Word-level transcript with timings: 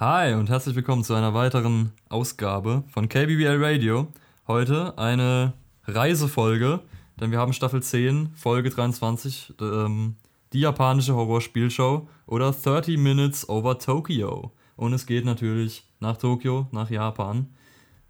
Hi 0.00 0.34
und 0.34 0.48
herzlich 0.48 0.76
willkommen 0.76 1.02
zu 1.02 1.14
einer 1.14 1.34
weiteren 1.34 1.90
Ausgabe 2.08 2.84
von 2.86 3.08
KBBL 3.08 3.58
Radio. 3.60 4.06
Heute 4.46 4.96
eine 4.96 5.54
Reisefolge, 5.88 6.78
denn 7.20 7.32
wir 7.32 7.40
haben 7.40 7.52
Staffel 7.52 7.82
10, 7.82 8.30
Folge 8.36 8.70
23, 8.70 9.54
ähm, 9.60 10.14
die 10.52 10.60
japanische 10.60 11.16
Horrorspielshow 11.16 12.08
oder 12.26 12.52
30 12.52 12.96
Minutes 12.96 13.48
over 13.48 13.80
Tokyo. 13.80 14.52
Und 14.76 14.92
es 14.92 15.04
geht 15.04 15.24
natürlich 15.24 15.84
nach 15.98 16.16
Tokio, 16.16 16.68
nach 16.70 16.90
Japan. 16.90 17.48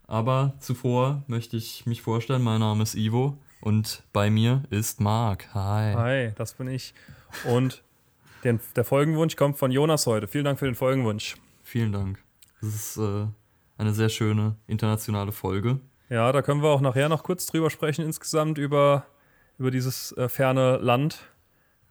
Aber 0.07 0.57
zuvor 0.59 1.23
möchte 1.27 1.57
ich 1.57 1.86
mich 1.86 2.02
vorstellen, 2.02 2.43
mein 2.43 2.61
Name 2.61 2.82
ist 2.82 2.96
Ivo 2.96 3.39
und 3.62 4.02
bei 4.12 4.29
mir 4.29 4.62
ist 4.68 5.00
Marc. 5.00 5.55
Hi. 5.55 5.95
Hi, 5.95 6.32
das 6.36 6.52
bin 6.52 6.68
ich. 6.68 6.93
Und 7.46 7.82
den, 8.45 8.61
der 8.77 8.84
Folgenwunsch 8.84 9.36
kommt 9.36 9.57
von 9.57 9.70
Jonas 9.70 10.07
heute. 10.07 10.29
Vielen 10.29 10.45
Dank 10.45 10.59
für 10.59 10.66
den 10.66 10.75
Folgenwunsch. 10.75 11.36
Vielen 11.68 11.92
Dank. 11.92 12.18
Das 12.62 12.74
ist 12.74 12.96
äh, 12.96 13.27
eine 13.76 13.92
sehr 13.92 14.09
schöne 14.09 14.56
internationale 14.66 15.32
Folge. 15.32 15.80
Ja, 16.09 16.32
da 16.32 16.40
können 16.40 16.62
wir 16.62 16.70
auch 16.70 16.80
nachher 16.80 17.10
noch 17.10 17.22
kurz 17.22 17.45
drüber 17.45 17.68
sprechen, 17.68 18.06
insgesamt 18.06 18.56
über, 18.56 19.04
über 19.59 19.70
dieses 19.70 20.12
äh, 20.12 20.30
ferne 20.30 20.78
Land. 20.78 21.28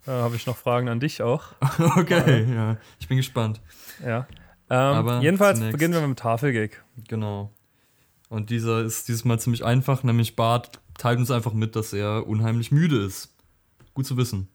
Da 0.03 0.23
habe 0.23 0.35
ich 0.35 0.47
noch 0.47 0.57
Fragen 0.57 0.89
an 0.89 0.99
dich 0.99 1.21
auch. 1.21 1.49
okay, 1.95 2.45
ja. 2.49 2.55
ja. 2.55 2.77
Ich 2.99 3.07
bin 3.07 3.17
gespannt. 3.17 3.61
Ja. 4.03 4.27
Ähm, 4.67 5.21
jedenfalls 5.21 5.59
zunächst. 5.59 5.73
beginnen 5.73 5.93
wir 5.93 6.01
mit 6.01 6.09
dem 6.09 6.15
Tafelgag. 6.15 6.83
Genau. 7.07 7.53
Und 8.29 8.49
dieser 8.49 8.81
ist 8.81 9.07
dieses 9.07 9.25
Mal 9.25 9.39
ziemlich 9.39 9.63
einfach, 9.63 10.01
nämlich 10.01 10.35
Bart 10.35 10.81
teilt 10.97 11.19
uns 11.19 11.29
einfach 11.29 11.53
mit, 11.53 11.75
dass 11.75 11.93
er 11.93 12.25
unheimlich 12.25 12.71
müde 12.71 12.97
ist. 13.05 13.31
Gut 13.93 14.07
zu 14.07 14.17
wissen. 14.17 14.47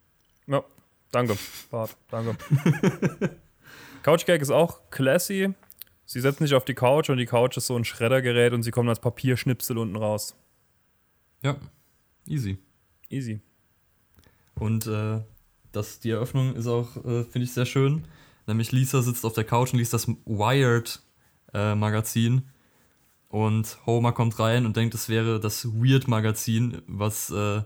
Ja, 0.49 0.65
danke, 1.13 1.39
Bart, 1.71 1.97
danke. 2.11 2.37
Couchgag 4.03 4.41
ist 4.41 4.51
auch 4.51 4.91
classy. 4.91 5.55
Sie 6.05 6.21
setzen 6.21 6.45
sich 6.45 6.55
auf 6.55 6.65
die 6.65 6.75
Couch 6.75 7.11
und 7.11 7.19
die 7.19 7.27
Couch 7.27 7.57
ist 7.57 7.67
so 7.67 7.77
ein 7.77 7.85
Schreddergerät 7.85 8.53
und 8.53 8.63
sie 8.63 8.71
kommen 8.71 8.89
als 8.89 9.01
Papierschnipsel 9.01 9.77
unten 9.79 9.97
raus. 9.97 10.37
Ja, 11.43 11.57
easy. 12.27 12.59
Easy. 13.09 13.41
Und 14.55 14.87
äh, 14.87 15.21
das, 15.73 15.99
die 16.01 16.11
Eröffnung 16.11 16.55
ist 16.55 16.67
auch, 16.67 16.97
äh, 16.99 17.25
finde 17.25 17.45
ich, 17.45 17.53
sehr 17.53 17.67
schön. 17.67 18.05
Nämlich 18.47 18.73
Lisa 18.73 19.03
sitzt 19.03 19.25
auf 19.25 19.33
der 19.33 19.45
Couch 19.45 19.73
und 19.73 19.79
liest 19.79 19.95
das 19.95 20.09
Wired-Magazin. 20.09 22.39
Äh, 22.39 22.43
und 23.29 23.79
Homer 23.87 24.13
kommt 24.13 24.39
rein 24.39 24.67
und 24.67 24.77
denkt, 24.77 24.95
es 24.95 25.09
wäre 25.09 25.41
das 25.41 25.65
Weird-Magazin, 25.65 26.83
was 26.87 27.31
äh, 27.31 27.63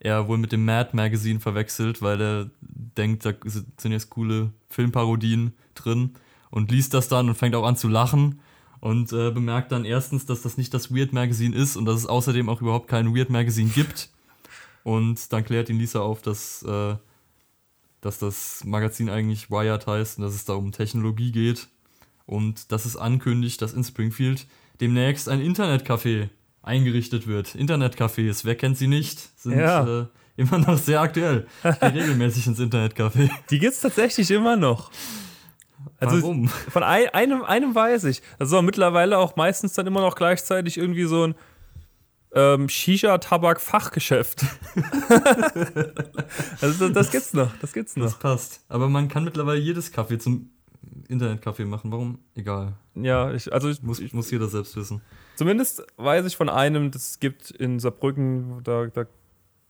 er 0.00 0.28
wohl 0.28 0.38
mit 0.38 0.52
dem 0.52 0.64
Mad 0.64 0.90
Magazine 0.92 1.40
verwechselt, 1.40 2.02
weil 2.02 2.20
er 2.20 2.50
denkt, 2.60 3.24
da 3.24 3.32
sind 3.44 3.92
jetzt 3.92 4.10
coole 4.10 4.52
Filmparodien 4.68 5.52
drin 5.74 6.14
und 6.50 6.70
liest 6.70 6.94
das 6.94 7.08
dann 7.08 7.28
und 7.28 7.34
fängt 7.34 7.54
auch 7.54 7.66
an 7.66 7.76
zu 7.76 7.88
lachen 7.88 8.40
und 8.80 9.12
äh, 9.12 9.30
bemerkt 9.30 9.72
dann 9.72 9.84
erstens, 9.84 10.26
dass 10.26 10.42
das 10.42 10.56
nicht 10.56 10.72
das 10.72 10.94
Weird 10.94 11.12
Magazine 11.12 11.56
ist 11.56 11.76
und 11.76 11.84
dass 11.84 11.96
es 11.96 12.06
außerdem 12.06 12.48
auch 12.48 12.60
überhaupt 12.60 12.88
kein 12.88 13.14
Weird 13.14 13.30
Magazine 13.30 13.70
gibt. 13.70 14.10
Und 14.84 15.32
dann 15.32 15.44
klärt 15.44 15.68
ihn 15.68 15.78
Lisa 15.78 16.00
auf, 16.00 16.22
dass, 16.22 16.62
äh, 16.62 16.96
dass 18.00 18.18
das 18.18 18.64
Magazin 18.64 19.10
eigentlich 19.10 19.50
Wired 19.50 19.86
heißt 19.86 20.18
und 20.18 20.24
dass 20.24 20.34
es 20.34 20.44
da 20.44 20.54
um 20.54 20.72
Technologie 20.72 21.32
geht. 21.32 21.68
Und 22.24 22.72
dass 22.72 22.84
es 22.84 22.96
ankündigt, 22.96 23.60
dass 23.62 23.72
in 23.72 23.82
Springfield 23.82 24.46
demnächst 24.80 25.28
ein 25.28 25.40
Internetcafé 25.40 26.28
eingerichtet 26.68 27.26
wird. 27.26 27.54
Internetcafés, 27.54 28.44
wer 28.44 28.54
kennt 28.54 28.76
sie 28.76 28.86
nicht? 28.86 29.18
Sind 29.40 29.58
ja. 29.58 30.02
äh, 30.02 30.06
immer 30.36 30.58
noch 30.58 30.78
sehr 30.78 31.00
aktuell. 31.00 31.46
Ich 31.64 31.80
gehe 31.80 31.94
regelmäßig 31.94 32.46
ins 32.46 32.60
Internetcafé. 32.60 33.30
Die 33.50 33.58
gibt 33.58 33.72
es 33.72 33.80
tatsächlich 33.80 34.30
immer 34.30 34.56
noch. 34.56 34.90
Also 35.98 36.22
Warum? 36.22 36.48
Von 36.48 36.82
ein, 36.82 37.08
einem, 37.08 37.42
einem 37.42 37.74
weiß 37.74 38.04
ich. 38.04 38.22
Also 38.38 38.62
mittlerweile 38.62 39.18
auch 39.18 39.34
meistens 39.36 39.72
dann 39.72 39.86
immer 39.86 40.00
noch 40.00 40.14
gleichzeitig 40.14 40.76
irgendwie 40.76 41.04
so 41.04 41.26
ein 41.26 41.34
ähm, 42.32 42.68
Shisha-Tabak-Fachgeschäft. 42.68 44.44
also 46.60 46.88
das, 46.88 46.92
das, 46.92 47.10
gibt's 47.10 47.32
noch, 47.32 47.50
das 47.60 47.72
gibt's 47.72 47.96
noch. 47.96 48.04
Das 48.04 48.18
passt. 48.18 48.60
Aber 48.68 48.88
man 48.88 49.08
kann 49.08 49.24
mittlerweile 49.24 49.58
jedes 49.58 49.90
Kaffee 49.90 50.18
zum 50.18 50.50
Internetcafé 51.08 51.64
machen. 51.64 51.90
Warum? 51.90 52.18
Egal. 52.34 52.74
Ja, 52.94 53.32
ich, 53.32 53.52
also 53.52 53.68
ich, 53.70 53.82
muss, 53.82 53.98
ich, 53.98 54.12
muss 54.12 54.30
jeder 54.30 54.48
selbst 54.48 54.76
wissen. 54.76 55.00
Zumindest 55.38 55.86
weiß 55.98 56.26
ich 56.26 56.36
von 56.36 56.48
einem, 56.48 56.90
das 56.90 57.20
gibt 57.20 57.52
in 57.52 57.78
Saarbrücken, 57.78 58.60
da, 58.64 58.86
da 58.86 59.06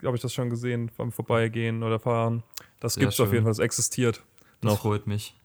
habe 0.03 0.17
ich 0.17 0.23
das 0.23 0.33
schon 0.33 0.49
gesehen, 0.49 0.91
beim 0.97 1.13
Vorbeigehen 1.13 1.83
oder 1.83 2.01
Fahren. 2.01 2.43
Das 2.81 2.97
gibt 2.97 3.13
es 3.13 3.21
auf 3.21 3.35
jeden 3.35 3.45
Fall, 3.45 3.51
das 3.51 3.59
existiert. 3.59 4.23
Das 4.63 4.73
noch. 4.73 4.81
freut 4.81 5.07
mich. 5.07 5.37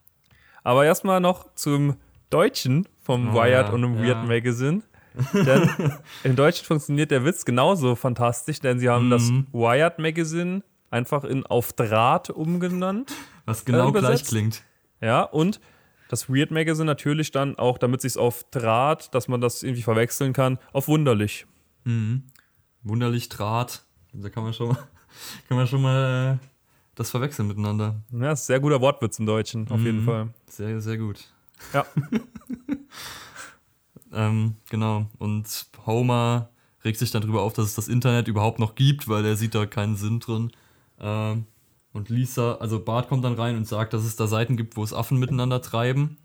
Aber 0.63 0.85
erstmal 0.85 1.19
noch 1.19 1.53
zum 1.55 1.97
Deutschen 2.29 2.87
vom 3.01 3.31
oh, 3.31 3.33
Wired 3.33 3.67
ja, 3.67 3.73
und 3.73 3.81
dem 3.81 3.97
Weird 3.97 4.15
ja. 4.15 4.23
Magazine. 4.23 4.81
denn 5.33 5.69
im 6.23 6.37
Deutschen 6.37 6.63
funktioniert 6.67 7.11
der 7.11 7.25
Witz 7.25 7.43
genauso 7.43 7.97
fantastisch, 7.97 8.61
denn 8.61 8.79
sie 8.79 8.87
haben 8.87 9.07
mhm. 9.07 9.09
das 9.09 9.29
Wired 9.51 9.99
Magazine 9.99 10.63
einfach 10.89 11.25
in 11.25 11.45
Auf 11.45 11.73
Draht 11.73 12.29
umgenannt. 12.29 13.11
Was 13.43 13.65
genau 13.65 13.89
äh, 13.89 13.99
gleich 13.99 14.23
klingt. 14.23 14.63
Ja, 15.01 15.23
und 15.23 15.59
das 16.13 16.29
Weird 16.29 16.51
Magazine 16.51 16.85
natürlich 16.85 17.31
dann 17.31 17.57
auch, 17.57 17.79
damit 17.79 18.01
sich 18.01 18.11
es 18.11 18.17
auf 18.17 18.45
Draht, 18.51 19.13
dass 19.15 19.27
man 19.27 19.41
das 19.41 19.63
irgendwie 19.63 19.81
verwechseln 19.81 20.31
kann, 20.31 20.59
auf 20.71 20.87
Wunderlich. 20.87 21.47
Mhm. 21.85 22.23
Wunderlich 22.83 23.29
Draht. 23.29 23.83
Da 24.13 24.29
kann 24.29 24.43
man 24.43 24.53
schon 24.53 24.69
mal, 24.69 24.77
kann 25.47 25.57
man 25.57 25.67
schon 25.67 25.81
mal 25.81 26.39
äh, 26.39 26.45
das 26.93 27.09
verwechseln 27.09 27.47
miteinander. 27.47 27.95
Ja, 28.11 28.33
ist 28.33 28.45
sehr 28.45 28.59
guter 28.59 28.79
Wortwitz 28.79 29.17
im 29.17 29.25
Deutschen, 29.25 29.67
auf 29.71 29.79
mhm. 29.79 29.85
jeden 29.85 30.05
Fall. 30.05 30.29
Sehr, 30.47 30.79
sehr 30.81 30.97
gut. 30.97 31.33
Ja. 31.73 31.83
ähm, 34.13 34.55
genau. 34.69 35.07
Und 35.17 35.65
Homer 35.87 36.49
regt 36.85 36.99
sich 36.99 37.09
dann 37.09 37.23
darüber 37.23 37.41
auf, 37.41 37.53
dass 37.53 37.65
es 37.65 37.73
das 37.73 37.87
Internet 37.87 38.27
überhaupt 38.27 38.59
noch 38.59 38.75
gibt, 38.75 39.07
weil 39.07 39.25
er 39.25 39.35
sieht 39.35 39.55
da 39.55 39.65
keinen 39.65 39.95
Sinn 39.95 40.19
drin. 40.19 40.51
Ähm, 40.99 41.47
und 41.93 42.09
Lisa, 42.09 42.55
also 42.55 42.83
Bart 42.83 43.07
kommt 43.07 43.23
dann 43.23 43.35
rein 43.35 43.55
und 43.55 43.67
sagt, 43.67 43.93
dass 43.93 44.03
es 44.03 44.15
da 44.15 44.27
Seiten 44.27 44.57
gibt, 44.57 44.75
wo 44.75 44.83
es 44.83 44.93
Affen 44.93 45.19
miteinander 45.19 45.61
treiben. 45.61 46.17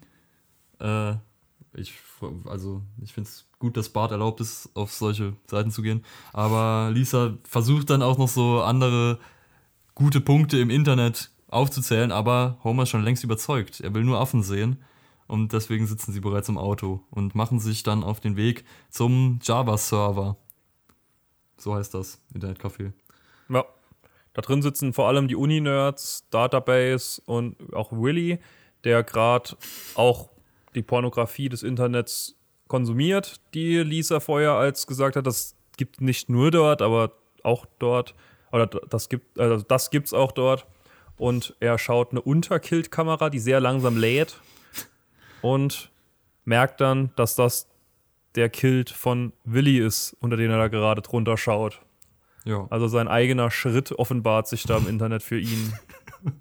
Äh, 0.80 1.14
ich, 1.74 1.92
also, 2.46 2.82
ich 3.02 3.12
finde 3.12 3.28
es 3.28 3.46
gut, 3.58 3.76
dass 3.76 3.90
Bart 3.90 4.10
erlaubt 4.10 4.40
ist, 4.40 4.70
auf 4.74 4.92
solche 4.92 5.34
Seiten 5.46 5.70
zu 5.70 5.82
gehen. 5.82 6.04
Aber 6.32 6.90
Lisa 6.92 7.36
versucht 7.44 7.90
dann 7.90 8.02
auch 8.02 8.16
noch 8.16 8.28
so 8.28 8.62
andere 8.62 9.18
gute 9.94 10.20
Punkte 10.20 10.58
im 10.58 10.70
Internet 10.70 11.30
aufzuzählen, 11.48 12.12
aber 12.12 12.58
Homer 12.64 12.84
ist 12.84 12.90
schon 12.90 13.04
längst 13.04 13.24
überzeugt. 13.24 13.80
Er 13.80 13.92
will 13.94 14.04
nur 14.04 14.20
Affen 14.20 14.42
sehen. 14.42 14.82
Und 15.26 15.52
deswegen 15.52 15.86
sitzen 15.86 16.12
sie 16.12 16.20
bereits 16.20 16.48
im 16.48 16.56
Auto 16.56 17.02
und 17.10 17.34
machen 17.34 17.60
sich 17.60 17.82
dann 17.82 18.02
auf 18.02 18.18
den 18.18 18.36
Weg 18.36 18.64
zum 18.88 19.38
Java-Server. 19.42 20.38
So 21.58 21.74
heißt 21.74 21.92
das 21.92 22.18
Internetcafé. 22.34 22.92
Ja. 23.50 23.66
Da 24.38 24.42
drin 24.42 24.62
sitzen 24.62 24.92
vor 24.92 25.08
allem 25.08 25.26
die 25.26 25.34
Uni-Nerds, 25.34 26.28
Database 26.30 27.20
und 27.26 27.56
auch 27.74 27.90
Willy, 27.90 28.38
der 28.84 29.02
gerade 29.02 29.56
auch 29.96 30.30
die 30.76 30.82
Pornografie 30.82 31.48
des 31.48 31.64
Internets 31.64 32.36
konsumiert, 32.68 33.40
die 33.52 33.78
Lisa 33.78 34.20
vorher 34.20 34.52
als 34.52 34.86
gesagt 34.86 35.16
hat, 35.16 35.26
das 35.26 35.56
gibt 35.76 36.00
nicht 36.00 36.28
nur 36.28 36.52
dort, 36.52 36.82
aber 36.82 37.14
auch 37.42 37.66
dort. 37.80 38.14
Oder 38.52 38.66
das 38.68 39.08
gibt, 39.08 39.40
also 39.40 39.64
das 39.66 39.90
gibt's 39.90 40.14
auch 40.14 40.30
dort. 40.30 40.68
Und 41.16 41.56
er 41.58 41.76
schaut 41.76 42.12
eine 42.12 42.22
Unterkilt-Kamera, 42.22 43.30
die 43.30 43.40
sehr 43.40 43.58
langsam 43.58 43.96
lädt. 43.96 44.38
Und 45.42 45.90
merkt 46.44 46.80
dann, 46.80 47.10
dass 47.16 47.34
das 47.34 47.66
der 48.36 48.50
Kilt 48.50 48.90
von 48.90 49.32
Willy 49.42 49.78
ist, 49.78 50.16
unter 50.20 50.36
den 50.36 50.52
er 50.52 50.58
da 50.58 50.68
gerade 50.68 51.02
drunter 51.02 51.36
schaut. 51.36 51.80
Ja. 52.44 52.66
Also 52.70 52.88
sein 52.88 53.08
eigener 53.08 53.50
Schritt 53.50 53.92
offenbart 53.92 54.48
sich 54.48 54.64
da 54.64 54.78
im 54.78 54.88
Internet 54.88 55.22
für 55.22 55.38
ihn. 55.38 55.72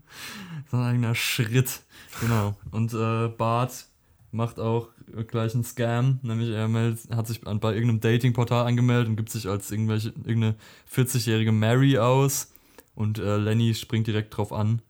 sein 0.71 0.81
eigener 0.81 1.15
Schritt, 1.15 1.81
genau. 2.21 2.55
Und 2.71 2.93
äh, 2.93 3.27
Bart 3.27 3.87
macht 4.31 4.59
auch 4.59 4.89
gleich 5.27 5.53
einen 5.53 5.63
Scam, 5.63 6.19
nämlich 6.21 6.49
er 6.49 6.67
meldet, 6.67 7.09
hat 7.15 7.27
sich 7.27 7.41
bei 7.41 7.51
irgendeinem 7.73 7.99
Datingportal 7.99 8.65
angemeldet 8.65 9.07
und 9.07 9.15
gibt 9.15 9.29
sich 9.29 9.47
als 9.47 9.71
irgendwelche, 9.71 10.09
irgendeine 10.09 10.55
40-jährige 10.94 11.51
Mary 11.51 11.97
aus. 11.97 12.53
Und 12.93 13.19
äh, 13.19 13.38
Lenny 13.38 13.73
springt 13.75 14.07
direkt 14.07 14.35
drauf 14.35 14.51
an, 14.51 14.81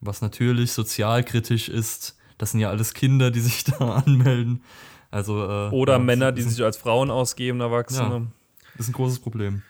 was 0.00 0.20
natürlich 0.20 0.72
sozialkritisch 0.72 1.68
ist. 1.68 2.16
Das 2.38 2.50
sind 2.50 2.60
ja 2.60 2.70
alles 2.70 2.92
Kinder, 2.94 3.30
die 3.30 3.40
sich 3.40 3.64
da 3.64 3.96
anmelden. 3.96 4.62
Also, 5.10 5.44
äh, 5.44 5.70
Oder 5.70 5.94
ja, 5.94 5.98
Männer, 6.00 6.32
die 6.32 6.42
sich 6.42 6.62
als 6.64 6.76
Frauen 6.76 7.10
ausgeben, 7.10 7.60
Erwachsene. 7.60 8.14
Ja, 8.14 8.26
das 8.76 8.86
ist 8.86 8.88
ein 8.88 8.94
großes 8.94 9.20
Problem. 9.20 9.62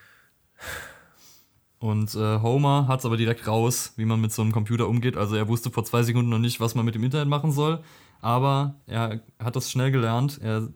Und 1.79 2.15
äh, 2.15 2.41
Homer 2.41 2.89
hat 2.89 3.01
es 3.01 3.07
aber 3.07 3.17
direkt 3.19 3.47
raus, 3.47 3.93
wie 3.97 4.07
man 4.07 4.21
mit 4.21 4.33
so 4.33 4.41
einem 4.43 4.53
Computer 4.53 4.89
umgeht. 4.89 5.17
Also 5.17 5.37
er 5.37 5.49
wusste 5.49 5.71
vor 5.71 5.85
zwei 5.85 6.03
Sekunden 6.03 6.31
noch 6.31 6.39
nicht, 6.39 6.61
was 6.61 6.75
man 6.75 6.85
mit 6.85 6.95
dem 6.95 7.05
Internet 7.05 7.29
machen 7.29 7.53
soll. 7.53 7.83
Aber 8.23 8.77
er 8.87 9.21
hat 9.39 9.55
das 9.57 9.71
schnell 9.71 9.91
gelernt. 9.91 10.41
Er 10.43 10.69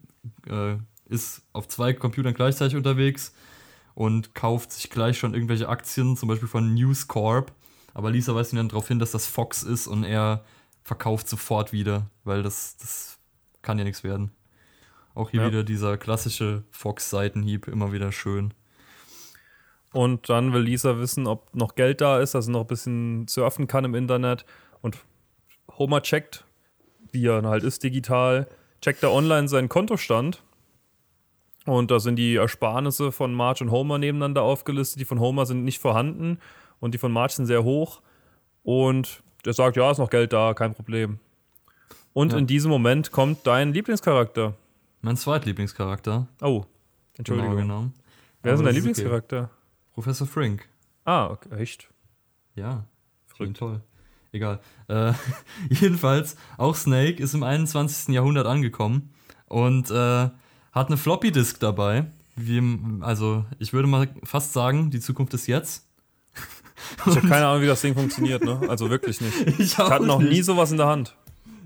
äh, 0.47 0.77
ist 1.07 1.43
auf 1.55 1.67
zwei 1.69 1.95
Computern 1.95 2.35
gleichzeitig 2.35 2.77
unterwegs 2.77 3.33
und 3.95 4.35
kauft 4.35 4.71
sich 4.73 4.91
gleich 4.91 5.19
schon 5.19 5.33
irgendwelche 5.33 5.69
Aktien, 5.69 6.17
zum 6.17 6.29
Beispiel 6.29 6.49
von 6.49 6.75
News 6.75 7.09
Corp. 7.09 7.53
Aber 7.95 8.11
Lisa 8.11 8.35
weist 8.35 8.53
ihn 8.53 8.57
dann 8.57 8.69
darauf 8.69 8.87
hin, 8.87 8.99
dass 8.99 9.13
das 9.13 9.27
Fox 9.27 9.63
ist 9.63 9.87
und 9.87 10.05
er 10.05 10.45
verkauft 10.85 11.29
sofort 11.29 11.73
wieder, 11.73 12.11
weil 12.25 12.43
das, 12.43 12.77
das 12.77 13.19
kann 13.63 13.79
ja 13.79 13.85
nichts 13.85 14.05
werden. 14.05 14.31
Auch 15.15 15.31
hier 15.31 15.41
Ja. 15.41 15.49
wieder 15.49 15.65
dieser 15.65 15.97
klassische 15.97 16.65
Fox-Seitenhieb, 16.71 17.67
immer 17.67 17.93
wieder 17.93 18.13
schön. 18.13 18.53
Und 19.93 20.29
dann 20.29 20.53
will 20.53 20.63
Lisa 20.63 20.99
wissen, 20.99 21.27
ob 21.27 21.55
noch 21.55 21.75
Geld 21.75 22.01
da 22.01 22.21
ist, 22.21 22.35
dass 22.35 22.45
sie 22.47 22.51
noch 22.51 22.63
ein 22.63 22.67
bisschen 22.67 23.27
surfen 23.29 23.67
kann 23.67 23.85
im 23.85 23.95
Internet. 23.95 24.45
Und 24.83 24.99
Homer 25.79 26.03
checkt, 26.03 26.45
wie 27.11 27.27
er 27.27 27.43
halt 27.43 27.65
ist 27.65 27.83
digital, 27.83 28.47
checkt 28.83 29.03
er 29.03 29.13
online 29.13 29.49
seinen 29.49 29.69
Kontostand. 29.69 30.43
Und 31.65 31.91
da 31.91 32.01
sind 32.01 32.17
die 32.17 32.37
Ersparnisse 32.37 33.13
von 33.13 33.35
Marge 33.35 33.65
und 33.65 33.71
Homer 33.71 33.99
nebeneinander 33.99 34.43
aufgelistet. 34.43 35.01
Die 35.01 35.05
von 35.05 35.21
Homer 35.21 35.47
sind 35.47 35.65
nicht 35.65 35.79
vorhanden 35.81 36.39
und 36.81 36.95
die 36.95 36.99
von 36.99 37.13
Marge 37.13 37.35
sind 37.35 37.47
sehr 37.47 37.65
hoch. 37.65 38.01
Und 38.63 39.23
der 39.45 39.53
sagt, 39.53 39.77
ja, 39.77 39.91
ist 39.91 39.99
noch 39.99 40.11
Geld 40.11 40.33
da, 40.33 40.55
kein 40.55 40.75
Problem. 40.75 41.19
Und 42.13 42.33
Ja. 42.33 42.39
in 42.39 42.47
diesem 42.47 42.71
Moment 42.71 43.13
kommt 43.13 43.47
dein 43.47 43.73
Lieblingscharakter. 43.73 44.55
Mein 45.03 45.17
zweitlieblingscharakter. 45.17 46.27
Oh, 46.43 46.65
Entschuldigung. 47.17 47.51
Genau 47.57 47.63
genommen. 47.63 47.95
Wer 48.43 48.55
ist 48.55 48.59
denn 48.59 48.67
dein 48.67 48.77
ist 48.77 49.01
okay. 49.01 49.47
Professor 49.99 50.29
Frink. 50.29 50.69
Ah, 51.05 51.27
okay, 51.27 51.49
echt? 51.59 51.89
Ja, 52.55 52.85
klingt 53.35 53.57
toll. 53.57 53.81
Egal. 54.31 54.61
Äh, 54.87 55.13
jedenfalls, 55.71 56.37
auch 56.57 56.77
Snake 56.77 57.21
ist 57.21 57.35
im 57.35 57.43
21. 57.43 58.15
Jahrhundert 58.15 58.47
angekommen 58.47 59.11
und 59.47 59.91
äh, 59.91 59.95
hat 60.71 60.87
eine 60.87 60.97
Floppy 60.97 61.33
Disk 61.33 61.59
dabei. 61.59 62.13
Im, 62.37 63.03
also, 63.03 63.45
ich 63.59 63.73
würde 63.73 63.89
mal 63.89 64.09
fast 64.23 64.53
sagen, 64.53 64.93
die 64.93 65.01
Zukunft 65.01 65.35
ist 65.35 65.49
jetzt. 65.49 65.89
Ich 67.05 67.17
habe 67.17 67.27
keine 67.27 67.47
Ahnung, 67.49 67.63
wie 67.63 67.67
das 67.67 67.81
Ding 67.81 67.95
funktioniert, 67.95 68.45
ne? 68.45 68.61
Also 68.69 68.89
wirklich 68.89 69.21
nicht. 69.21 69.37
Ich 69.47 69.59
Ich 69.59 69.79
hatte 69.79 70.07
noch 70.07 70.23
nie 70.23 70.43
sowas 70.43 70.71
in 70.71 70.77
der 70.77 70.87
Hand. 70.87 71.17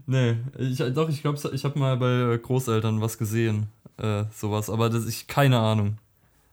Nee, 0.06 0.38
ich, 0.58 0.79
doch, 0.79 1.11
ich 1.11 1.20
glaube, 1.20 1.38
ich 1.52 1.64
habe 1.67 1.79
mal 1.79 1.99
bei 1.99 2.38
Großeltern 2.38 3.02
was 3.02 3.19
gesehen. 3.19 3.67
Äh, 3.99 4.25
sowas, 4.34 4.70
aber 4.70 4.88
das 4.88 5.06
ich 5.06 5.26
keine 5.26 5.58
Ahnung. 5.58 5.99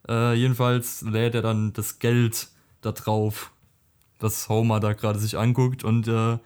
Äh, 0.10 0.34
jedenfalls 0.34 1.04
lädt 1.04 1.36
er 1.36 1.44
dann 1.44 1.72
das 1.74 2.00
Geld 2.00 2.50
da 2.82 2.92
drauf, 2.92 3.52
das 4.18 4.50
Homer 4.50 4.80
da 4.80 4.94
gerade 4.94 5.20
sich 5.20 5.38
anguckt 5.38 5.84
und 5.84 6.08
äh, 6.08 6.40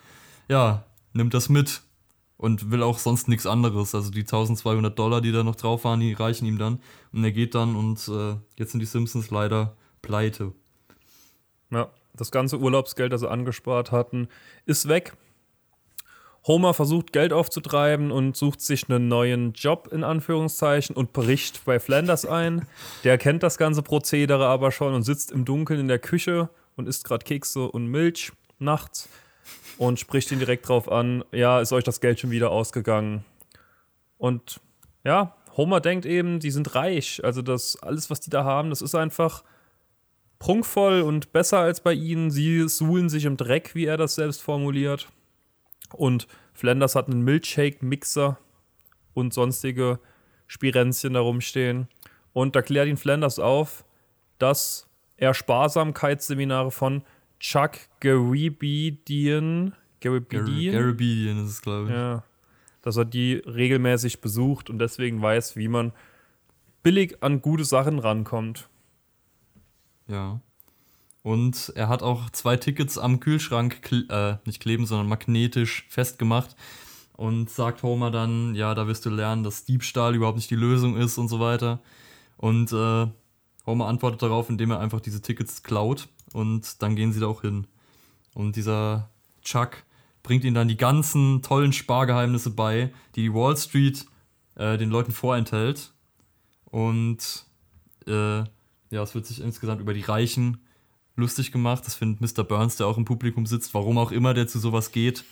ja, 0.49 0.83
nimmt 1.13 1.33
das 1.33 1.47
mit 1.47 1.81
und 2.37 2.71
will 2.71 2.83
auch 2.83 2.99
sonst 2.99 3.29
nichts 3.29 3.45
anderes. 3.45 3.95
Also 3.95 4.11
die 4.11 4.21
1200 4.21 4.99
Dollar, 4.99 5.21
die 5.21 5.31
da 5.31 5.43
noch 5.43 5.55
drauf 5.55 5.85
waren, 5.85 6.01
die 6.01 6.11
reichen 6.11 6.45
ihm 6.45 6.57
dann. 6.57 6.79
Und 7.13 7.23
er 7.23 7.31
geht 7.31 7.55
dann 7.55 7.77
und 7.77 8.05
äh, 8.09 8.35
jetzt 8.57 8.71
sind 8.71 8.81
die 8.81 8.85
Simpsons 8.85 9.31
leider 9.31 9.77
pleite. 10.01 10.51
Ja, 11.71 11.89
das 12.15 12.31
ganze 12.31 12.59
Urlaubsgeld, 12.59 13.13
das 13.13 13.21
sie 13.21 13.31
angespart 13.31 13.93
hatten, 13.93 14.27
ist 14.65 14.89
weg. 14.89 15.13
Homer 16.45 16.73
versucht 16.73 17.13
Geld 17.13 17.31
aufzutreiben 17.31 18.11
und 18.11 18.35
sucht 18.35 18.59
sich 18.61 18.89
einen 18.89 19.07
neuen 19.07 19.53
Job 19.53 19.87
in 19.91 20.03
Anführungszeichen 20.03 20.95
und 20.95 21.13
bricht 21.13 21.63
bei 21.63 21.79
Flanders 21.79 22.25
ein. 22.25 22.67
Der 23.03 23.17
kennt 23.17 23.43
das 23.43 23.57
ganze 23.57 23.81
Prozedere 23.81 24.47
aber 24.47 24.71
schon 24.71 24.93
und 24.93 25.03
sitzt 25.03 25.31
im 25.31 25.45
Dunkeln 25.45 25.79
in 25.79 25.87
der 25.87 25.99
Küche 25.99 26.49
und 26.75 26.87
isst 26.87 27.05
gerade 27.05 27.23
Kekse 27.23 27.71
und 27.71 27.87
Milch 27.87 28.31
nachts 28.59 29.07
und 29.77 29.99
spricht 29.99 30.31
ihn 30.31 30.39
direkt 30.39 30.67
drauf 30.67 30.91
an, 30.91 31.23
ja, 31.31 31.61
ist 31.61 31.71
euch 31.71 31.83
das 31.83 32.01
Geld 32.01 32.19
schon 32.19 32.31
wieder 32.31 32.51
ausgegangen? 32.51 33.23
Und 34.17 34.59
ja, 35.03 35.35
Homer 35.55 35.79
denkt 35.79 36.05
eben, 36.05 36.39
die 36.39 36.51
sind 36.51 36.75
reich. 36.75 37.21
Also 37.23 37.41
das 37.41 37.81
alles, 37.81 38.09
was 38.09 38.19
die 38.19 38.29
da 38.29 38.43
haben, 38.43 38.69
das 38.69 38.81
ist 38.81 38.95
einfach 38.95 39.43
prunkvoll 40.39 41.01
und 41.01 41.31
besser 41.31 41.59
als 41.59 41.81
bei 41.81 41.93
ihnen. 41.93 42.31
Sie 42.31 42.67
suhlen 42.67 43.09
sich 43.09 43.25
im 43.25 43.37
Dreck, 43.37 43.75
wie 43.75 43.85
er 43.85 43.97
das 43.97 44.15
selbst 44.15 44.41
formuliert. 44.41 45.07
Und 45.93 46.27
Flanders 46.53 46.95
hat 46.95 47.07
einen 47.07 47.23
Milkshake-Mixer 47.23 48.37
und 49.13 49.33
sonstige 49.33 49.99
Spirenzchen 50.47 51.13
da 51.13 51.21
rumstehen. 51.21 51.87
Und 52.33 52.55
da 52.55 52.61
klärt 52.61 52.87
ihn 52.87 52.97
Flanders 52.97 53.39
auf, 53.39 53.85
dass 54.39 54.87
er 55.17 55.33
Sparsamkeitsseminare 55.33 56.71
von 56.71 57.03
Chuck 57.39 57.71
Garibidian, 57.99 59.75
Gary, 59.99 60.21
Garibidian 60.21 60.75
Garibidian 60.75 61.43
ist 61.43 61.51
es, 61.51 61.61
glaube 61.61 61.89
ich. 61.89 61.95
ja, 61.95 62.23
dass 62.81 62.97
er 62.97 63.05
die 63.05 63.35
regelmäßig 63.45 64.21
besucht 64.21 64.69
und 64.69 64.79
deswegen 64.79 65.21
weiß, 65.21 65.55
wie 65.55 65.67
man 65.67 65.93
billig 66.81 67.21
an 67.21 67.41
gute 67.41 67.65
Sachen 67.65 67.99
rankommt. 67.99 68.69
Ja. 70.07 70.41
Und 71.23 71.71
er 71.75 71.87
hat 71.87 72.03
auch 72.03 72.29
zwei 72.31 72.57
Tickets 72.57 72.97
am 72.97 73.21
Kühlschrank, 73.21 73.81
kl 73.81 74.05
äh, 74.09 74.37
nicht 74.45 74.59
kleben, 74.59 74.85
sondern 74.85 75.07
magnetisch 75.07 75.85
festgemacht. 75.89 76.55
Und 77.15 77.49
sagt 77.49 77.83
Homer 77.83 78.11
dann, 78.11 78.55
ja, 78.55 78.75
da 78.75 78.87
wirst 78.87 79.05
du 79.05 79.09
lernen, 79.09 79.43
dass 79.43 79.65
Diebstahl 79.65 80.15
überhaupt 80.15 80.37
nicht 80.37 80.51
die 80.51 80.55
Lösung 80.55 80.97
ist 80.97 81.17
und 81.17 81.29
so 81.29 81.39
weiter. 81.39 81.79
Und 82.37 82.73
äh, 82.73 83.07
Homer 83.65 83.87
antwortet 83.87 84.21
darauf, 84.21 84.49
indem 84.49 84.71
er 84.71 84.79
einfach 84.79 84.99
diese 84.99 85.21
Tickets 85.21 85.63
klaut. 85.63 86.09
Und 86.33 86.81
dann 86.81 86.95
gehen 86.95 87.13
sie 87.13 87.21
da 87.21 87.27
auch 87.27 87.41
hin. 87.41 87.67
Und 88.33 88.55
dieser 88.55 89.09
Chuck 89.43 89.83
bringt 90.23 90.43
ihnen 90.43 90.55
dann 90.55 90.67
die 90.67 90.77
ganzen 90.77 91.41
tollen 91.41 91.71
Spargeheimnisse 91.71 92.49
bei, 92.49 92.91
die 93.15 93.23
die 93.23 93.33
Wall 93.33 93.55
Street 93.55 94.05
äh, 94.55 94.77
den 94.77 94.89
Leuten 94.89 95.11
vorenthält. 95.11 95.93
Und 96.65 97.45
äh, 98.07 98.39
ja, 98.39 99.01
es 99.03 99.15
wird 99.15 99.25
sich 99.25 99.41
insgesamt 99.41 99.79
über 99.79 99.93
die 99.93 100.01
Reichen 100.01 100.62
lustig 101.15 101.51
gemacht. 101.51 101.85
Das 101.85 101.95
findet 101.95 102.21
Mr. 102.37 102.43
Burns, 102.43 102.75
der 102.77 102.87
auch 102.87 102.97
im 102.97 103.05
Publikum 103.05 103.45
sitzt, 103.45 103.73
warum 103.73 103.97
auch 103.97 104.11
immer 104.11 104.33
der 104.33 104.47
zu 104.47 104.59
sowas 104.59 104.91
geht, 104.91 105.23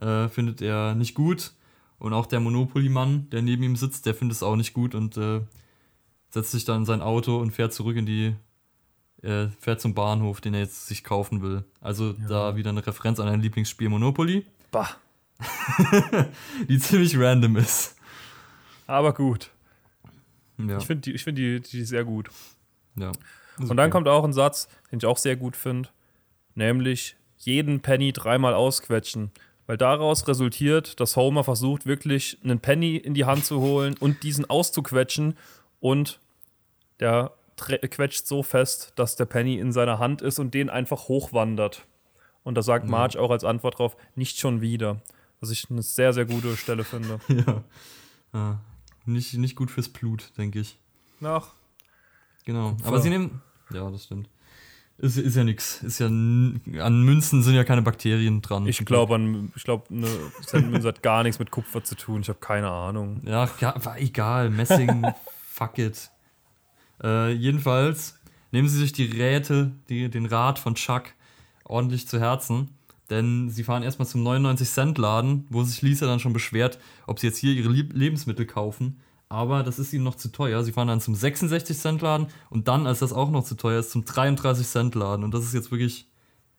äh, 0.00 0.28
findet 0.28 0.60
er 0.62 0.94
nicht 0.94 1.14
gut. 1.14 1.52
Und 1.98 2.12
auch 2.12 2.26
der 2.26 2.40
Monopoly-Mann, 2.40 3.30
der 3.30 3.42
neben 3.42 3.62
ihm 3.62 3.76
sitzt, 3.76 4.04
der 4.06 4.14
findet 4.14 4.36
es 4.36 4.42
auch 4.42 4.56
nicht 4.56 4.74
gut 4.74 4.94
und 4.94 5.16
äh, 5.16 5.40
setzt 6.30 6.50
sich 6.50 6.64
dann 6.64 6.78
in 6.78 6.84
sein 6.84 7.00
Auto 7.00 7.38
und 7.38 7.52
fährt 7.52 7.72
zurück 7.72 7.96
in 7.96 8.04
die, 8.04 8.34
äh, 9.22 9.46
fährt 9.60 9.80
zum 9.80 9.94
Bahnhof, 9.94 10.40
den 10.40 10.54
er 10.54 10.60
jetzt 10.60 10.86
sich 10.86 11.04
kaufen 11.04 11.40
will. 11.40 11.64
Also 11.80 12.12
da 12.28 12.56
wieder 12.56 12.70
eine 12.70 12.84
Referenz 12.86 13.20
an 13.20 13.28
ein 13.28 13.40
Lieblingsspiel 13.40 13.88
Monopoly, 13.88 14.44
Bah. 14.70 14.88
die 16.68 16.78
ziemlich 16.78 17.16
random 17.18 17.56
ist. 17.56 17.96
Aber 18.86 19.12
gut. 19.14 19.50
Ja, 20.58 20.78
Ich 20.78 20.84
finde 20.86 21.02
die, 21.02 21.12
ich 21.12 21.24
find 21.24 21.38
die, 21.38 21.60
die 21.60 21.84
sehr 21.84 22.04
gut. 22.04 22.28
ja. 22.96 23.12
Und 23.58 23.76
dann 23.76 23.90
kommt 23.90 24.08
auch 24.08 24.24
ein 24.24 24.32
Satz, 24.32 24.68
den 24.90 24.98
ich 24.98 25.06
auch 25.06 25.18
sehr 25.18 25.36
gut 25.36 25.56
finde, 25.56 25.88
nämlich 26.54 27.16
jeden 27.38 27.80
Penny 27.80 28.12
dreimal 28.12 28.54
ausquetschen. 28.54 29.30
Weil 29.66 29.78
daraus 29.78 30.28
resultiert, 30.28 31.00
dass 31.00 31.16
Homer 31.16 31.42
versucht, 31.42 31.86
wirklich 31.86 32.38
einen 32.44 32.60
Penny 32.60 32.96
in 32.96 33.14
die 33.14 33.24
Hand 33.24 33.46
zu 33.46 33.60
holen 33.60 33.96
und 33.98 34.22
diesen 34.22 34.48
auszuquetschen. 34.48 35.38
Und 35.80 36.20
der 37.00 37.32
quetscht 37.56 38.26
so 38.26 38.42
fest, 38.42 38.92
dass 38.96 39.16
der 39.16 39.24
Penny 39.24 39.58
in 39.58 39.72
seiner 39.72 39.98
Hand 39.98 40.20
ist 40.20 40.38
und 40.38 40.52
den 40.52 40.68
einfach 40.68 41.08
hochwandert. 41.08 41.86
Und 42.42 42.56
da 42.56 42.62
sagt 42.62 42.86
Marge 42.86 43.18
auch 43.18 43.30
als 43.30 43.44
Antwort 43.44 43.78
drauf, 43.78 43.96
nicht 44.16 44.38
schon 44.38 44.60
wieder. 44.60 45.00
Was 45.40 45.50
ich 45.50 45.70
eine 45.70 45.82
sehr, 45.82 46.12
sehr 46.12 46.26
gute 46.26 46.56
Stelle 46.56 46.84
finde. 46.84 47.20
ja. 47.28 47.64
ja. 48.34 48.60
Nicht, 49.06 49.34
nicht 49.34 49.56
gut 49.56 49.70
fürs 49.70 49.88
Blut, 49.88 50.32
denke 50.36 50.60
ich. 50.60 50.78
Ach, 51.22 51.54
Genau. 52.44 52.76
Aber 52.84 53.00
sie 53.00 53.10
nehmen. 53.10 53.40
Ja, 53.72 53.90
das 53.90 54.04
stimmt. 54.04 54.28
Ist, 54.98 55.16
ist 55.16 55.34
ja 55.34 55.42
nichts. 55.44 55.82
Ist 55.82 55.98
ja 55.98 56.06
an 56.06 57.02
Münzen 57.04 57.42
sind 57.42 57.54
ja 57.54 57.64
keine 57.64 57.82
Bakterien 57.82 58.42
dran. 58.42 58.66
ich 58.66 58.84
glaube, 58.84 59.16
an- 59.16 59.52
ich 59.56 59.64
glaube, 59.64 59.84
eine 59.90 60.06
Sandmünze 60.46 60.86
hat 60.88 61.02
gar 61.02 61.22
nichts 61.24 61.38
mit 61.40 61.50
Kupfer 61.50 61.82
zu 61.82 61.96
tun. 61.96 62.20
Ich 62.20 62.28
habe 62.28 62.38
keine 62.38 62.70
Ahnung. 62.70 63.20
Ja, 63.24 63.48
war 63.84 63.98
egal. 63.98 64.50
Messing, 64.50 65.04
fuck 65.48 65.78
it. 65.78 66.10
Äh, 67.02 67.32
jedenfalls 67.32 68.18
nehmen 68.52 68.68
sie 68.68 68.78
sich 68.78 68.92
die 68.92 69.06
Räte, 69.06 69.72
die, 69.88 70.08
den 70.08 70.26
Rat 70.26 70.60
von 70.60 70.76
Chuck 70.76 71.04
ordentlich 71.64 72.06
zu 72.06 72.20
Herzen. 72.20 72.68
Denn 73.10 73.50
sie 73.50 73.64
fahren 73.64 73.82
erstmal 73.82 74.06
zum 74.08 74.26
99-Cent-Laden, 74.26 75.46
wo 75.50 75.62
sich 75.64 75.82
Lisa 75.82 76.06
dann 76.06 76.20
schon 76.20 76.32
beschwert, 76.32 76.78
ob 77.06 77.18
sie 77.18 77.26
jetzt 77.26 77.38
hier 77.38 77.52
ihre 77.52 77.68
Lieb 77.68 77.92
Lebensmittel 77.94 78.46
kaufen. 78.46 79.00
Aber 79.34 79.64
das 79.64 79.80
ist 79.80 79.92
ihnen 79.92 80.04
noch 80.04 80.14
zu 80.14 80.30
teuer. 80.30 80.62
Sie 80.62 80.70
fahren 80.70 80.86
dann 80.86 81.00
zum 81.00 81.14
66-Cent-Laden 81.14 82.28
und 82.50 82.68
dann, 82.68 82.86
als 82.86 83.00
das 83.00 83.12
auch 83.12 83.32
noch 83.32 83.42
zu 83.42 83.56
teuer 83.56 83.80
ist, 83.80 83.90
zum 83.90 84.04
33-Cent-Laden. 84.04 85.24
Und 85.24 85.34
das 85.34 85.44
ist 85.44 85.54
jetzt 85.54 85.72
wirklich, 85.72 86.08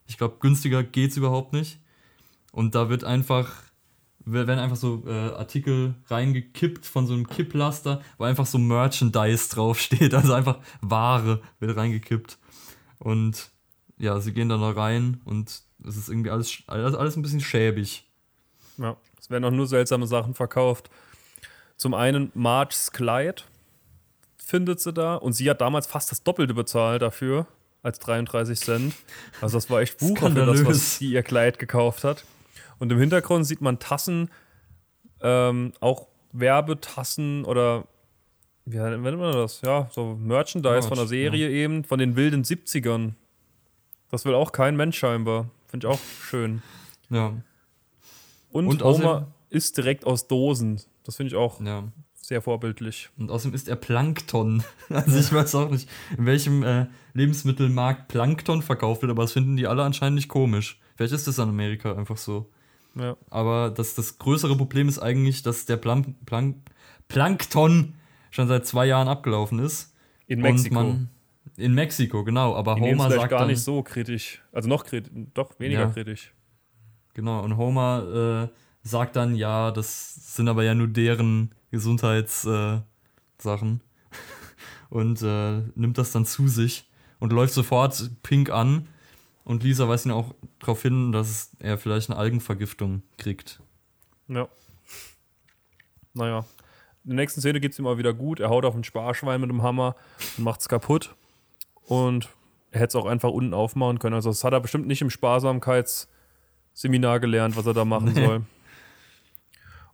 ich 0.07 0.17
glaube, 0.17 0.35
günstiger 0.41 0.83
geht's 0.83 1.15
überhaupt 1.15 1.53
nicht. 1.53 1.79
Und 2.51 2.75
da 2.75 2.89
wird 2.89 3.05
einfach, 3.05 3.49
werden 4.25 4.59
einfach 4.59 4.75
so 4.75 5.05
äh, 5.07 5.33
Artikel 5.35 5.95
reingekippt 6.07 6.85
von 6.85 7.07
so 7.07 7.13
einem 7.13 7.29
Kipplaster, 7.29 8.01
wo 8.17 8.25
einfach 8.25 8.45
so 8.45 8.57
Merchandise 8.57 9.49
draufsteht. 9.55 10.13
Also 10.13 10.33
einfach 10.33 10.59
Ware 10.81 11.41
wird 11.61 11.77
reingekippt. 11.77 12.37
Und 12.99 13.51
ja, 13.97 14.19
sie 14.19 14.33
gehen 14.33 14.49
dann 14.49 14.59
da 14.59 14.71
rein 14.71 15.21
und 15.23 15.61
es 15.87 15.95
ist 15.95 16.09
irgendwie 16.09 16.29
alles, 16.29 16.57
alles, 16.67 16.93
alles 16.93 17.15
ein 17.15 17.21
bisschen 17.21 17.39
schäbig. 17.39 18.05
Ja, 18.77 18.97
es 19.17 19.29
werden 19.29 19.45
auch 19.45 19.51
nur 19.51 19.65
seltsame 19.65 20.07
Sachen 20.07 20.33
verkauft. 20.33 20.89
Zum 21.77 21.93
einen 21.93 22.31
Marges 22.33 22.91
Kleid 22.91 23.45
findet 24.37 24.79
sie 24.79 24.93
da 24.93 25.15
und 25.15 25.33
sie 25.33 25.49
hat 25.49 25.61
damals 25.61 25.87
fast 25.87 26.11
das 26.11 26.23
Doppelte 26.23 26.53
bezahlt 26.53 27.01
dafür 27.01 27.47
als 27.83 27.99
33 27.99 28.59
Cent. 28.59 28.93
Also 29.41 29.57
das 29.57 29.69
war 29.69 29.81
echt 29.81 29.97
Buch 29.99 30.17
für 30.17 30.29
das, 30.31 30.65
was 30.65 30.97
sie 30.97 31.11
ihr 31.11 31.23
Kleid 31.23 31.59
gekauft 31.59 32.03
hat. 32.03 32.23
Und 32.79 32.91
im 32.91 32.99
Hintergrund 32.99 33.45
sieht 33.45 33.61
man 33.61 33.79
Tassen, 33.79 34.29
ähm, 35.21 35.73
auch 35.79 36.07
Werbetassen 36.31 37.45
oder 37.45 37.85
wie 38.65 38.77
nennt 38.77 39.03
man 39.03 39.33
das? 39.33 39.61
Ja, 39.61 39.87
so 39.91 40.15
Merchandise 40.15 40.73
Merch, 40.73 40.85
von 40.87 40.97
der 40.97 41.07
Serie 41.07 41.49
eben, 41.49 41.83
von 41.83 41.99
den 41.99 42.15
wilden 42.15 42.43
70ern. 42.43 43.13
Das 44.11 44.25
will 44.25 44.33
auch 44.33 44.51
kein 44.51 44.75
Mensch 44.75 44.97
scheinbar. 44.97 45.49
Finde 45.67 45.87
ich 45.87 45.93
auch 45.93 45.99
schön. 46.23 46.61
Ja, 47.09 47.33
Und, 48.51 48.67
Und 48.67 48.83
außerdem- 48.83 49.25
isst 49.49 49.77
direkt 49.77 50.05
aus 50.05 50.27
Dosen. 50.27 50.81
Das 51.05 51.15
finde 51.15 51.29
ich 51.29 51.35
auch 51.35 51.61
ja. 51.61 51.83
sehr 52.15 52.41
vorbildlich. 52.41 53.09
Und 53.17 53.31
außerdem 53.31 53.55
ist 53.55 53.69
er 53.69 53.77
Plankton. 53.77 54.63
Also 54.89 55.17
ich 55.17 55.31
weiß 55.31 55.55
auch 55.55 55.69
nicht, 55.69 55.89
in 56.17 56.25
welchem 56.25 56.63
äh, 56.63 56.87
Lebensmittelmarkt 57.13 58.07
Plankton 58.07 58.61
verkauft 58.61 59.01
wird, 59.01 59.11
aber 59.11 59.23
das 59.23 59.31
finden 59.31 59.55
die 59.55 59.67
alle 59.67 59.83
anscheinend 59.83 60.15
nicht 60.15 60.27
komisch. 60.27 60.79
Vielleicht 60.95 61.13
ist 61.13 61.27
das 61.27 61.37
in 61.37 61.49
Amerika 61.49 61.95
einfach 61.95 62.17
so. 62.17 62.49
Ja. 62.95 63.15
Aber 63.29 63.69
das, 63.69 63.95
das 63.95 64.17
größere 64.17 64.55
Problem 64.57 64.87
ist 64.87 64.99
eigentlich, 64.99 65.43
dass 65.43 65.65
der 65.65 65.77
Plan 65.77 66.15
Plank 66.25 66.57
Plankton 67.07 67.93
schon 68.31 68.47
seit 68.47 68.65
zwei 68.65 68.85
Jahren 68.85 69.07
abgelaufen 69.07 69.59
ist. 69.59 69.93
In 70.27 70.41
Mexiko. 70.41 70.73
Man, 70.75 71.09
in 71.57 71.73
Mexiko, 71.73 72.23
genau. 72.23 72.55
Aber 72.55 72.75
Die 72.75 72.81
Homer 72.81 73.11
sagt 73.11 73.29
gar 73.29 73.41
dann, 73.41 73.49
nicht 73.49 73.61
so 73.61 73.83
kritisch. 73.83 74.41
Also 74.51 74.67
noch 74.67 74.85
kritisch, 74.85 75.11
doch 75.33 75.59
weniger 75.59 75.81
Ja. 75.81 75.89
kritisch. 75.89 76.33
Genau, 77.13 77.43
und 77.43 77.57
Homer 77.57 78.49
äh, 78.51 78.64
sagt 78.85 79.15
dann, 79.15 79.35
ja, 79.35 79.71
das 79.71 80.35
sind 80.35 80.47
aber 80.47 80.63
ja 80.63 80.75
nur 80.75 80.87
deren 80.87 81.53
Gesundheitssachen. 81.71 82.83
Äh, 83.39 83.39
und 84.89 85.21
äh, 85.23 85.61
nimmt 85.75 85.97
das 85.97 86.11
dann 86.11 86.25
zu 86.25 86.47
sich 86.47 86.87
und 87.19 87.33
läuft 87.33 87.53
sofort 87.53 88.11
Pink 88.23 88.49
an. 88.51 88.87
Und 89.43 89.63
Lisa 89.63 89.89
weist 89.89 90.05
ihn 90.05 90.11
auch 90.11 90.35
darauf 90.59 90.83
hin, 90.83 91.11
dass 91.11 91.51
er 91.59 91.77
vielleicht 91.77 92.09
eine 92.09 92.17
Algenvergiftung 92.19 93.03
kriegt. 93.17 93.61
Ja. 94.27 94.47
Naja. 96.13 96.45
In 97.03 97.09
der 97.09 97.17
nächsten 97.17 97.41
Szene 97.41 97.59
geht 97.59 97.73
es 97.73 97.79
ihm 97.79 97.85
mal 97.85 97.97
wieder 97.97 98.13
gut. 98.13 98.39
Er 98.39 98.49
haut 98.49 98.65
auf 98.65 98.75
ein 98.75 98.83
Sparschwein 98.83 99.41
mit 99.41 99.49
dem 99.49 99.63
Hammer 99.63 99.95
und 100.37 100.43
macht 100.43 100.61
es 100.61 100.69
kaputt. 100.69 101.15
Und 101.85 102.29
er 102.71 102.81
hätte 102.81 102.97
es 102.97 103.03
auch 103.03 103.07
einfach 103.07 103.29
unten 103.29 103.53
aufmachen 103.53 103.99
können. 103.99 104.15
Also, 104.15 104.29
das 104.29 104.43
hat 104.43 104.53
er 104.53 104.59
bestimmt 104.59 104.87
nicht 104.87 105.01
im 105.01 105.11
Sparsamkeitsseminar 105.11 107.19
gelernt, 107.19 107.57
was 107.57 107.65
er 107.65 107.73
da 107.73 107.85
machen 107.85 108.13
soll. 108.15 108.41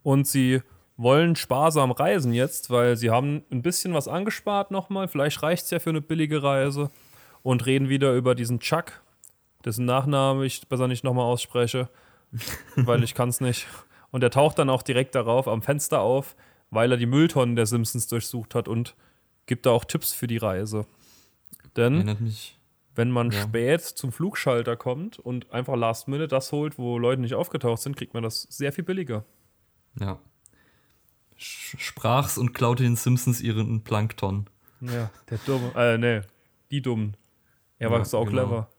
Und 0.03 0.27
sie 0.27 0.62
wollen 0.98 1.36
sparsam 1.36 1.91
reisen 1.91 2.34
jetzt, 2.34 2.70
weil 2.70 2.96
sie 2.96 3.10
haben 3.10 3.43
ein 3.51 3.62
bisschen 3.62 3.93
was 3.93 4.08
angespart 4.08 4.72
nochmal. 4.72 5.08
Vielleicht 5.08 5.41
reicht 5.41 5.65
es 5.65 5.72
ja 5.72 5.79
für 5.79 5.89
eine 5.89 6.01
billige 6.01 6.43
Reise. 6.43 6.91
Und 7.43 7.65
reden 7.65 7.89
wieder 7.89 8.13
über 8.13 8.36
diesen 8.36 8.60
Chuck, 8.60 9.01
dessen 9.65 9.86
Nachname 9.86 10.46
ich 10.46 10.67
besser 10.67 10.88
nicht 10.88 11.03
nochmal 11.03 11.25
ausspreche, 11.25 11.89
weil 12.75 13.03
ich 13.03 13.15
kann 13.15 13.29
es 13.29 13.41
nicht. 13.41 13.65
Und 14.12 14.22
er 14.24 14.29
taucht 14.29 14.60
dann 14.60 14.70
auch 14.70 14.84
direkt 14.84 15.15
darauf 15.15 15.48
am 15.48 15.63
Fenster 15.63 16.01
auf, 16.01 16.36
weil 16.70 16.91
er 16.91 16.98
die 16.98 17.08
Mülltonnen 17.08 17.55
der 17.55 17.65
Simpsons 17.65 18.08
durchsucht 18.08 18.53
hat 18.53 18.67
und 18.67 18.96
gibt 19.48 19.65
da 19.65 19.72
auch 19.72 19.86
Tipps 19.86 20.13
für 20.13 20.27
die 20.27 20.38
Reise. 20.38 20.86
Denn 21.75 22.05
wenn 22.93 23.10
man 23.10 23.31
Ja. 23.31 23.41
spät 23.41 23.81
zum 23.81 24.12
Flugschalter 24.12 24.75
kommt 24.75 25.17
und 25.17 25.51
einfach 25.51 25.75
Last 25.75 26.08
Minute 26.08 26.27
das 26.27 26.51
holt, 26.51 26.77
wo 26.77 26.98
Leute 27.00 27.22
nicht 27.22 27.34
aufgetaucht 27.34 27.81
sind, 27.81 27.98
kriegt 27.98 28.13
man 28.13 28.22
das 28.24 28.43
sehr 28.43 28.72
viel 28.72 28.84
billiger. 28.84 29.25
Ja. 30.00 30.19
Sprach's 31.38 32.38
und 32.38 32.53
klaute 32.53 32.83
den 32.83 32.95
Simpsons 32.95 33.41
ihren 33.41 33.83
Plankton. 33.83 34.48
Ja, 34.81 35.10
der 35.29 35.38
Dumme. 35.39 35.71
Äh, 35.75 35.98
nee, 35.98 36.21
die 36.69 36.81
Dummen. 36.81 37.17
Er 37.79 37.89
war 37.91 38.00
Ja, 38.00 38.05
so 38.05 38.19
genau. 38.24 38.31
clever. 38.45 38.69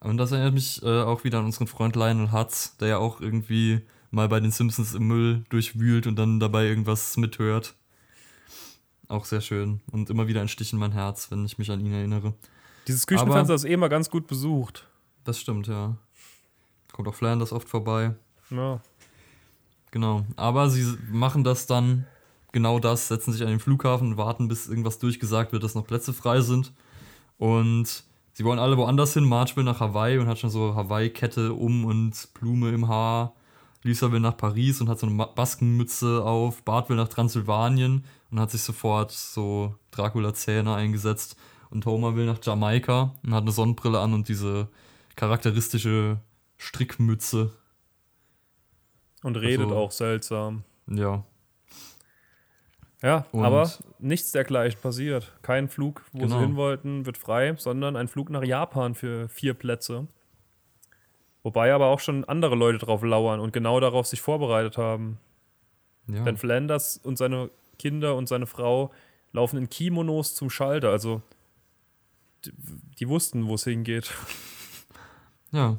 Und 0.00 0.16
das 0.16 0.30
erinnert 0.30 0.54
mich 0.54 0.80
äh, 0.82 1.02
auch 1.02 1.24
wieder 1.24 1.38
an 1.40 1.44
unseren 1.46 1.66
Freund 1.66 1.96
Lionel 1.96 2.30
Hutz, 2.32 2.76
der 2.76 2.88
ja 2.88 2.98
auch 2.98 3.20
irgendwie 3.20 3.80
mal 4.10 4.28
bei 4.28 4.38
den 4.38 4.52
Simpsons 4.52 4.94
im 4.94 5.08
Müll 5.08 5.44
durchwühlt 5.48 6.06
und 6.06 6.16
dann 6.16 6.38
dabei 6.38 6.66
irgendwas 6.66 7.16
mithört. 7.16 7.74
Auch 9.08 9.24
sehr 9.24 9.40
schön. 9.40 9.80
Und 9.90 10.08
immer 10.10 10.28
wieder 10.28 10.40
ein 10.40 10.48
Stich 10.48 10.72
in 10.72 10.78
mein 10.78 10.92
Herz, 10.92 11.30
wenn 11.30 11.44
ich 11.44 11.58
mich 11.58 11.70
an 11.70 11.80
ihn 11.80 11.92
erinnere. 11.92 12.34
Dieses 12.86 13.06
Küchenfenster 13.06 13.40
Aber- 13.40 13.54
ist 13.54 13.64
eh 13.64 13.76
mal 13.76 13.88
ganz 13.88 14.08
gut 14.08 14.26
besucht. 14.28 14.86
Das 15.24 15.40
stimmt, 15.40 15.66
ja. 15.66 15.96
Kommt 16.92 17.08
auch 17.08 17.14
Flanders 17.14 17.52
oft 17.52 17.68
vorbei. 17.68 18.14
Ja. 18.50 18.80
Genau. 19.90 20.24
Aber 20.36 20.70
sie 20.70 20.96
machen 21.10 21.44
das 21.44 21.66
dann, 21.66 22.06
genau 22.52 22.78
das, 22.78 23.08
setzen 23.08 23.32
sich 23.32 23.42
an 23.42 23.48
den 23.48 23.60
Flughafen, 23.60 24.16
warten, 24.16 24.48
bis 24.48 24.68
irgendwas 24.68 24.98
durchgesagt 24.98 25.52
wird, 25.52 25.62
dass 25.62 25.74
noch 25.74 25.86
Plätze 25.86 26.12
frei 26.12 26.40
sind. 26.40 26.72
Und 27.38 28.04
sie 28.32 28.44
wollen 28.44 28.58
alle 28.58 28.76
woanders 28.76 29.14
hin. 29.14 29.24
Marge 29.24 29.56
will 29.56 29.64
nach 29.64 29.80
Hawaii 29.80 30.18
und 30.18 30.26
hat 30.28 30.38
schon 30.38 30.50
so 30.50 30.74
Hawaii-Kette 30.74 31.54
um 31.54 31.84
und 31.84 32.28
Blume 32.34 32.70
im 32.70 32.88
Haar. 32.88 33.34
Lisa 33.82 34.10
will 34.10 34.20
nach 34.20 34.36
Paris 34.36 34.80
und 34.80 34.88
hat 34.88 34.98
so 34.98 35.06
eine 35.06 35.26
Baskenmütze 35.34 36.22
auf. 36.24 36.62
Bart 36.64 36.88
will 36.88 36.96
nach 36.96 37.08
Transsilvanien 37.08 38.04
und 38.30 38.40
hat 38.40 38.50
sich 38.50 38.62
sofort 38.62 39.12
so 39.12 39.74
Dracula-Zähne 39.92 40.74
eingesetzt. 40.74 41.36
Und 41.70 41.86
Homer 41.86 42.16
will 42.16 42.26
nach 42.26 42.38
Jamaika 42.42 43.14
und 43.22 43.34
hat 43.34 43.42
eine 43.42 43.52
Sonnenbrille 43.52 44.00
an 44.00 44.14
und 44.14 44.28
diese 44.28 44.68
charakteristische 45.16 46.18
Strickmütze. 46.56 47.52
Und 49.22 49.36
redet 49.36 49.66
Also- 49.66 49.76
auch 49.76 49.90
seltsam. 49.90 50.64
Ja, 50.86 51.24
Ja, 53.00 53.26
Und- 53.30 53.44
aber 53.44 53.70
nichts 54.00 54.32
dergleichen 54.32 54.80
passiert. 54.80 55.32
Kein 55.42 55.68
Flug, 55.68 56.04
wo 56.12 56.18
Genau. 56.22 56.34
sie 56.34 56.40
hin 56.44 56.56
wollten, 56.56 57.06
wird 57.06 57.16
frei, 57.16 57.54
sondern 57.56 57.94
ein 57.94 58.08
Flug 58.08 58.28
nach 58.28 58.42
Japan 58.42 58.96
für 58.96 59.28
vier 59.28 59.54
Plätze. 59.54 60.08
Wobei 61.44 61.72
aber 61.72 61.86
auch 61.86 62.00
schon 62.00 62.24
andere 62.24 62.56
Leute 62.56 62.78
drauf 62.78 63.04
lauern 63.04 63.38
und 63.38 63.52
genau 63.52 63.78
darauf 63.78 64.06
sich 64.08 64.20
vorbereitet 64.20 64.78
haben. 64.78 65.18
ja. 66.08 66.24
Denn 66.24 66.36
Flanders 66.38 66.96
und 66.96 67.18
seine 67.18 67.50
Kinder 67.78 68.16
und 68.16 68.28
seine 68.28 68.46
Frau 68.46 68.90
laufen 69.32 69.58
in 69.58 69.68
Kimonos 69.70 70.34
zum 70.34 70.50
Schalter. 70.50 70.90
Also 70.90 71.22
die, 72.46 72.52
die 72.98 73.08
wussten, 73.08 73.46
wo 73.46 73.54
es 73.54 73.62
hingeht. 73.64 74.12
Ja. 75.52 75.78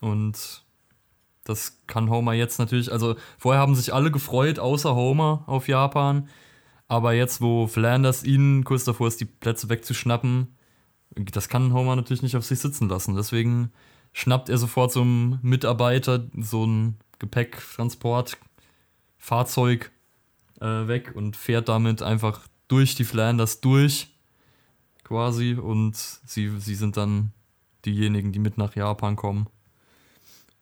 Und 0.00 0.63
das 1.44 1.80
kann 1.86 2.10
Homer 2.10 2.32
jetzt 2.32 2.58
natürlich, 2.58 2.90
also 2.90 3.16
vorher 3.38 3.60
haben 3.60 3.74
sich 3.74 3.92
alle 3.92 4.10
gefreut, 4.10 4.58
außer 4.58 4.94
Homer 4.94 5.44
auf 5.46 5.68
Japan. 5.68 6.28
Aber 6.88 7.12
jetzt, 7.12 7.40
wo 7.40 7.66
Flanders 7.66 8.24
ihnen 8.24 8.64
kurz 8.64 8.84
davor 8.84 9.08
ist, 9.08 9.20
die 9.20 9.24
Plätze 9.24 9.68
wegzuschnappen, 9.68 10.56
das 11.16 11.48
kann 11.48 11.72
Homer 11.72 11.96
natürlich 11.96 12.22
nicht 12.22 12.36
auf 12.36 12.44
sich 12.44 12.60
sitzen 12.60 12.88
lassen. 12.88 13.14
Deswegen 13.14 13.72
schnappt 14.12 14.48
er 14.48 14.58
sofort 14.58 14.92
so 14.92 15.02
einem 15.02 15.38
Mitarbeiter 15.42 16.26
so 16.38 16.66
ein 16.66 16.96
Gepäcktransportfahrzeug 17.18 19.90
äh, 20.60 20.88
weg 20.88 21.12
und 21.14 21.36
fährt 21.36 21.68
damit 21.68 22.02
einfach 22.02 22.40
durch 22.68 22.94
die 22.94 23.04
Flanders 23.04 23.60
durch, 23.60 24.08
quasi. 25.04 25.54
Und 25.54 25.96
sie, 25.96 26.58
sie 26.58 26.74
sind 26.74 26.96
dann 26.96 27.32
diejenigen, 27.84 28.32
die 28.32 28.38
mit 28.38 28.58
nach 28.58 28.74
Japan 28.74 29.16
kommen. 29.16 29.48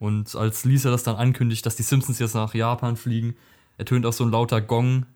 Und 0.02 0.34
als 0.34 0.64
Lisa 0.64 0.90
das 0.90 1.04
dann 1.04 1.14
ankündigt, 1.14 1.64
dass 1.64 1.76
die 1.76 1.84
Simpsons 1.84 2.18
jetzt 2.18 2.34
nach 2.34 2.54
Japan 2.54 2.96
fliegen, 2.96 3.36
ertönt 3.78 4.04
auch 4.04 4.12
so 4.12 4.24
ein 4.24 4.32
lauter 4.32 4.60
Gong. 4.60 5.06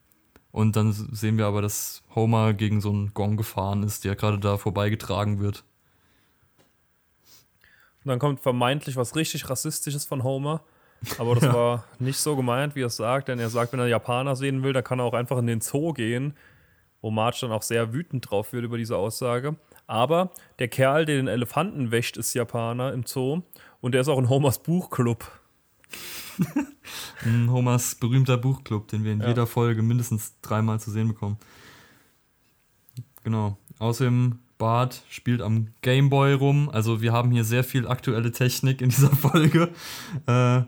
Und 0.52 0.76
dann 0.76 0.92
sehen 0.92 1.38
wir 1.38 1.46
aber, 1.46 1.60
dass 1.60 2.04
Homer 2.14 2.54
gegen 2.54 2.80
so 2.80 2.90
einen 2.90 3.12
Gong 3.12 3.36
gefahren 3.36 3.82
ist, 3.82 4.04
der 4.04 4.14
gerade 4.14 4.38
da 4.38 4.58
vorbeigetragen 4.58 5.40
wird. 5.40 5.64
Und 8.04 8.10
dann 8.10 8.20
kommt 8.20 8.38
vermeintlich 8.38 8.94
was 8.94 9.16
richtig 9.16 9.50
Rassistisches 9.50 10.04
von 10.04 10.22
Homer. 10.22 10.62
Aber 11.18 11.34
das 11.34 11.52
war 11.52 11.82
nicht 11.98 12.20
so 12.20 12.36
gemeint, 12.36 12.76
wie 12.76 12.82
er 12.82 12.86
es 12.86 12.96
sagt, 12.96 13.26
denn 13.26 13.40
er 13.40 13.50
sagt, 13.50 13.72
wenn 13.72 13.80
er 13.80 13.88
Japaner 13.88 14.36
sehen 14.36 14.62
will, 14.62 14.72
dann 14.72 14.84
kann 14.84 15.00
er 15.00 15.04
auch 15.06 15.14
einfach 15.14 15.38
in 15.38 15.48
den 15.48 15.62
Zoo 15.62 15.94
gehen, 15.94 16.36
wo 17.00 17.10
Marge 17.10 17.38
dann 17.40 17.50
auch 17.50 17.62
sehr 17.62 17.92
wütend 17.92 18.30
drauf 18.30 18.52
wird 18.52 18.62
über 18.62 18.78
diese 18.78 18.96
Aussage. 18.96 19.56
Aber 19.86 20.30
der 20.58 20.68
Kerl, 20.68 21.04
der 21.04 21.16
den 21.16 21.28
Elefanten 21.28 21.90
wäscht, 21.90 22.16
ist 22.16 22.34
Japaner 22.34 22.92
im 22.92 23.04
Zoo 23.06 23.42
und 23.80 23.92
der 23.92 24.00
ist 24.00 24.08
auch 24.08 24.18
in 24.18 24.28
Homers 24.28 24.62
Buchclub. 24.62 25.30
Ein 27.24 27.50
Homers 27.50 27.94
berühmter 27.94 28.36
Buchclub, 28.36 28.88
den 28.88 29.04
wir 29.04 29.12
in 29.12 29.20
Ja. 29.20 29.28
jeder 29.28 29.46
Folge 29.46 29.82
mindestens 29.82 30.34
dreimal 30.42 30.80
zu 30.80 30.90
sehen 30.90 31.08
bekommen. 31.08 31.38
Genau. 33.24 33.56
Außerdem 33.78 34.38
Bart 34.58 35.02
spielt 35.08 35.42
am 35.42 35.68
Gameboy 35.82 36.34
rum. 36.34 36.68
Also 36.70 37.00
wir 37.02 37.12
haben 37.12 37.30
hier 37.30 37.44
sehr 37.44 37.64
viel 37.64 37.86
aktuelle 37.86 38.32
Technik 38.32 38.80
in 38.80 38.88
dieser 38.90 39.10
Folge. 39.16 39.70
Äh, 40.26 40.62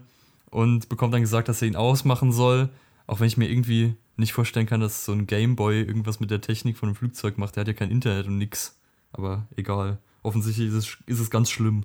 und 0.51 0.89
bekommt 0.89 1.13
dann 1.13 1.21
gesagt, 1.23 1.49
dass 1.49 1.61
er 1.63 1.69
ihn 1.69 1.77
ausmachen 1.77 2.33
soll. 2.33 2.71
Auch 3.07 3.21
wenn 3.21 3.27
ich 3.27 3.37
mir 3.37 3.51
irgendwie 3.51 3.95
nicht 4.17 4.33
vorstellen 4.33 4.67
kann, 4.67 4.81
dass 4.81 5.05
so 5.05 5.13
ein 5.13 5.27
Gameboy 5.27 5.83
irgendwas 5.83 6.21
mit 6.21 6.31
der 6.31 6.41
Technik 6.41 6.77
von 6.77 6.89
einem 6.89 6.97
Flugzeug 6.97 7.39
macht. 7.39 7.57
Der 7.57 7.63
hat 7.63 7.69
ja 7.69 7.75
kein 7.75 7.91
Internet 7.91 8.27
und 8.27 8.39
nix. 8.39 8.78
Aber 9.13 9.47
egal. 9.57 9.99
Offensichtlich 10.23 10.69
ist 10.69 10.75
es, 10.75 10.97
ist 11.07 11.21
es 11.21 11.31
ganz 11.31 11.51
schlimm. 11.51 11.85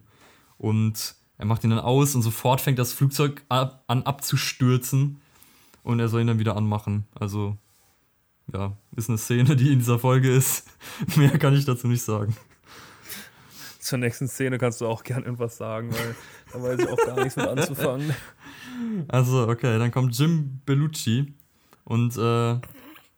Und 0.58 1.15
er 1.38 1.46
macht 1.46 1.63
ihn 1.63 1.70
dann 1.70 1.80
aus 1.80 2.15
und 2.15 2.22
sofort 2.22 2.62
fängt 2.62 2.80
das 2.80 2.94
Flugzeug 2.94 3.44
ab, 3.50 3.84
an 3.88 4.03
abzustürzen. 4.03 5.22
Und 5.84 6.00
er 6.00 6.08
soll 6.08 6.22
ihn 6.22 6.27
dann 6.27 6.39
wieder 6.39 6.56
anmachen. 6.56 7.06
Also, 7.13 7.58
ja, 8.53 8.77
ist 8.96 9.10
eine 9.10 9.18
Szene, 9.18 9.56
die 9.56 9.72
in 9.72 9.80
dieser 9.80 10.00
Folge 10.00 10.34
ist. 10.34 10.68
Mehr 11.15 11.38
kann 11.38 11.53
ich 11.53 11.65
dazu 11.65 11.88
nicht 11.88 12.03
sagen. 12.03 12.36
Zur 13.80 13.98
nächsten 13.98 14.30
Szene 14.30 14.58
kannst 14.58 14.80
du 14.80 14.88
auch 14.88 15.03
gern 15.03 15.24
irgendwas 15.24 15.58
sagen, 15.58 15.92
weil 15.92 16.15
da 16.53 16.63
weiß 16.63 16.80
ich 16.80 16.88
auch 16.88 17.06
gar 17.06 17.22
nichts 17.22 17.36
mit 17.36 17.48
anzufangen. 17.48 18.15
Also, 19.10 19.48
okay, 19.50 19.77
dann 19.77 19.92
kommt 19.92 20.18
Jim 20.18 20.62
Bellucci 20.65 21.34
und 21.84 22.15
äh, 22.15 22.60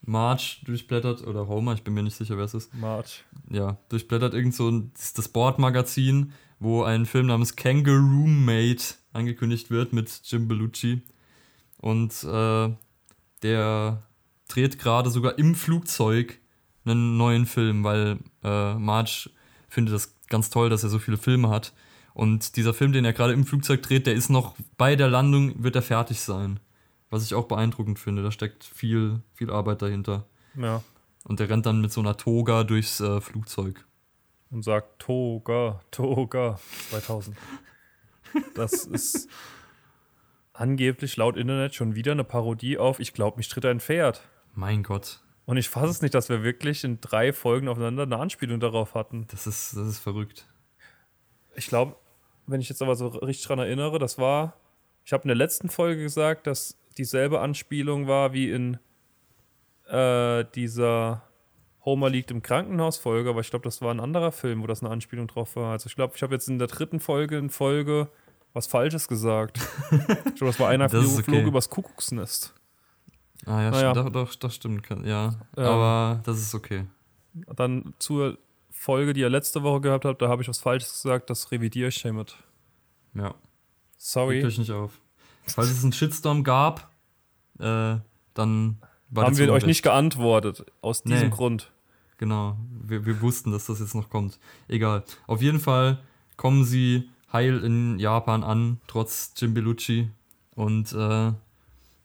Marge 0.05 0.57
durchblättert, 0.65 1.25
oder 1.25 1.47
Homer, 1.47 1.73
ich 1.73 1.83
bin 1.83 1.93
mir 1.93 2.03
nicht 2.03 2.15
sicher, 2.15 2.37
wer 2.37 2.45
es 2.45 2.53
ist. 2.53 2.73
Marge. 2.73 3.09
Ja, 3.49 3.77
durchblättert 3.89 4.33
irgend 4.33 4.55
so 4.55 4.69
ein, 4.69 4.91
das, 4.93 5.13
das 5.13 5.27
Board-Magazin, 5.29 6.33
wo 6.59 6.83
ein 6.83 7.05
Film 7.05 7.27
namens 7.27 7.55
Kangaroo 7.55 8.27
Mate 8.27 8.95
angekündigt 9.13 9.69
wird 9.69 9.93
mit 9.93 10.21
Jim 10.23 10.47
Bellucci. 10.47 11.01
Und 11.77 12.23
äh, 12.23 12.69
der 13.43 14.03
dreht 14.47 14.79
gerade 14.79 15.09
sogar 15.09 15.37
im 15.37 15.55
Flugzeug 15.55 16.39
einen 16.85 17.17
neuen 17.17 17.45
Film, 17.45 17.83
weil 17.83 18.19
äh, 18.43 18.75
Marge 18.75 19.29
findet 19.69 19.93
das 19.93 20.15
ganz 20.29 20.49
toll, 20.49 20.69
dass 20.69 20.83
er 20.83 20.89
so 20.89 20.99
viele 20.99 21.17
Filme 21.17 21.49
hat. 21.49 21.73
Und 22.13 22.55
dieser 22.55 22.73
Film, 22.73 22.93
den 22.93 23.05
er 23.05 23.13
gerade 23.13 23.33
im 23.33 23.45
Flugzeug 23.45 23.81
dreht, 23.83 24.07
der 24.07 24.13
ist 24.13 24.29
noch 24.29 24.55
bei 24.77 24.95
der 24.95 25.09
Landung, 25.09 25.63
wird 25.63 25.75
er 25.75 25.81
fertig 25.81 26.21
sein. 26.21 26.59
Was 27.09 27.23
ich 27.23 27.33
auch 27.33 27.45
beeindruckend 27.45 27.99
finde. 27.99 28.23
Da 28.23 28.31
steckt 28.31 28.63
viel, 28.63 29.21
viel 29.33 29.51
Arbeit 29.51 29.81
dahinter. 29.81 30.25
Ja. 30.55 30.83
Und 31.23 31.39
der 31.39 31.49
rennt 31.49 31.65
dann 31.65 31.81
mit 31.81 31.91
so 31.91 32.01
einer 32.01 32.17
Toga 32.17 32.63
durchs 32.63 32.99
äh, 32.99 33.21
Flugzeug. 33.21 33.85
Und 34.51 34.63
sagt 34.63 34.99
Toga, 34.99 35.81
Toga 35.91 36.59
2000. 36.89 37.35
Das 38.53 38.85
ist 38.85 39.29
angeblich 40.53 41.17
laut 41.17 41.37
Internet 41.37 41.75
schon 41.75 41.95
wieder 41.95 42.11
eine 42.11 42.23
Parodie 42.23 42.77
auf 42.77 42.99
Ich 42.99 43.13
glaube, 43.13 43.37
mich 43.37 43.49
tritt 43.49 43.65
ein 43.65 43.79
Pferd. 43.79 44.21
Mein 44.53 44.83
Gott. 44.83 45.21
Und 45.45 45.57
ich 45.57 45.69
fasse 45.69 45.91
es 45.91 46.01
nicht, 46.01 46.13
dass 46.13 46.29
wir 46.29 46.43
wirklich 46.43 46.83
in 46.83 46.99
drei 47.01 47.31
Folgen 47.31 47.67
aufeinander 47.67 48.03
eine 48.03 48.17
Anspielung 48.17 48.59
darauf 48.59 48.95
hatten. 48.95 49.27
Das 49.29 49.45
ist, 49.45 49.75
das 49.75 49.87
ist 49.87 49.99
verrückt. 49.99 50.47
Ich 51.55 51.67
glaube, 51.67 51.95
wenn 52.47 52.61
ich 52.61 52.69
jetzt 52.69 52.81
aber 52.81 52.95
so 52.95 53.07
richtig 53.07 53.45
dran 53.45 53.59
erinnere, 53.59 53.99
das 53.99 54.17
war, 54.17 54.59
ich 55.03 55.13
habe 55.13 55.23
in 55.23 55.27
der 55.27 55.35
letzten 55.35 55.69
Folge 55.69 56.01
gesagt, 56.01 56.47
dass 56.47 56.77
dieselbe 56.97 57.39
Anspielung 57.41 58.07
war 58.07 58.33
wie 58.33 58.49
in 58.51 58.77
äh, 59.87 60.45
dieser 60.55 61.23
Homer 61.83 62.09
liegt 62.09 62.31
im 62.31 62.41
Krankenhaus 62.41 62.97
Folge, 62.97 63.29
aber 63.29 63.41
ich 63.41 63.49
glaube, 63.49 63.63
das 63.63 63.81
war 63.81 63.91
ein 63.93 63.99
anderer 63.99 64.31
Film, 64.31 64.63
wo 64.63 64.67
das 64.67 64.81
eine 64.81 64.91
Anspielung 64.91 65.27
drauf 65.27 65.55
war. 65.55 65.71
Also 65.71 65.87
ich 65.87 65.95
glaube, 65.95 66.13
ich 66.15 66.23
habe 66.23 66.33
jetzt 66.33 66.47
in 66.49 66.57
der 66.57 66.67
dritten 66.67 66.99
Folge 66.99 67.37
in 67.37 67.49
Folge 67.49 68.09
was 68.53 68.67
Falsches 68.67 69.07
gesagt. 69.07 69.57
ich 69.91 69.97
glaube, 70.35 70.45
das 70.47 70.59
war 70.59 70.69
einer 70.69 70.87
Das 70.87 71.03
flog, 71.03 71.13
okay. 71.19 71.23
flog 71.23 71.43
übers 71.47 71.69
Kuckucksnest. 71.69 72.53
Ah 73.45 73.61
ja, 73.61 73.69
Naja. 73.71 73.91
stimmt, 73.91 74.07
doch, 74.15 74.25
doch, 74.27 74.35
das 74.35 74.55
stimmt. 74.55 74.87
Ja, 74.89 75.35
Ja. 75.57 75.63
aber 75.63 76.21
das 76.23 76.39
ist 76.39 76.55
okay. 76.55 76.85
Dann 77.55 77.93
zur 77.99 78.37
Folge, 78.71 79.13
die 79.13 79.19
ihr 79.21 79.29
letzte 79.29 79.61
Woche 79.61 79.81
gehabt 79.81 80.05
habt, 80.05 80.21
da 80.21 80.29
habe 80.29 80.41
ich 80.41 80.47
was 80.47 80.59
Falsches 80.59 80.93
gesagt, 81.03 81.29
das 81.29 81.51
revidiere 81.51 81.89
ich 81.89 82.01
hiermit. 82.01 82.37
Ja, 83.13 83.35
Sorry. 83.97 84.35
regt 84.37 84.47
euch 84.47 84.57
nicht 84.57 84.71
auf. 84.71 84.99
Falls 85.47 85.69
es 85.69 85.83
einen 85.83 85.93
Shitstorm 85.93 86.43
gab, 86.43 86.91
äh, 87.59 87.97
dann 88.33 88.77
war 89.09 89.25
Haben 89.25 89.37
wir 89.37 89.51
euch 89.51 89.65
nicht 89.65 89.83
geantwortet. 89.83 90.65
Aus 90.81 91.03
diesem 91.03 91.29
Nee. 91.29 91.35
Grund. 91.35 91.71
Genau, 92.17 92.57
wir, 92.83 93.05
wir 93.05 93.21
wussten, 93.21 93.51
dass 93.51 93.65
das 93.65 93.79
jetzt 93.79 93.93
noch 93.95 94.09
kommt. 94.09 94.39
Egal. 94.67 95.03
Auf 95.27 95.41
jeden 95.41 95.59
Fall 95.59 95.99
kommen 96.37 96.63
sie 96.63 97.09
heil 97.31 97.63
in 97.63 97.99
Japan 97.99 98.43
an, 98.43 98.79
trotz 98.87 99.33
Jim 99.37 99.53
Bellucci. 99.53 100.09
Und 100.55 100.93
äh, 100.93 101.33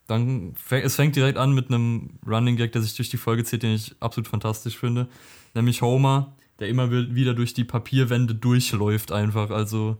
dann 0.09 0.55
fäng, 0.57 0.83
es 0.83 0.97
fängt 0.97 1.15
direkt 1.15 1.39
an 1.39 1.53
mit 1.53 1.69
einem 1.69 2.19
Running 2.27 2.57
Gag, 2.57 2.73
der 2.73 2.83
sich 2.83 2.97
durch 2.97 3.09
die 3.11 3.17
Folge 3.17 3.45
zieht, 3.45 3.63
den 3.63 3.75
ich 3.75 3.95
absolut 4.01 4.27
fantastisch 4.29 4.77
finde. 4.77 5.09
Nämlich 5.55 5.83
Homer, 5.83 6.33
der 6.59 6.69
immer 6.69 6.91
wi- 6.91 7.15
wieder 7.15 7.35
durch 7.35 7.55
die 7.55 7.65
Papierwände 7.65 8.35
durchläuft 8.35 9.13
einfach. 9.13 9.51
Also 9.51 9.97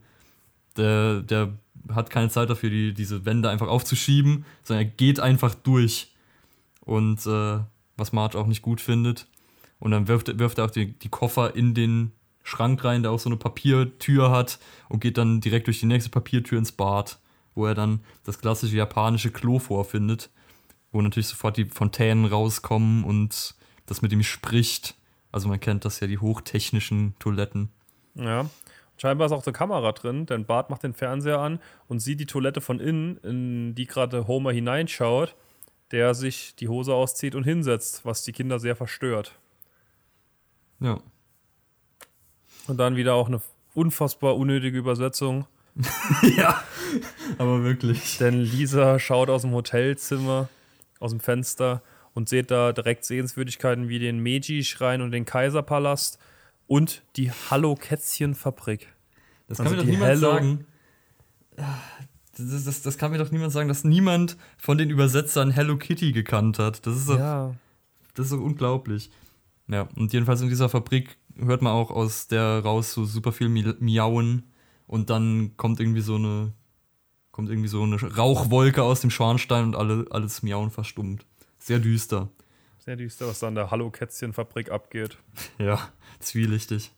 der, 0.77 1.21
der 1.23 1.53
hat 1.93 2.11
keine 2.11 2.29
Zeit 2.29 2.51
dafür, 2.51 2.71
die, 2.71 2.95
diese 2.95 3.25
Wände 3.25 3.51
einfach 3.51 3.69
aufzuschieben, 3.69 4.45
sondern 4.63 4.87
er 4.87 4.91
geht 4.91 5.21
einfach 5.21 5.55
durch. 5.55 6.13
Und 6.81 7.27
äh, 7.27 7.61
was 7.97 8.13
Marge 8.13 8.39
auch 8.39 8.47
nicht 8.47 8.63
gut 8.63 8.81
findet. 8.81 9.27
Und 9.79 9.93
dann 9.93 10.09
wirft, 10.09 10.39
wirft 10.39 10.59
er 10.59 10.67
auch 10.67 10.71
die, 10.71 10.99
die 10.99 11.09
Koffer 11.09 11.55
in 11.55 11.75
den 11.75 12.13
Schrank 12.43 12.83
rein, 12.85 13.03
der 13.03 13.13
auch 13.13 13.19
so 13.19 13.29
eine 13.29 13.37
Papiertür 13.37 14.31
hat 14.31 14.59
und 14.89 15.01
geht 15.01 15.19
dann 15.19 15.41
direkt 15.41 15.67
durch 15.67 15.81
die 15.81 15.87
nächste 15.87 16.11
Papiertür 16.11 16.59
ins 16.59 16.73
Bad, 16.73 17.19
wo 17.55 17.67
er 17.67 17.75
dann 17.75 18.01
das 18.25 18.39
klassische 18.39 18.77
japanische 18.77 19.31
Klo 19.31 19.59
vorfindet, 19.59 20.31
wo 20.93 21.01
natürlich 21.01 21.29
sofort 21.29 21.57
die 21.57 21.67
Fontänen 21.67 22.25
rauskommen 22.25 23.05
und 23.05 23.55
das 23.87 24.03
mit 24.03 24.13
ihm 24.13 24.23
spricht. 24.23 24.95
Also 25.33 25.49
man 25.49 25.61
kennt 25.61 25.85
das 25.85 26.01
ja, 26.01 26.07
die 26.07 26.19
hochtechnischen 26.19 27.15
Toiletten. 27.19 27.71
Ja. 28.15 28.49
Scheinbar 29.01 29.27
ist 29.27 29.33
auch 29.33 29.47
eine 29.47 29.55
Kamera 29.55 29.93
drin, 29.93 30.27
denn 30.27 30.45
Bart 30.45 30.69
macht 30.69 30.83
den 30.83 30.93
Fernseher 30.93 31.39
an 31.39 31.59
und 31.89 32.01
sieht 32.01 32.21
die 32.21 32.27
Toilette 32.27 32.61
von 32.61 32.81
innen, 32.81 33.17
in 33.19 33.75
die 33.75 33.87
gerade 33.87 34.27
Homer 34.27 34.53
hineinschaut, 34.53 35.35
der 35.91 36.13
sich 36.13 36.55
die 36.57 36.69
Hose 36.69 36.93
auszieht 36.93 37.35
und 37.35 37.45
hinsetzt, 37.45 38.05
was 38.05 38.25
die 38.25 38.33
Kinder 38.33 38.59
sehr 38.59 38.77
verstört. 38.77 39.39
Ja. 40.81 41.01
Und 42.69 42.77
dann 42.77 42.97
wieder 42.97 43.15
auch 43.15 43.29
eine 43.29 43.41
unfassbar 43.73 44.37
unnötige 44.37 44.77
Übersetzung, 44.77 45.47
ja, 46.37 46.63
aber 47.39 47.65
wirklich. 47.65 48.19
denn 48.19 48.39
Lisa 48.39 48.99
schaut 48.99 49.31
aus 49.31 49.43
dem 49.43 49.53
Hotelzimmer, 49.53 50.51
aus 50.99 51.13
dem 51.13 51.21
Fenster 51.21 51.81
und 52.13 52.29
sieht 52.29 52.51
da 52.51 52.73
direkt 52.73 53.07
Sehenswürdigkeiten 53.07 53.89
wie 53.89 53.99
den 53.99 54.23
Meiji-Schrein 54.23 55.01
und 55.01 55.11
den 55.11 55.25
Kaiserpalast 55.25 56.19
und 56.71 57.03
die 57.17 57.33
Hallo-Kätzchen-Fabrik. 57.33 58.87
Das 59.49 59.59
kann 59.59 59.67
Also 59.67 59.77
mir 59.77 59.83
doch 59.83 59.91
niemand 59.91 60.11
Hello- 60.13 60.33
sagen. 60.33 60.67
Das, 62.37 62.65
das, 62.65 62.83
das 62.83 62.97
kann 62.97 63.11
mir 63.11 63.19
doch 63.19 63.33
niemand 63.33 63.53
sagen, 63.53 63.69
dass 63.69 63.83
niemand 63.83 64.37
von 64.57 64.79
den 64.79 64.89
Übersetzern 64.89 65.51
Hello 65.51 65.77
Kitty 65.77 66.13
gekannt 66.13 66.61
hat. 66.61 66.87
Das 66.87 66.97
ist 66.97 67.09
doch, 67.09 67.19
Ja. 67.19 67.55
das 68.15 68.27
ist 68.27 68.33
doch 68.33 68.41
unglaublich. 68.41 69.11
Ja, 69.67 69.89
und 69.97 70.13
jedenfalls 70.13 70.41
in 70.43 70.49
dieser 70.49 70.69
Fabrik 70.69 71.17
hört 71.37 71.61
man 71.61 71.73
auch 71.73 71.91
aus 71.91 72.29
der 72.29 72.61
raus 72.61 72.93
so 72.93 73.05
super 73.05 73.33
viel 73.33 73.49
Mi- 73.49 73.75
Miauen 73.81 74.45
und 74.87 75.11
dann 75.11 75.57
kommt 75.57 75.81
irgendwie 75.81 76.01
so 76.03 76.15
eine 76.15 76.53
kommt 77.33 77.49
irgendwie 77.51 77.69
so 77.69 77.83
eine 77.83 77.97
Rauchwolke 78.01 78.83
aus 78.83 79.01
dem 79.01 79.11
Schornstein 79.11 79.65
und 79.65 79.77
alle, 79.77 80.05
alles 80.11 80.43
Miauen 80.43 80.71
verstummt. 80.71 81.27
Sehr 81.59 81.79
düster. 81.81 82.29
Sehr 82.91 82.97
düster, 82.97 83.29
was 83.29 83.39
da 83.39 83.47
an 83.47 83.55
der 83.55 83.71
Hallo-Kätzchen-Fabrik 83.71 84.73
abgeht. 84.73 85.17
Ja, 85.59 85.79
zwielichtig. 86.19 86.91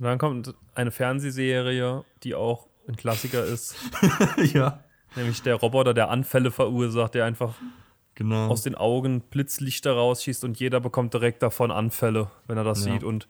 Und 0.00 0.06
dann 0.06 0.18
kommt 0.18 0.52
eine 0.74 0.90
Fernsehserie, 0.90 2.04
die 2.24 2.34
auch 2.34 2.66
ein 2.88 2.96
Klassiker 2.96 3.44
ist, 3.44 3.76
ja, 4.52 4.82
nämlich 5.14 5.42
der 5.42 5.54
Roboter, 5.54 5.94
der 5.94 6.10
Anfälle 6.10 6.50
verursacht, 6.50 7.14
der 7.14 7.24
einfach 7.24 7.54
genau. 8.16 8.48
aus 8.48 8.62
den 8.62 8.74
Augen 8.74 9.20
Blitzlichter 9.20 9.92
rausschießt 9.92 10.42
und 10.42 10.58
jeder 10.58 10.80
bekommt 10.80 11.14
direkt 11.14 11.40
davon 11.44 11.70
Anfälle, 11.70 12.32
wenn 12.48 12.58
er 12.58 12.64
das 12.64 12.84
Ja. 12.84 12.94
sieht 12.94 13.04
und 13.04 13.28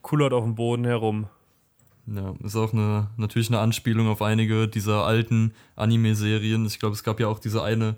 kullert 0.00 0.32
auf 0.32 0.44
dem 0.44 0.54
Boden 0.54 0.86
herum. 0.86 1.26
Ja, 2.06 2.34
ist 2.42 2.56
auch 2.56 2.72
eine, 2.72 3.10
natürlich 3.18 3.50
eine 3.50 3.58
Anspielung 3.58 4.08
auf 4.08 4.22
einige 4.22 4.68
dieser 4.68 5.04
alten 5.04 5.52
Anime-Serien. 5.76 6.64
Ich 6.64 6.78
glaube, 6.78 6.94
es 6.94 7.04
gab 7.04 7.20
ja 7.20 7.26
auch 7.28 7.40
diese 7.40 7.62
eine 7.62 7.96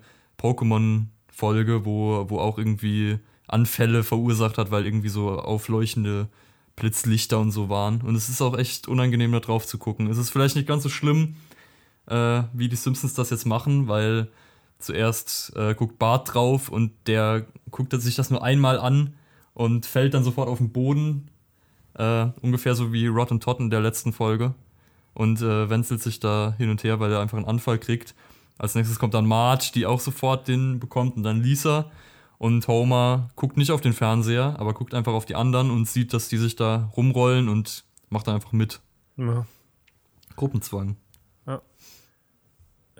Pokémon-Folge, 1.41 1.85
wo, 1.85 2.29
wo 2.29 2.39
auch 2.39 2.59
irgendwie 2.59 3.19
Anfälle 3.47 4.05
verursacht 4.05 4.59
hat, 4.59 4.71
weil 4.71 4.85
irgendwie 4.85 5.09
so 5.09 5.31
aufleuchtende 5.31 6.29
Blitzlichter 6.77 7.39
und 7.39 7.51
so 7.51 7.69
waren. 7.69 8.01
Und 8.03 8.15
es 8.15 8.29
ist 8.29 8.41
auch 8.41 8.57
echt 8.57 8.89
unangenehm, 8.89 9.33
da 9.33 9.41
drauf 9.41 9.67
zu 9.67 9.79
gucken. 9.79 10.09
Es 10.09 10.19
ist 10.19 10.31
vielleicht 10.31 10.57
nicht 10.57 10.69
ganz 10.69 10.83
so 10.83 10.89
schlimm, 10.89 11.37
äh, 12.07 12.43
wie 12.53 12.69
die 12.69 12.77
Simpsons 12.77 13.15
das 13.15 13.31
jetzt 13.31 13.47
machen, 13.47 13.89
weil 13.89 14.29
zuerst 14.79 15.55
äh, 15.57 15.75
guckt 15.75 15.99
Bart 15.99 16.33
drauf 16.35 16.69
und 16.69 16.93
der 17.07 17.47
guckt 17.71 17.93
sich 18.01 18.15
das 18.15 18.31
nur 18.31 18.43
einmal 18.43 18.79
an 18.79 19.15
und 19.53 19.85
fällt 19.85 20.15
dann 20.15 20.25
sofort 20.25 20.49
auf 20.49 20.59
den 20.59 20.73
Boden 20.73 21.29
äh, 21.95 22.29
ungefähr 22.41 22.75
so 22.75 22.93
wie 22.93 23.07
Rotten 23.09 23.41
Todd 23.41 23.61
in 23.61 23.71
der 23.71 23.81
letzten 23.81 24.13
Folge. 24.13 24.55
Und 25.13 25.43
äh, 25.43 25.69
wenzelt 25.69 26.01
sich 26.01 26.21
da 26.21 26.55
hin 26.57 26.71
und 26.71 26.85
her, 26.85 27.01
weil 27.01 27.13
er 27.13 27.21
einfach 27.21 27.37
einen 27.37 27.49
Anfall 27.49 27.79
kriegt. 27.79 28.15
Als 28.61 28.75
nächstes 28.75 28.99
kommt 28.99 29.15
dann 29.15 29.27
Marge, 29.27 29.71
die 29.75 29.87
auch 29.87 30.01
sofort 30.01 30.47
den 30.47 30.81
bekommt. 30.81 31.17
Und 31.17 31.23
dann 31.23 31.43
Lisa. 31.43 31.91
Und 32.37 32.69
Homer 32.69 33.31
guckt 33.35 33.57
nicht 33.57 33.71
auf 33.71 33.81
den 33.81 33.95
Fernseher, 33.95 34.57
aber 34.59 34.75
guckt 34.75 34.93
einfach 34.93 35.15
auf 35.15 35.25
die 35.25 35.35
anderen 35.35 35.71
und 35.71 35.89
sieht, 35.89 36.13
dass 36.13 36.29
die 36.29 36.37
sich 36.37 36.57
da 36.57 36.91
rumrollen 36.97 37.49
und 37.49 37.85
macht 38.11 38.27
dann 38.27 38.35
einfach 38.35 38.53
mit. 38.53 38.81
Ja. 39.17 39.47
Gruppenzwang. 40.37 40.97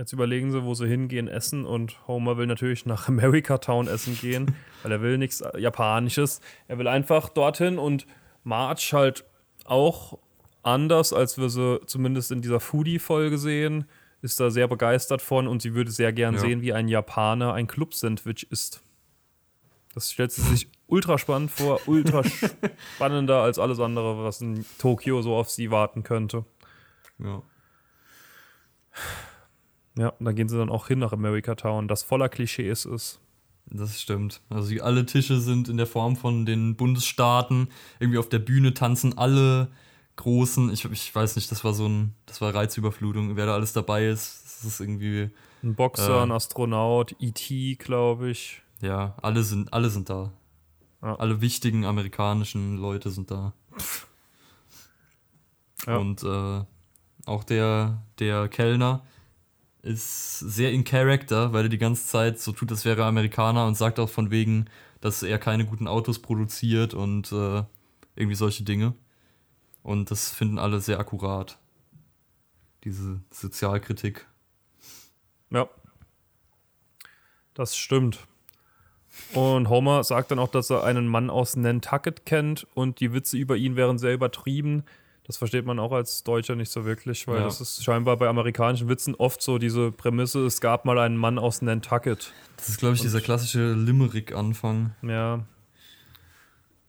Jetzt 0.01 0.15
überlegen 0.15 0.51
sie, 0.51 0.65
wo 0.65 0.73
sie 0.73 0.89
hingehen, 0.89 1.29
essen 1.29 1.67
und 1.67 2.09
Homer 2.09 2.39
will 2.39 2.47
natürlich 2.47 2.87
nach 2.87 3.07
America 3.09 3.59
Town 3.59 3.87
essen 3.87 4.17
gehen, 4.19 4.55
weil 4.83 4.93
er 4.93 5.03
will 5.03 5.19
nichts 5.19 5.45
Japanisches. 5.59 6.41
Er 6.69 6.79
will 6.79 6.89
einfach 6.89 7.29
dorthin 7.29 7.77
und 7.79 8.07
Marge 8.43 8.93
halt 8.95 9.27
auch 9.67 10.19
anders, 10.63 11.13
als 11.13 11.37
wir 11.37 11.51
sie 11.51 11.81
zumindest 11.85 12.33
in 12.33 12.41
dieser 12.41 12.61
Foodie-Folge 12.61 13.37
sehen, 13.37 13.85
ist 14.23 14.39
da 14.41 14.51
sehr 14.51 14.69
begeistert 14.69 15.23
von 15.23 15.47
und 15.49 15.63
sie 15.63 15.75
würde 15.75 15.91
sehr 15.91 16.13
gern 16.13 16.35
Ja. 16.35 16.41
sehen, 16.41 16.61
wie 16.63 16.73
ein 16.73 16.89
Japaner 16.89 17.53
ein 17.55 17.67
Club-Sandwich 17.67 18.47
isst. 18.51 18.83
Das 19.95 20.13
stellt 20.13 20.33
sie 20.33 20.43
sich 20.43 20.69
ultra 20.87 21.19
spannend 21.19 21.51
vor, 21.51 21.81
ultra 21.87 22.23
spannender 22.97 23.43
als 23.43 23.59
alles 23.59 23.81
andere, 23.81 24.23
was 24.25 24.41
in 24.41 24.65
Tokio 24.79 25.23
so 25.23 25.35
auf 25.35 25.51
sie 25.51 25.71
warten 25.71 26.03
könnte. 26.03 26.45
Ja. 27.19 27.43
Ja, 29.97 30.09
und 30.11 30.25
dann 30.25 30.35
gehen 30.35 30.49
sie 30.49 30.57
dann 30.57 30.71
auch 30.71 30.89
hin 30.89 30.99
nach 31.01 31.13
America 31.13 31.55
Town, 31.55 31.89
das 31.89 32.03
voller 32.03 32.29
Klischees 32.29 32.85
ist. 32.85 33.21
Das 33.67 34.01
stimmt. 34.01 34.41
Also 34.49 34.75
alle 34.83 35.07
Tische 35.07 35.41
sind 35.41 35.69
in 35.69 35.77
der 35.77 35.87
Form 35.87 36.17
von 36.17 36.45
den 36.47 36.75
Bundesstaaten. 36.77 37.69
Irgendwie 38.01 38.19
auf 38.19 38.29
der 38.29 38.39
Bühne 38.41 38.75
tanzen 38.75 39.17
alle 39.19 39.71
großen. 40.21 40.73
Ich, 40.73 40.85
ich 40.85 41.15
weiß 41.15 41.37
nicht, 41.37 41.51
das 41.51 41.65
war 41.65 41.75
so 41.75 41.87
ein, 41.89 42.15
das 42.27 42.41
war 42.41 42.55
Reizüberflutung, 42.55 43.37
wer 43.37 43.47
da 43.47 43.55
alles 43.55 43.73
dabei 43.73 44.07
ist. 44.07 44.45
Das 44.45 44.65
ist 44.65 44.81
irgendwie, 44.81 45.31
Ein 45.63 45.75
Boxer, 45.75 46.19
Äh. 46.19 46.23
ein 46.23 46.33
Astronaut, 46.33 47.15
E.T., 47.19 47.75
glaube 47.77 48.31
ich. 48.31 48.63
ja, 48.81 49.15
alle 49.23 49.43
sind, 49.43 49.73
alle 49.73 49.91
sind 49.91 50.09
da. 50.09 50.33
Ja. 51.03 51.17
Alle 51.17 51.41
wichtigen 51.41 51.85
amerikanischen 51.87 52.77
Leute 52.77 53.11
sind 53.11 53.31
da. 53.31 53.55
Ja. 55.87 55.97
Und 55.97 56.23
äh, 56.23 56.65
auch 57.27 57.45
der, 57.45 58.03
der 58.19 58.49
Kellner 58.49 59.03
ist 59.83 60.39
sehr 60.41 60.73
in 60.73 60.85
Character, 60.85 61.53
weil 61.55 61.65
er 61.65 61.69
die 61.71 61.79
ganze 61.79 62.07
Zeit 62.07 62.39
so 62.39 62.53
tut, 62.53 62.71
als 62.71 62.85
wäre 62.85 63.01
er 63.03 63.07
Amerikaner 63.07 63.67
und 63.67 63.77
sagt 63.77 63.99
auch 63.99 64.11
von 64.11 64.31
wegen, 64.31 64.67
dass 65.01 65.23
er 65.23 65.39
keine 65.39 65.65
guten 65.65 65.89
Autos 65.89 66.19
produziert 66.19 66.93
und 66.93 67.33
äh, 67.33 67.63
irgendwie 68.15 68.37
solche 68.37 68.63
Dinge. 68.65 68.93
Und 69.83 70.11
das 70.11 70.31
finden 70.31 70.59
alle 70.59 70.81
sehr 70.81 70.99
akkurat. 70.99 71.59
Diese 72.85 73.21
Sozialkritik. 73.31 74.27
Ja. 75.51 75.69
Das 77.55 77.77
stimmt. 77.77 78.27
Und 79.35 79.69
Homer 79.69 80.05
sagt 80.05 80.31
dann 80.31 80.39
auch, 80.39 80.49
dass 80.51 80.71
er 80.71 80.85
einen 80.85 81.09
Mann 81.09 81.31
aus 81.31 81.57
Nantucket 81.57 82.25
kennt 82.25 82.67
und 82.75 83.01
die 83.01 83.13
Witze 83.13 83.37
über 83.37 83.57
ihn 83.57 83.75
wären 83.77 83.99
sehr 83.99 84.15
übertrieben. 84.15 84.85
Das 85.25 85.37
versteht 85.37 85.67
man 85.67 85.79
auch 85.79 85.93
als 85.93 86.23
Deutscher 86.25 86.57
nicht 86.57 86.71
so 86.71 86.85
wirklich, 86.85 87.27
weil 87.29 87.39
Ja. 87.39 87.45
das 87.45 87.61
ist 87.61 87.85
scheinbar 87.85 88.17
bei 88.17 88.29
amerikanischen 88.29 88.89
Witzen 88.89 89.15
oft 89.15 89.43
so 89.43 89.59
diese 89.59 89.93
Prämisse, 89.93 90.45
es 90.47 90.61
gab 90.61 90.85
mal 90.85 90.99
einen 90.99 91.17
Mann 91.17 91.39
aus 91.39 91.61
Nantucket. 91.63 92.33
Das 92.57 92.69
ist, 92.69 92.79
glaube 92.79 92.95
ich, 92.95 93.01
dieser 93.01 93.21
klassische 93.21 93.73
Limerick-Anfang. 93.75 94.95
Ja. 95.03 95.45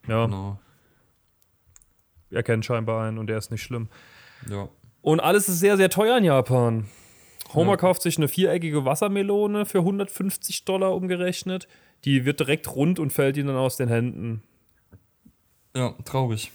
Ja, 0.08 0.26
Genau. 0.26 0.60
Er 2.32 2.44
kennt 2.44 2.66
scheinbar 2.66 3.06
einen 3.06 3.18
und 3.18 3.28
der 3.28 3.38
ist 3.38 3.52
nicht 3.52 3.64
schlimm. 3.64 3.90
Ja. 4.50 4.70
Und 5.02 5.20
alles 5.20 5.50
ist 5.50 5.60
sehr, 5.60 5.78
sehr 5.78 5.90
teuer 5.90 6.18
in 6.18 6.24
Japan. 6.24 6.86
Homer 7.54 7.72
Ja. 7.72 7.78
kauft 7.78 8.02
sich 8.02 8.18
eine 8.18 8.28
viereckige 8.28 8.86
Wassermelone 8.86 9.66
für 9.66 9.80
150 9.84 10.64
Dollar 10.66 10.94
umgerechnet. 10.96 11.68
Die 12.06 12.26
wird 12.26 12.40
direkt 12.40 12.74
rund 12.76 12.98
und 13.00 13.12
fällt 13.12 13.38
ihm 13.38 13.48
dann 13.48 13.56
aus 13.58 13.78
den 13.78 13.90
Händen. 13.90 14.42
Ja, 15.76 15.94
traurig. 16.06 16.52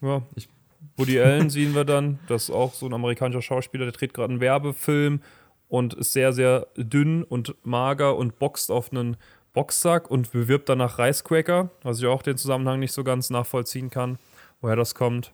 Ja. 0.00 0.22
Ich- 0.34 0.48
Woody 0.96 1.18
Allen 1.20 1.48
sehen 1.48 1.74
wir 1.74 1.84
dann. 1.84 2.18
Das 2.28 2.44
ist 2.44 2.50
auch 2.50 2.74
so 2.74 2.86
ein 2.86 2.92
amerikanischer 2.92 3.40
Schauspieler, 3.42 3.84
der 3.84 3.92
dreht 3.92 4.12
gerade 4.14 4.30
einen 4.32 4.40
Werbefilm 4.40 5.22
und 5.68 5.94
ist 5.94 6.12
sehr, 6.12 6.32
sehr 6.32 6.66
dünn 6.76 7.22
und 7.24 7.54
mager 7.64 8.16
und 8.16 8.38
boxt 8.38 8.70
auf 8.70 8.92
einen 8.92 9.16
Boxsack 9.52 10.10
und 10.10 10.32
bewirbt 10.32 10.68
danach 10.68 10.98
Reiscracker, 10.98 11.70
was 11.82 11.98
ich 11.98 12.06
auch 12.06 12.22
den 12.22 12.36
Zusammenhang 12.36 12.80
nicht 12.80 12.92
so 12.92 13.04
ganz 13.04 13.30
nachvollziehen 13.30 13.90
kann, 13.90 14.18
woher 14.60 14.76
das 14.76 14.94
kommt. 14.94 15.32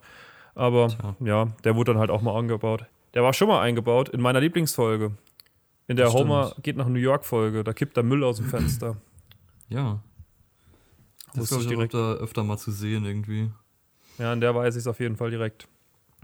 Aber 0.55 0.89
Tja. 0.89 1.17
ja, 1.21 1.45
der 1.65 1.77
wurde 1.77 1.93
dann 1.93 2.01
halt 2.01 2.11
auch 2.11 2.23
mal 2.23 2.37
angebaut. 2.37 2.87
Der 3.15 3.23
war 3.23 3.33
schon 3.33 3.49
mal 3.49 3.61
eingebaut 3.61 4.09
in 4.09 4.21
meiner 4.21 4.41
Lieblingsfolge. 4.41 5.13
In 5.87 5.97
der. 5.97 6.13
Homer 6.13 6.55
geht 6.63 6.77
nach 6.77 6.89
New 6.89 6.99
York 6.99 7.25
Folge. 7.25 7.65
Da 7.65 7.73
kippt 7.73 7.97
der 7.97 8.05
Müll 8.05 8.25
aus 8.25 8.37
dem 8.37 8.47
Fenster. 8.47 8.97
Ja. 9.69 10.03
Das 11.35 11.45
ist, 11.45 11.49
glaube 11.51 11.65
ich 11.65 11.69
direkt. 11.69 11.95
öfter, 11.95 12.23
öfter 12.23 12.45
mal 12.45 12.59
zu 12.59 12.73
sehen 12.73 13.05
irgendwie. 13.05 13.51
Ja, 14.19 14.33
in 14.33 14.41
der 14.41 14.55
weiß 14.55 14.75
ich 14.75 14.81
es 14.81 14.87
auf 14.87 14.99
jeden 14.99 15.17
Fall 15.17 15.31
direkt. 15.31 15.69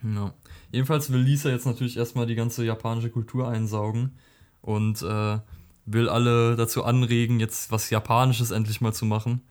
Ja. 0.02 0.34
Jedenfalls 0.72 1.12
will 1.12 1.20
Lisa 1.20 1.50
jetzt 1.50 1.66
natürlich 1.66 1.96
erstmal 1.96 2.26
die 2.26 2.34
ganze 2.34 2.64
japanische 2.64 3.10
Kultur 3.10 3.48
einsaugen 3.48 4.18
und 4.60 5.02
äh, 5.02 5.38
will 5.86 6.08
alle 6.08 6.56
dazu 6.56 6.84
anregen, 6.84 7.40
jetzt 7.40 7.70
was 7.70 7.90
Japanisches 7.90 8.50
endlich 8.50 8.80
mal 8.80 8.92
zu 8.92 9.04
machen. 9.04 9.42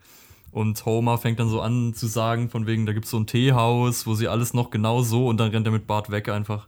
Und 0.52 0.86
Homer 0.86 1.17
fängt 1.17 1.39
dann 1.39 1.50
so 1.50 1.62
an 1.62 1.93
zu 1.96 2.06
sagen, 2.06 2.50
von 2.50 2.67
wegen, 2.67 2.86
da 2.86 2.93
gibt 2.93 3.06
es 3.06 3.12
so 3.12 3.17
ein 3.17 3.26
Teehaus, 3.26 4.06
wo 4.06 4.13
sie 4.13 4.28
alles 4.28 4.54
noch 4.54 4.69
genau 4.69 5.02
so 5.02 5.28
und 5.28 5.38
dann 5.38 5.50
rennt 5.50 5.65
er 5.65 5.72
mit 5.72 5.88
Bart 5.88 6.12
weg 6.12 6.30
einfach. 6.30 6.67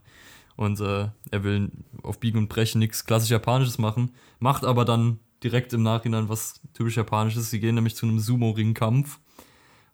Und 0.55 0.79
äh, 0.79 1.09
er 1.31 1.43
will 1.43 1.71
auf 2.01 2.19
Biegen 2.19 2.39
und 2.39 2.49
Brechen 2.49 2.79
nichts 2.79 3.05
klassisch 3.05 3.29
Japanisches 3.29 3.77
machen, 3.77 4.11
macht 4.39 4.65
aber 4.65 4.85
dann 4.85 5.19
direkt 5.43 5.73
im 5.73 5.83
Nachhinein 5.83 6.29
was 6.29 6.61
typisch 6.73 6.97
Japanisches. 6.97 7.51
Sie 7.51 7.59
gehen 7.59 7.75
nämlich 7.75 7.95
zu 7.95 8.07
einem 8.07 8.19
Sumo-Ringkampf, 8.19 9.19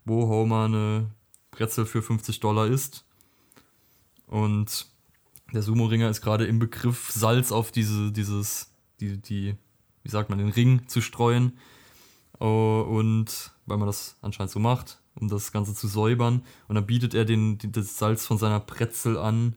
wo 0.04 0.26
Homer 0.26 0.64
eine 0.64 1.10
Brezel 1.50 1.84
für 1.84 2.00
50 2.00 2.40
Dollar 2.40 2.68
isst. 2.68 3.04
Und 4.26 4.86
der 5.52 5.62
Sumo-Ringer 5.62 6.08
ist 6.08 6.22
gerade 6.22 6.46
im 6.46 6.58
Begriff, 6.58 7.10
Salz 7.10 7.52
auf 7.52 7.70
diese, 7.72 8.10
dieses, 8.10 8.71
die, 9.02 9.18
die, 9.18 9.56
wie 10.02 10.10
sagt 10.10 10.30
man, 10.30 10.38
den 10.38 10.48
Ring 10.50 10.86
zu 10.88 11.00
streuen. 11.00 11.58
Oh, 12.40 12.84
und 12.88 13.52
weil 13.66 13.76
man 13.78 13.86
das 13.86 14.16
anscheinend 14.22 14.50
so 14.50 14.58
macht, 14.58 15.00
um 15.14 15.28
das 15.28 15.52
Ganze 15.52 15.74
zu 15.74 15.86
säubern. 15.86 16.42
Und 16.68 16.74
dann 16.74 16.86
bietet 16.86 17.14
er 17.14 17.24
den, 17.24 17.58
die- 17.58 17.70
das 17.70 17.98
Salz 17.98 18.26
von 18.26 18.38
seiner 18.38 18.58
Brezel 18.60 19.16
an 19.18 19.54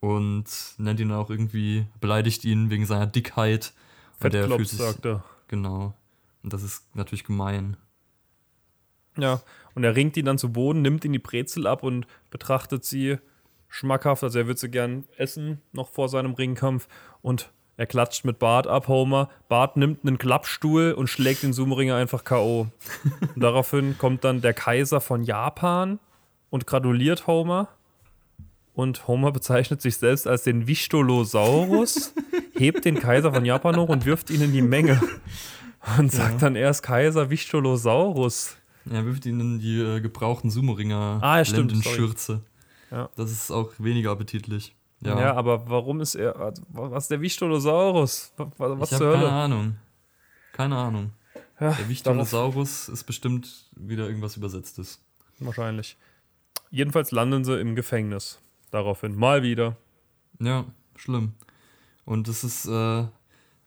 und 0.00 0.44
nennt 0.78 1.00
ihn 1.00 1.12
auch 1.12 1.30
irgendwie, 1.30 1.86
beleidigt 2.00 2.44
ihn 2.44 2.70
wegen 2.70 2.86
seiner 2.86 3.06
Dickheit. 3.06 3.72
Und 4.20 4.32
der 4.32 4.48
fühlt 4.48 4.68
sich, 4.68 4.78
sagt 4.78 5.04
er. 5.04 5.24
genau. 5.48 5.94
Und 6.42 6.52
das 6.52 6.62
ist 6.62 6.84
natürlich 6.94 7.24
gemein. 7.24 7.76
Ja, 9.16 9.42
und 9.74 9.84
er 9.84 9.94
ringt 9.94 10.16
ihn 10.16 10.24
dann 10.24 10.38
zu 10.38 10.52
Boden, 10.52 10.82
nimmt 10.82 11.04
ihn 11.04 11.12
die 11.12 11.18
Brezel 11.18 11.66
ab 11.66 11.82
und 11.82 12.06
betrachtet 12.30 12.84
sie 12.84 13.18
schmackhaft. 13.68 14.22
Also 14.22 14.38
er 14.38 14.46
wird 14.46 14.58
sie 14.58 14.70
gern 14.70 15.04
essen, 15.16 15.60
noch 15.72 15.88
vor 15.88 16.08
seinem 16.08 16.34
Ringkampf. 16.34 16.88
Und 17.20 17.50
er 17.76 17.86
klatscht 17.86 18.24
mit 18.24 18.38
Bart 18.38 18.66
ab, 18.66 18.88
Homer. 18.88 19.28
Bart 19.48 19.76
nimmt 19.76 20.04
einen 20.06 20.18
Klappstuhl 20.18 20.92
und 20.92 21.08
schlägt 21.08 21.42
den 21.42 21.52
Sumo-Ringer 21.52 21.96
einfach 21.96 22.22
K.O. 22.24 22.68
daraufhin 23.36 23.96
kommt 23.98 24.24
dann 24.24 24.40
der 24.40 24.54
Kaiser 24.54 25.00
von 25.00 25.22
Japan 25.24 25.98
und 26.50 26.66
gratuliert 26.66 27.26
Homer. 27.26 27.68
Und 28.74 29.06
Homer 29.08 29.32
bezeichnet 29.32 29.82
sich 29.82 29.96
selbst 29.96 30.26
als 30.26 30.44
den 30.44 30.66
Vishtolosaurus, 30.66 32.14
hebt 32.54 32.84
den 32.84 32.98
Kaiser 32.98 33.32
von 33.32 33.44
Japan 33.44 33.76
hoch 33.76 33.88
und 33.88 34.06
wirft 34.06 34.30
ihn 34.30 34.40
in 34.42 34.52
die 34.52 34.62
Menge. 34.62 35.00
Und 35.98 36.12
sagt 36.12 36.42
dann, 36.42 36.54
er 36.56 36.70
ist 36.70 36.82
Kaiser 36.82 37.28
Vishtolosaurus. 37.28 38.56
Er 38.90 39.04
wirft 39.04 39.26
ihn 39.26 39.40
in 39.40 39.58
die 39.58 39.80
äh, 39.80 40.00
gebrauchten 40.00 40.50
Sumo-Ringer 40.50 41.18
Ah, 41.20 41.38
ja, 41.38 41.44
stimmt. 41.44 41.72
Schürze. 41.84 42.42
Ja. 42.90 43.08
Das 43.16 43.30
ist 43.30 43.50
auch 43.50 43.70
weniger 43.78 44.10
appetitlich. 44.10 44.74
Ja. 45.04 45.18
Ja, 45.20 45.34
aber 45.34 45.68
warum 45.68 46.00
ist 46.00 46.14
er. 46.14 46.36
also, 46.38 46.62
Was 46.70 47.04
ist 47.04 47.10
der 47.10 47.20
Vishtolosaurus? 47.20 48.32
Was, 48.36 48.48
was 48.58 48.92
ich 48.92 48.98
zur 48.98 49.06
habe 49.08 49.16
keine 49.16 49.26
Hölle? 49.26 49.32
Ahnung. 49.32 49.76
Keine 50.52 50.76
Ahnung. 50.76 51.10
Ja, 51.60 51.72
Der 51.72 51.88
Wichtosaurus 51.88 52.88
ist 52.88 53.04
bestimmt 53.04 53.70
wieder 53.76 54.06
irgendwas 54.06 54.36
Übersetztes. 54.36 55.00
wahrscheinlich. 55.38 55.96
Jedenfalls 56.70 57.10
landen 57.10 57.44
sie 57.44 57.58
im 57.60 57.74
Gefängnis. 57.74 58.38
Daraufhin. 58.70 59.14
Mal 59.16 59.42
wieder. 59.42 59.76
Ja, 60.40 60.64
schlimm. 60.96 61.32
Und 62.04 62.26
es 62.28 62.42
ist 62.44 62.66
äh, 62.66 63.04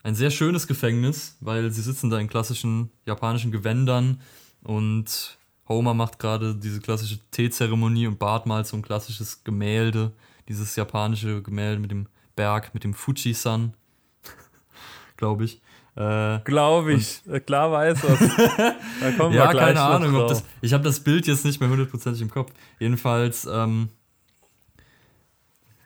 ein 0.04 0.16
sehr 0.16 0.32
schönes 0.32 0.68
Gefängnis, 0.68 1.38
weil 1.42 1.72
sie 1.72 1.82
sitzen 1.82 2.10
da 2.10 2.18
in 2.20 2.28
klassischen 2.28 2.92
japanischen 3.06 3.52
Gewändern 3.52 4.22
und 4.64 5.38
Homer 5.70 5.94
macht 5.94 6.20
gerade 6.20 6.56
diese 6.56 6.80
klassische 6.82 7.20
Teezeremonie 7.32 8.08
und 8.08 8.20
Bart 8.20 8.46
malt 8.46 8.68
so 8.68 8.76
ein 8.78 8.82
klassisches 8.84 9.44
Gemälde, 9.44 10.12
dieses 10.48 10.76
japanische 10.76 11.42
Gemälde 11.42 11.80
mit 11.80 11.92
dem 11.92 12.08
Berg, 12.36 12.74
mit 12.74 12.84
dem 12.84 12.94
Fuji-San, 12.94 13.74
glaube 15.18 15.46
ich. 15.46 15.62
Äh, 15.96 16.40
Glaube 16.40 16.94
ich. 16.94 17.22
Äh, 17.26 17.40
Klar 17.40 17.72
weiß 17.72 18.02
das. 18.02 18.20
da 19.00 19.12
kommen 19.18 19.34
wir 19.34 19.40
ja, 19.40 19.52
gleich 19.52 19.68
keine 19.68 19.82
Ahnung, 19.82 20.16
ob 20.16 20.28
das. 20.28 20.44
Ich 20.62 20.74
habe 20.74 20.84
das 20.84 21.00
Bild 21.00 21.26
jetzt 21.26 21.46
nicht 21.46 21.62
mehr 21.62 21.70
hundertprozentig 21.70 22.22
im 22.22 22.30
Kopf. 22.30 22.52
Jedenfalls 22.80 23.46
ähm, 23.46 23.88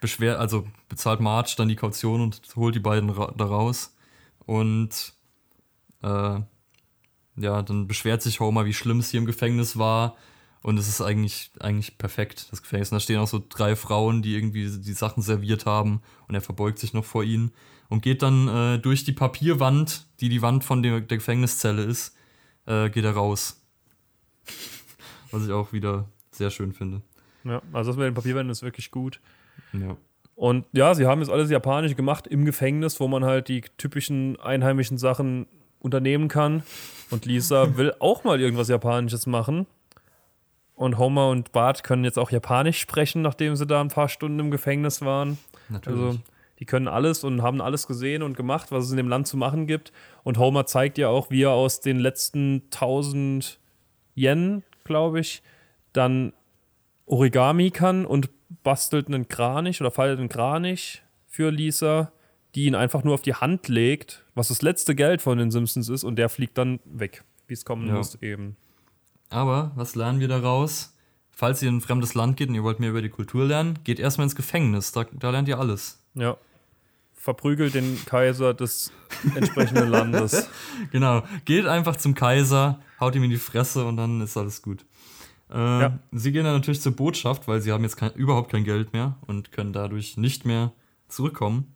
beschwer, 0.01 0.39
also 0.39 0.67
bezahlt 0.87 1.19
Marge 1.19 1.53
dann 1.57 1.67
die 1.67 1.75
Kaution 1.75 2.21
und 2.21 2.41
holt 2.55 2.73
die 2.73 2.79
beiden 2.79 3.13
da 3.37 3.45
raus. 3.45 3.95
Und 4.47 5.13
äh, 6.01 6.39
ja, 7.35 7.61
dann 7.61 7.87
beschwert 7.87 8.23
sich 8.23 8.39
Homer, 8.39 8.65
wie 8.65 8.73
schlimm 8.73 8.99
es 8.99 9.11
hier 9.11 9.19
im 9.19 9.27
Gefängnis 9.27 9.77
war. 9.77 10.15
Und 10.61 10.77
es 10.77 10.87
ist 10.87 11.01
eigentlich, 11.01 11.51
eigentlich 11.59 11.97
perfekt, 11.97 12.47
das 12.51 12.61
Gefängnis. 12.61 12.91
Und 12.91 12.97
da 12.97 12.99
stehen 12.99 13.19
auch 13.19 13.27
so 13.27 13.41
drei 13.47 13.75
Frauen, 13.75 14.21
die 14.21 14.35
irgendwie 14.35 14.69
die 14.69 14.93
Sachen 14.93 15.23
serviert 15.23 15.65
haben. 15.65 16.01
Und 16.27 16.35
er 16.35 16.41
verbeugt 16.41 16.79
sich 16.79 16.93
noch 16.93 17.05
vor 17.05 17.23
ihnen 17.23 17.51
und 17.87 18.01
geht 18.01 18.21
dann 18.21 18.47
äh, 18.47 18.79
durch 18.79 19.03
die 19.03 19.13
Papierwand, 19.13 20.05
die 20.19 20.29
die 20.29 20.41
Wand 20.41 20.63
von 20.63 20.83
der, 20.83 21.01
der 21.01 21.17
Gefängniszelle 21.17 21.83
ist, 21.83 22.15
äh, 22.65 22.89
geht 22.89 23.05
er 23.05 23.13
raus. 23.13 23.61
Was 25.31 25.45
ich 25.45 25.51
auch 25.51 25.73
wieder 25.73 26.09
sehr 26.31 26.49
schön 26.49 26.73
finde. 26.73 27.01
Ja, 27.43 27.61
also 27.73 27.91
das 27.91 27.97
mit 27.97 28.05
den 28.05 28.13
Papierwänden 28.13 28.51
ist 28.51 28.63
wirklich 28.63 28.91
gut. 28.91 29.19
Ja. 29.73 29.97
Und 30.35 30.65
ja, 30.71 30.95
sie 30.95 31.05
haben 31.05 31.19
jetzt 31.19 31.29
alles 31.29 31.49
japanisch 31.49 31.95
gemacht 31.95 32.27
im 32.27 32.45
Gefängnis, 32.45 32.99
wo 32.99 33.07
man 33.07 33.25
halt 33.25 33.47
die 33.49 33.61
typischen 33.77 34.39
einheimischen 34.39 34.97
Sachen 34.97 35.47
unternehmen 35.79 36.27
kann. 36.27 36.63
Und 37.09 37.25
Lisa 37.25 37.75
will 37.77 37.93
auch 37.99 38.23
mal 38.23 38.39
irgendwas 38.39 38.69
Japanisches 38.69 39.25
machen. 39.25 39.67
Und 40.79 40.97
Homer 40.97 41.27
und 41.27 41.51
Bart 41.51 41.83
können 41.83 42.05
jetzt 42.05 42.17
auch 42.17 42.31
Japanisch 42.31 42.79
sprechen, 42.79 43.21
nachdem 43.21 43.53
sie 43.57 43.67
da 43.67 43.81
ein 43.81 43.89
paar 43.89 44.07
Stunden 44.07 44.39
im 44.39 44.49
Gefängnis 44.49 45.01
waren. 45.01 45.37
Natürlich. 45.67 45.99
Also 45.99 46.19
die 46.57 46.63
können 46.65 46.87
alles 46.87 47.25
und 47.25 47.41
haben 47.41 47.59
alles 47.59 47.85
gesehen 47.85 48.23
und 48.23 48.37
gemacht, 48.37 48.71
was 48.71 48.85
es 48.85 48.91
in 48.91 48.95
dem 48.95 49.09
Land 49.09 49.27
zu 49.27 49.35
machen 49.35 49.67
gibt. 49.67 49.91
Und 50.23 50.37
Homer 50.37 50.65
zeigt 50.65 50.97
ja 50.97 51.09
auch, 51.09 51.31
wie 51.31 51.43
er 51.43 51.51
aus 51.51 51.81
den 51.81 51.99
letzten 51.99 52.63
1000 52.71 53.59
Yen, 54.15 54.63
glaube 54.85 55.19
ich, 55.19 55.43
dann 55.91 56.31
Origami 57.05 57.71
kann 57.71 58.05
und 58.05 58.29
bastelt 58.63 59.07
einen 59.07 59.27
Kranich 59.27 59.81
oder 59.81 59.91
faltet 59.91 60.19
einen 60.19 60.29
Kranich 60.29 61.03
für 61.27 61.49
Lisa, 61.49 62.13
die 62.55 62.67
ihn 62.67 62.75
einfach 62.75 63.03
nur 63.03 63.15
auf 63.15 63.21
die 63.21 63.33
Hand 63.33 63.67
legt, 63.67 64.23
was 64.33 64.47
das 64.47 64.61
letzte 64.61 64.95
Geld 64.95 65.21
von 65.21 65.37
den 65.37 65.51
Simpsons 65.51 65.89
ist 65.89 66.05
und 66.05 66.15
der 66.15 66.29
fliegt 66.29 66.57
dann 66.57 66.79
weg, 66.85 67.25
wie 67.47 67.53
es 67.53 67.65
kommen 67.65 67.85
Ja. 67.89 67.95
muss 67.95 68.15
eben. 68.21 68.55
Aber 69.29 69.71
was 69.75 69.95
lernen 69.95 70.19
wir 70.19 70.27
daraus? 70.27 70.95
Falls 71.31 71.61
ihr 71.61 71.69
in 71.69 71.77
ein 71.77 71.81
fremdes 71.81 72.15
Land 72.15 72.37
geht 72.37 72.49
und 72.49 72.55
ihr 72.55 72.63
wollt 72.63 72.79
mehr 72.79 72.89
über 72.89 73.01
die 73.01 73.09
Kultur 73.09 73.45
lernen, 73.45 73.79
geht 73.83 73.99
erstmal 73.99 74.25
ins 74.25 74.35
Gefängnis. 74.35 74.91
Da, 74.91 75.05
da 75.11 75.29
lernt 75.29 75.47
ihr 75.47 75.59
alles. 75.59 76.03
Ja. 76.15 76.37
Verprügelt 77.13 77.75
den 77.75 78.03
Kaiser 78.05 78.53
des 78.53 78.91
entsprechenden 79.35 79.89
Landes. 79.89 80.49
Genau. 80.91 81.23
Geht 81.45 81.65
einfach 81.65 81.95
zum 81.95 82.13
Kaiser, 82.15 82.79
haut 82.99 83.15
ihm 83.15 83.23
in 83.23 83.29
die 83.29 83.37
Fresse 83.37 83.85
und 83.85 83.97
dann 83.97 84.21
ist 84.21 84.35
alles 84.37 84.61
gut. 84.61 84.85
Äh, 85.49 85.57
Ja. 85.57 85.99
Sie 86.11 86.31
gehen 86.31 86.43
dann 86.43 86.53
natürlich 86.55 86.81
zur 86.81 86.95
Botschaft, 86.95 87.47
weil 87.47 87.61
sie 87.61 87.71
haben 87.71 87.83
jetzt 87.83 87.97
kein, 87.97 88.11
überhaupt 88.13 88.51
kein 88.51 88.63
Geld 88.63 88.93
mehr 88.93 89.17
und 89.27 89.51
können 89.51 89.73
dadurch 89.73 90.17
nicht 90.17 90.45
mehr 90.45 90.73
zurückkommen. 91.07 91.75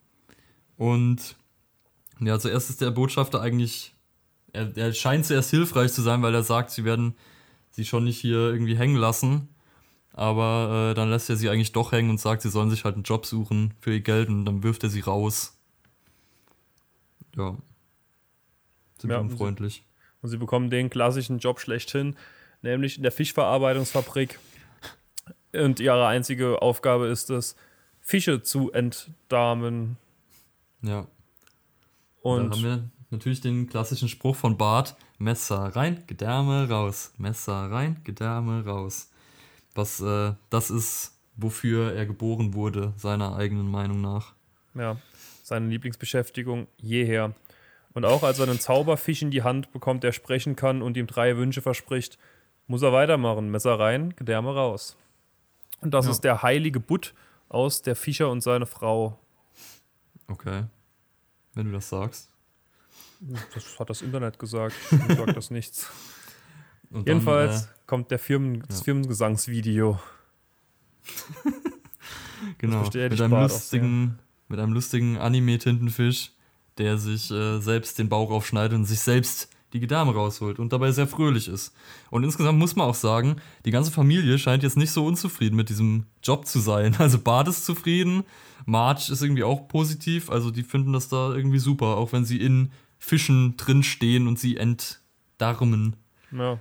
Und 0.78 1.36
ja, 2.20 2.40
zuerst 2.40 2.70
ist 2.70 2.82
der 2.82 2.92
Botschafter 2.92 3.42
eigentlich, 3.42 3.96
er, 4.54 4.76
er 4.78 4.94
scheint 4.94 5.26
zuerst 5.26 5.50
hilfreich 5.52 5.92
zu 5.94 6.02
sein, 6.02 6.22
weil 6.22 6.34
er 6.34 6.44
sagt, 6.44 6.72
sie 6.72 6.84
werden 6.86 7.16
sie 7.74 7.86
schon 7.86 8.06
nicht 8.06 8.20
hier 8.20 8.38
irgendwie 8.50 8.78
hängen 8.78 8.96
lassen. 8.96 9.50
Aber 10.16 10.92
äh, 10.92 10.94
dann 10.94 11.10
lässt 11.10 11.30
er 11.30 11.36
sie 11.36 11.50
eigentlich 11.50 11.72
doch 11.72 11.92
hängen 11.92 12.10
und 12.12 12.20
sagt, 12.20 12.44
sie 12.44 12.50
sollen 12.50 12.70
sich 12.70 12.86
halt 12.86 12.96
einen 12.96 13.04
Job 13.04 13.26
suchen 13.26 13.74
für 13.82 13.94
ihr 13.94 14.02
Geld 14.02 14.30
und 14.30 14.46
dann 14.46 14.64
wirft 14.64 14.84
er 14.84 14.90
sie 14.90 15.00
raus. 15.02 15.58
Ja. 17.36 17.58
Sind 19.00 19.10
Ja, 19.10 19.16
ja, 19.18 19.22
und 19.22 19.30
sie- 19.30 19.34
unfreundlich. 19.34 19.84
Und 20.22 20.30
sie 20.30 20.38
bekommen 20.38 20.70
den 20.70 20.90
klassischen 20.90 21.40
Job 21.40 21.60
schlechthin, 21.60 22.16
nämlich 22.62 22.96
in 22.96 23.04
der 23.04 23.12
Fischverarbeitungsfabrik. 23.12 24.40
Und 25.52 25.80
ihre 25.82 26.08
einzige 26.08 26.62
Aufgabe 26.62 27.08
ist 27.08 27.30
es, 27.30 27.56
Fische 28.00 28.42
zu 28.42 28.72
entdarmen. 28.72 29.98
Ja. 30.82 31.08
Und 32.22 32.40
dann 32.44 32.52
haben 32.52 32.64
wir 32.64 32.90
natürlich 33.10 33.42
den 33.42 33.68
klassischen 33.68 34.08
Spruch 34.08 34.36
von 34.38 34.58
Bart: 34.58 34.96
Messer 35.24 35.76
rein, 35.76 36.04
Gedärme 36.08 36.68
raus. 36.70 37.14
Messer 37.18 37.72
rein, 37.72 38.02
Gedärme 38.04 38.66
raus. 38.66 39.10
Was 39.74 40.02
äh, 40.02 40.34
das 40.50 40.70
ist, 40.70 41.18
wofür 41.38 41.94
er 41.94 42.06
geboren 42.06 42.54
wurde, 42.54 42.94
seiner 42.98 43.36
eigenen 43.36 43.70
Meinung 43.72 44.02
nach. 44.02 44.34
ja, 44.76 44.98
seine 45.44 45.68
Lieblingsbeschäftigung 45.68 46.68
jeher. 46.78 47.34
Und 47.94 48.06
auch 48.06 48.24
als 48.24 48.40
er 48.40 48.48
einen 48.50 48.60
Zauberfisch 48.60 49.22
in 49.22 49.30
die 49.32 49.44
Hand 49.44 49.72
bekommt, 49.72 50.04
der 50.04 50.12
sprechen 50.14 50.56
kann 50.56 50.82
und 50.82 50.98
ihm 50.98 51.06
drei 51.08 51.38
Wünsche 51.38 51.62
verspricht, 51.62 52.18
muss 52.68 52.82
er 52.82 52.92
weitermachen. 52.94 53.50
Messer 53.52 53.78
rein, 53.80 54.16
Gedärme 54.16 54.54
raus. 54.56 54.96
Und 55.82 55.94
das 55.94 56.06
Ja. 56.06 56.12
ist 56.12 56.22
der 56.24 56.42
heilige 56.44 56.80
Butt 56.80 57.14
aus 57.50 57.82
Der 57.82 57.96
Fischer 57.96 58.30
und 58.30 58.42
seine 58.42 58.66
Frau. 58.66 59.20
Okay. 60.28 60.64
Wenn 61.54 61.68
du 61.68 61.72
das 61.74 61.90
sagst. 61.90 62.30
Das 63.54 63.80
hat 63.80 63.90
das 63.90 64.02
Internet 64.02 64.40
gesagt. 64.40 64.76
Ich 65.10 65.18
sag 65.18 65.34
das 65.34 65.50
nichts. 65.52 65.92
Und 66.90 67.08
Jedenfalls 67.08 67.66
Dann, 67.66 67.76
kommt 67.88 68.12
der 68.12 68.20
Firmen, 68.20 68.64
das 68.68 68.80
ja. 68.80 68.84
Firmengesangsvideo. 68.86 70.00
äh, 71.46 71.52
genau. 72.58 72.80
verstehe 72.80 73.10
Mit 73.10 73.22
einem, 73.22 73.34
lustigen, 73.34 74.20
mit 74.48 74.60
einem 74.60 74.74
lustigen 74.74 75.18
Anime-Tintenfisch, 75.18 76.32
der 76.78 76.98
sich 76.98 77.32
äh, 77.32 77.60
selbst 77.60 77.98
den 77.98 78.10
Bauch 78.10 78.30
aufschneidet 78.30 78.78
und 78.78 78.86
sich 78.86 79.00
selbst 79.00 79.50
die 79.74 79.80
Gedärme 79.80 80.14
rausholt 80.14 80.60
und 80.60 80.72
dabei 80.72 80.92
sehr 80.92 81.08
fröhlich 81.08 81.48
ist. 81.48 81.74
Und 82.12 82.24
insgesamt 82.24 82.60
muss 82.60 82.76
man 82.76 82.88
auch 82.88 82.96
sagen, 82.96 83.38
die 83.66 83.72
ganze 83.72 83.92
Familie 83.92 84.38
scheint 84.38 84.62
jetzt 84.62 84.78
nicht 84.78 84.92
so 84.92 85.04
unzufrieden 85.04 85.56
mit 85.56 85.70
diesem 85.70 86.06
Job 86.22 86.46
zu 86.46 86.60
sein. 86.60 86.96
Also 87.00 87.18
Bart 87.20 87.48
ist 87.48 87.66
zufrieden, 87.66 88.24
Marge 88.66 89.12
ist 89.12 89.22
irgendwie 89.22 89.44
auch 89.44 89.68
positiv, 89.68 90.30
also 90.30 90.52
die 90.52 90.64
finden 90.64 90.94
das 90.94 91.10
da 91.10 91.34
irgendwie 91.34 91.60
super, 91.60 91.98
auch 91.98 92.14
wenn 92.14 92.24
sie 92.24 92.38
in 92.40 92.72
Fischen 93.04 93.58
drinstehen 93.58 94.30
und 94.30 94.40
sie 94.40 94.56
entdarmen. 94.56 95.98
Ja. 96.32 96.60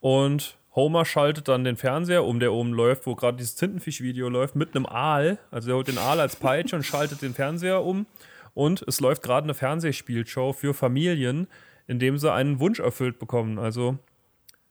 Und 0.00 0.56
Homer 0.74 1.04
schaltet 1.04 1.48
dann 1.48 1.64
den 1.64 1.76
Fernseher 1.76 2.24
um, 2.24 2.40
der 2.40 2.54
oben 2.54 2.72
läuft, 2.72 3.04
wo 3.04 3.14
gerade 3.14 3.36
dieses 3.36 3.56
Tintenfisch-Video 3.56 4.30
läuft, 4.30 4.56
mit 4.56 4.74
einem 4.74 4.86
Aal. 4.86 5.38
Also 5.50 5.68
er 5.68 5.76
holt 5.76 5.88
den 5.88 5.98
Aal 5.98 6.18
als 6.18 6.36
Peitsche 6.36 6.76
und 6.76 6.82
schaltet 6.82 7.20
den 7.20 7.34
Fernseher 7.34 7.84
um. 7.84 8.06
Und 8.54 8.82
es 8.88 9.00
läuft 9.00 9.22
gerade 9.22 9.44
eine 9.44 9.52
Fernsehspielshow 9.52 10.54
für 10.54 10.72
Familien, 10.72 11.46
in 11.86 11.98
dem 11.98 12.16
sie 12.16 12.32
einen 12.32 12.58
Wunsch 12.58 12.80
erfüllt 12.80 13.18
bekommen. 13.18 13.58
Also 13.58 13.98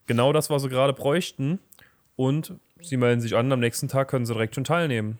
genau 0.07 0.33
das, 0.33 0.49
was 0.49 0.63
sie 0.63 0.69
gerade 0.69 0.93
bräuchten. 0.93 1.59
Und 2.15 2.55
sie 2.81 2.97
melden 2.97 3.21
sich 3.21 3.35
an, 3.35 3.51
am 3.51 3.59
nächsten 3.59 3.89
Tag 3.89 4.07
können 4.07 4.25
sie 4.25 4.33
direkt 4.33 4.55
schon 4.55 4.63
teilnehmen. 4.63 5.19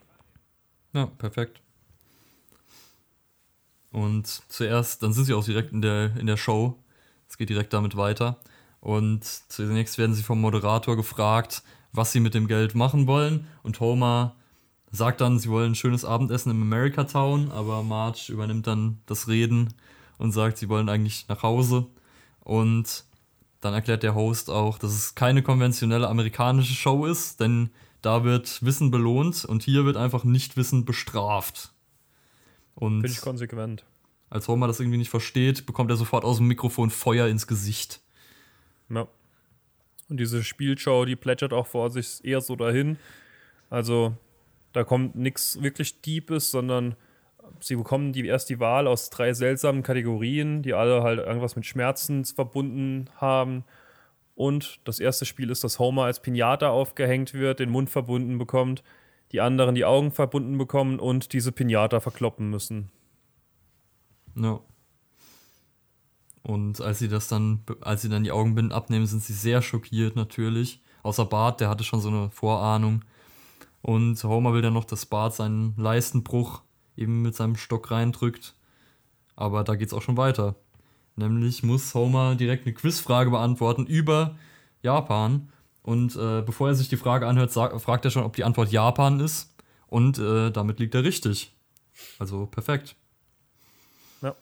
Ja, 0.93 1.05
perfekt. 1.05 1.61
Und 3.95 4.27
zuerst, 4.49 5.03
dann 5.03 5.13
sind 5.13 5.23
sie 5.23 5.33
auch 5.33 5.45
direkt 5.45 5.71
in 5.71 5.81
der, 5.81 6.17
in 6.17 6.27
der 6.27 6.35
Show. 6.35 6.75
Es 7.29 7.37
geht 7.37 7.47
direkt 7.47 7.71
damit 7.71 7.95
weiter. 7.95 8.41
Und 8.81 9.23
zunächst 9.23 9.97
werden 9.97 10.13
sie 10.13 10.21
vom 10.21 10.41
Moderator 10.41 10.97
gefragt, 10.97 11.63
was 11.93 12.11
sie 12.11 12.19
mit 12.19 12.33
dem 12.33 12.49
Geld 12.49 12.75
machen 12.75 13.07
wollen. 13.07 13.47
Und 13.63 13.79
Homer 13.79 14.35
sagt 14.91 15.21
dann, 15.21 15.39
sie 15.39 15.49
wollen 15.49 15.71
ein 15.71 15.75
schönes 15.75 16.03
Abendessen 16.03 16.51
im 16.51 16.61
America 16.61 17.05
Town, 17.05 17.51
aber 17.51 17.83
Marge 17.83 18.33
übernimmt 18.33 18.67
dann 18.67 18.99
das 19.05 19.29
Reden 19.29 19.73
und 20.17 20.33
sagt, 20.33 20.57
sie 20.57 20.67
wollen 20.67 20.89
eigentlich 20.89 21.29
nach 21.29 21.41
Hause. 21.41 21.85
Und 22.41 23.05
dann 23.61 23.73
erklärt 23.73 24.03
der 24.03 24.13
Host 24.13 24.49
auch, 24.49 24.77
dass 24.77 24.91
es 24.91 25.15
keine 25.15 25.41
konventionelle 25.41 26.09
amerikanische 26.09 26.73
Show 26.73 27.05
ist, 27.05 27.39
denn 27.39 27.69
da 28.01 28.25
wird 28.25 28.61
Wissen 28.61 28.91
belohnt 28.91 29.45
und 29.45 29.63
hier 29.63 29.85
wird 29.85 29.95
einfach 29.95 30.25
Nichtwissen 30.25 30.83
bestraft. 30.83 31.71
Und 32.75 33.01
Finde 33.01 33.13
ich 33.13 33.21
konsequent. 33.21 33.85
als 34.29 34.47
Homer 34.47 34.67
das 34.67 34.79
irgendwie 34.79 34.97
nicht 34.97 35.09
versteht, 35.09 35.65
bekommt 35.65 35.89
er 35.91 35.97
sofort 35.97 36.23
aus 36.23 36.37
dem 36.37 36.47
Mikrofon 36.47 36.89
Feuer 36.89 37.27
ins 37.27 37.47
Gesicht. 37.47 38.01
Ja. 38.89 39.07
Und 40.09 40.19
diese 40.19 40.43
Spielshow, 40.43 41.05
die 41.05 41.15
plätschert 41.15 41.53
auch 41.53 41.67
vor 41.67 41.89
sich 41.89 42.23
eher 42.23 42.41
so 42.41 42.55
dahin. 42.55 42.97
Also 43.69 44.15
da 44.73 44.83
kommt 44.83 45.15
nichts 45.15 45.61
wirklich 45.61 46.01
Deepes, 46.01 46.51
sondern 46.51 46.95
sie 47.59 47.75
bekommen 47.75 48.13
die, 48.13 48.25
erst 48.25 48.49
die 48.49 48.59
Wahl 48.59 48.87
aus 48.87 49.09
drei 49.09 49.33
seltsamen 49.33 49.83
Kategorien, 49.83 50.61
die 50.61 50.73
alle 50.73 51.01
halt 51.01 51.19
irgendwas 51.19 51.55
mit 51.55 51.65
Schmerzen 51.65 52.25
verbunden 52.25 53.09
haben. 53.15 53.63
Und 54.35 54.79
das 54.83 54.99
erste 54.99 55.25
Spiel 55.25 55.49
ist, 55.49 55.63
dass 55.63 55.79
Homer 55.79 56.03
als 56.03 56.21
Pinata 56.21 56.69
aufgehängt 56.69 57.33
wird, 57.33 57.59
den 57.59 57.69
Mund 57.69 57.89
verbunden 57.89 58.37
bekommt, 58.37 58.83
die 59.31 59.41
anderen 59.41 59.75
die 59.75 59.85
Augen 59.85 60.11
verbunden 60.11 60.57
bekommen 60.57 60.99
und 60.99 61.33
diese 61.33 61.51
Pinata 61.51 61.99
verkloppen 61.99 62.49
müssen. 62.49 62.91
Ja. 64.35 64.59
Und 66.43 66.79
als 66.79 66.99
sie 66.99 67.07
das 67.07 67.27
dann, 67.27 67.63
als 67.81 68.03
sie 68.03 68.09
dann 68.09 68.23
die 68.23 68.31
Augenbinden 68.31 68.71
abnehmen, 68.71 69.07
sind 69.07 69.23
sie 69.23 69.33
sehr 69.33 69.61
schockiert 69.61 70.15
natürlich. 70.15 70.81
Außer 71.01 71.25
Bart, 71.25 71.59
der 71.59 71.69
hatte 71.69 71.83
schon 71.83 72.01
so 72.01 72.09
eine 72.09 72.29
Vorahnung. 72.29 73.03
Und 73.81 74.23
Homer 74.23 74.53
will 74.53 74.61
dann 74.61 74.73
noch, 74.73 74.85
dass 74.85 75.05
Bart 75.05 75.35
seinen 75.35 75.75
Leistenbruch 75.77 76.61
eben 76.95 77.21
mit 77.21 77.35
seinem 77.35 77.55
Stock 77.55 77.89
reindrückt. 77.91 78.55
Aber 79.35 79.63
da 79.63 79.75
geht's 79.75 79.93
auch 79.93 80.01
schon 80.01 80.17
weiter. 80.17 80.55
Nämlich 81.15 81.63
muss 81.63 81.93
Homer 81.93 82.35
direkt 82.35 82.65
eine 82.65 82.73
Quizfrage 82.73 83.31
beantworten 83.31 83.85
über 83.85 84.35
Japan. 84.81 85.49
Und 85.85 86.15
äh, 86.15 86.41
bevor 86.41 86.69
er 86.69 86.73
sich 86.73 86.89
die 86.89 86.97
Frage 86.97 87.27
anhört, 87.27 87.51
sag, 87.51 87.79
fragt 87.79 88.05
er 88.05 88.11
schon, 88.11 88.23
ob 88.23 88.35
die 88.35 88.43
Antwort 88.43 88.71
Japan 88.71 89.19
ist. 89.19 89.55
Und 89.85 90.17
äh, 90.17 90.49
damit 90.49 90.79
liegt 90.79 90.95
er 90.95 91.03
richtig. 91.03 91.53
Also 92.17 92.47
perfekt. 92.47 92.95
Ja. 94.23 94.35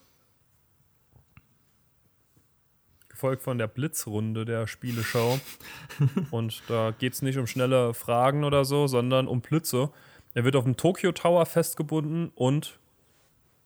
Gefolgt 3.10 3.44
von 3.44 3.58
der 3.58 3.68
Blitzrunde 3.68 4.46
der 4.46 4.68
Spieleschau. 4.68 5.38
Und 6.32 6.64
da 6.70 6.92
geht 6.92 7.12
es 7.12 7.22
nicht 7.22 7.38
um 7.38 7.46
schnelle 7.46 7.94
Fragen 7.94 8.46
oder 8.46 8.64
so, 8.64 8.88
sondern 8.88 9.28
um 9.28 9.42
Blitze. 9.42 9.92
Er 10.34 10.46
wird 10.46 10.56
auf 10.56 10.64
dem 10.64 10.78
Tokyo 10.78 11.12
Tower 11.12 11.46
festgebunden 11.46 12.32
und 12.36 12.80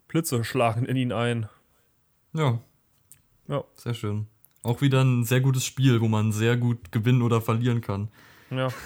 Blitze 0.08 0.44
schlagen 0.44 0.84
in 0.84 0.98
ihn 0.98 1.12
ein. 1.12 1.48
Ja, 2.34 2.60
Ja, 3.48 3.64
sehr 3.76 3.94
schön. 3.94 4.28
Auch 4.68 4.82
wieder 4.82 5.02
ein 5.02 5.24
sehr 5.24 5.40
gutes 5.40 5.66
Spiel, 5.66 6.02
wo 6.02 6.10
man 6.10 6.34
sehr 6.34 6.58
gut 6.58 6.92
gewinnen 6.92 7.22
oder 7.22 7.40
verlieren 7.40 7.80
kann. 7.80 8.10
ja. 8.52 8.68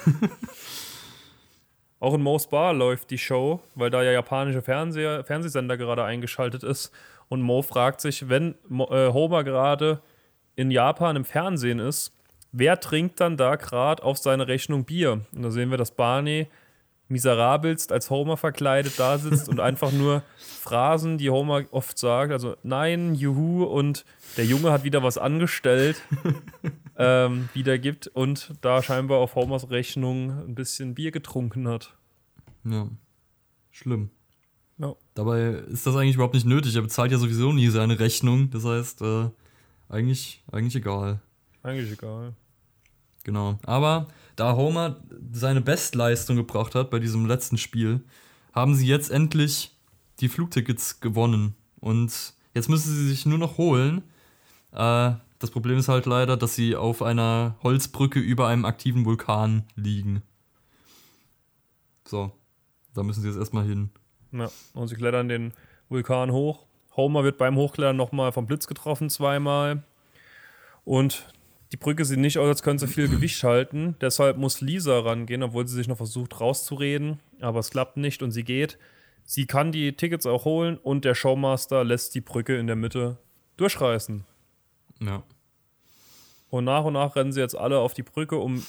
Auch 2.00 2.16
in 2.16 2.22
Mo's 2.22 2.48
Bar 2.48 2.74
läuft 2.74 3.12
die 3.12 3.18
Show, 3.18 3.62
weil 3.76 3.92
da 3.92 4.02
ja 4.02 4.12
japanische 4.12 4.64
Fernseher, 4.64 5.24
Fernsehsender 5.24 5.78
gerade 5.78 6.04
eingeschaltet 6.04 6.64
ist. 6.64 6.92
Und 7.30 7.42
Mo 7.42 7.62
fragt 7.62 8.02
sich, 8.02 8.28
wenn 8.28 8.56
äh, 8.70 9.12
Homer 9.12 9.44
gerade 9.44 10.02
in 10.56 10.72
Japan 10.72 11.16
im 11.16 11.26
Fernsehen 11.26 11.80
ist, 11.80 12.12
wer 12.52 12.80
trinkt 12.80 13.20
dann 13.20 13.38
da 13.38 13.56
gerade 13.56 14.04
auf 14.04 14.18
seine 14.18 14.48
Rechnung 14.48 14.84
Bier? 14.84 15.22
Und 15.34 15.44
da 15.44 15.52
sehen 15.52 15.70
wir, 15.70 15.78
dass 15.78 15.92
Barney 15.92 16.48
miserabelst 17.12 17.92
als 17.92 18.10
Homer 18.10 18.38
verkleidet 18.38 18.98
da 18.98 19.18
sitzt 19.18 19.50
und 19.50 19.60
einfach 19.60 19.92
nur 19.92 20.24
Phrasen, 20.38 21.18
die 21.18 21.30
Homer 21.30 21.64
oft 21.72 21.98
sagt, 21.98 22.32
also 22.32 22.56
nein, 22.64 23.14
juhu 23.14 23.64
und 23.64 24.06
der 24.38 24.46
Junge 24.46 24.72
hat 24.72 24.84
wieder 24.84 25.04
was 25.04 25.18
angestellt, 25.18 26.02
ähm, 26.98 27.50
wiedergibt 27.54 28.08
und 28.08 28.54
da 28.62 28.82
scheinbar 28.82 29.20
auf 29.20 29.36
Homers 29.36 29.70
Rechnung 29.70 30.32
ein 30.32 30.56
bisschen 30.56 30.96
Bier 30.96 31.12
getrunken 31.12 31.68
hat. 31.68 31.94
Ja. 32.64 32.88
Schlimm. 33.72 34.10
Ja. 34.78 34.96
Dabei 35.14 35.42
ist 35.72 35.86
das 35.86 35.96
eigentlich 35.96 36.16
überhaupt 36.16 36.34
nicht 36.34 36.46
nötig. 36.46 36.76
Er 36.76 36.82
bezahlt 36.82 37.12
ja 37.12 37.18
sowieso 37.18 37.54
nie 37.54 37.68
seine 37.68 38.00
Rechnung. 38.00 38.50
Das 38.50 38.66
heißt, 38.66 39.02
äh, 39.02 39.30
eigentlich, 39.90 40.44
eigentlich 40.52 40.76
egal. 40.76 41.22
Eigentlich 41.64 41.92
egal. 41.92 42.34
Genau. 43.24 43.60
Aber 43.64 44.08
da 44.42 44.56
Homer 44.56 44.96
seine 45.32 45.62
Bestleistung 45.62 46.36
gebracht 46.36 46.74
hat 46.74 46.90
bei 46.90 46.98
diesem 46.98 47.28
letzten 47.28 47.60
Spiel, 47.60 48.02
haben 48.54 48.74
sie 48.74 48.88
jetzt 48.88 49.12
endlich 49.12 49.72
die 50.20 50.30
Flugtickets 50.30 51.00
gewonnen. 51.00 51.56
Und 51.80 52.34
jetzt 52.56 52.68
müssen 52.68 52.92
sie 52.92 53.08
sich 53.08 53.28
nur 53.28 53.38
noch 53.38 53.60
holen. 53.60 54.02
Äh, 54.72 55.12
das 55.38 55.52
Problem 55.52 55.78
ist 55.78 55.90
halt 55.90 56.08
leider, 56.08 56.38
dass 56.38 56.56
sie 56.56 56.76
auf 56.76 57.04
einer 57.04 57.56
Holzbrücke 57.62 58.20
über 58.20 58.48
einem 58.48 58.66
aktiven 58.66 59.06
Vulkan 59.06 59.64
liegen. 59.76 60.24
So, 62.08 62.32
da 62.96 63.04
müssen 63.04 63.22
sie 63.22 63.28
jetzt 63.28 63.38
erstmal 63.38 63.66
hin. 63.66 63.92
Ja, 64.32 64.50
und 64.74 64.88
sie 64.88 64.96
klettern 64.96 65.30
den 65.30 65.54
Vulkan 65.88 66.32
hoch. 66.32 66.66
Homer 66.98 67.24
wird 67.24 67.38
beim 67.38 67.58
Hochklettern 67.58 67.96
nochmal 67.96 68.32
vom 68.32 68.48
Blitz 68.48 68.66
getroffen, 68.66 69.12
zweimal. 69.12 69.84
Und 70.84 71.28
die 71.72 71.78
Brücke 71.78 72.04
sieht 72.04 72.20
nicht 72.20 72.38
aus, 72.38 72.48
als 72.48 72.64
könnte 72.64 72.86
sie 72.86 72.94
viel 72.94 73.08
Gewicht 73.08 73.42
halten. 73.44 73.96
Deshalb 74.02 74.38
muss 74.38 74.60
Lisa 74.60 75.00
rangehen, 75.00 75.42
obwohl 75.42 75.68
sie 75.68 75.76
sich 75.76 75.88
noch 75.88 75.98
versucht 75.98 76.40
rauszureden. 76.40 77.20
Aber 77.40 77.60
es 77.60 77.70
klappt 77.70 77.98
nicht 77.98 78.22
und 78.22 78.32
sie 78.32 78.44
geht. 78.44 78.78
Sie 79.24 79.46
kann 79.46 79.72
die 79.72 79.94
Tickets 79.94 80.26
auch 80.26 80.44
holen 80.44 80.78
und 80.78 81.06
der 81.06 81.16
Showmaster 81.16 81.84
lässt 81.84 82.14
die 82.16 82.22
Brücke 82.22 82.58
in 82.58 82.68
der 82.68 82.76
Mitte 82.76 83.18
durchreißen. 83.56 84.26
Ja. 85.00 85.24
Und 86.50 86.66
nach 86.66 86.84
und 86.84 86.94
nach 86.94 87.16
rennen 87.16 87.32
sie 87.32 87.40
jetzt 87.40 87.58
alle 87.58 87.80
auf 87.80 87.94
die 87.94 88.04
Brücke, 88.04 88.36
um 88.36 88.66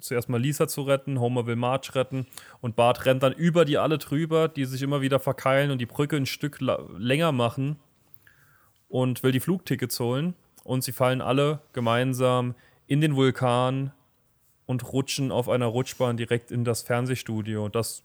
zuerst 0.00 0.28
mal 0.28 0.40
Lisa 0.40 0.68
zu 0.68 0.82
retten. 0.82 1.18
Homer 1.20 1.46
will 1.46 1.56
Marge 1.56 1.94
retten. 1.94 2.26
Und 2.60 2.76
Bart 2.76 3.06
rennt 3.06 3.22
dann 3.22 3.32
über 3.32 3.64
die 3.64 3.78
alle 3.78 3.96
drüber, 3.96 4.48
die 4.48 4.66
sich 4.66 4.82
immer 4.82 5.00
wieder 5.00 5.18
verkeilen 5.18 5.70
und 5.70 5.78
die 5.78 5.86
Brücke 5.86 6.16
ein 6.16 6.26
Stück 6.26 6.58
länger 6.60 7.32
machen. 7.32 7.76
Und 8.88 9.22
will 9.22 9.32
die 9.32 9.40
Flugtickets 9.40 9.98
holen. 9.98 10.34
Und 10.64 10.82
sie 10.82 10.92
fallen 10.92 11.20
alle 11.20 11.60
gemeinsam 11.72 12.54
in 12.86 13.00
den 13.00 13.14
Vulkan 13.14 13.92
und 14.66 14.92
rutschen 14.92 15.30
auf 15.30 15.48
einer 15.48 15.66
Rutschbahn 15.66 16.16
direkt 16.16 16.50
in 16.50 16.64
das 16.64 16.82
Fernsehstudio. 16.82 17.68
Das 17.68 18.02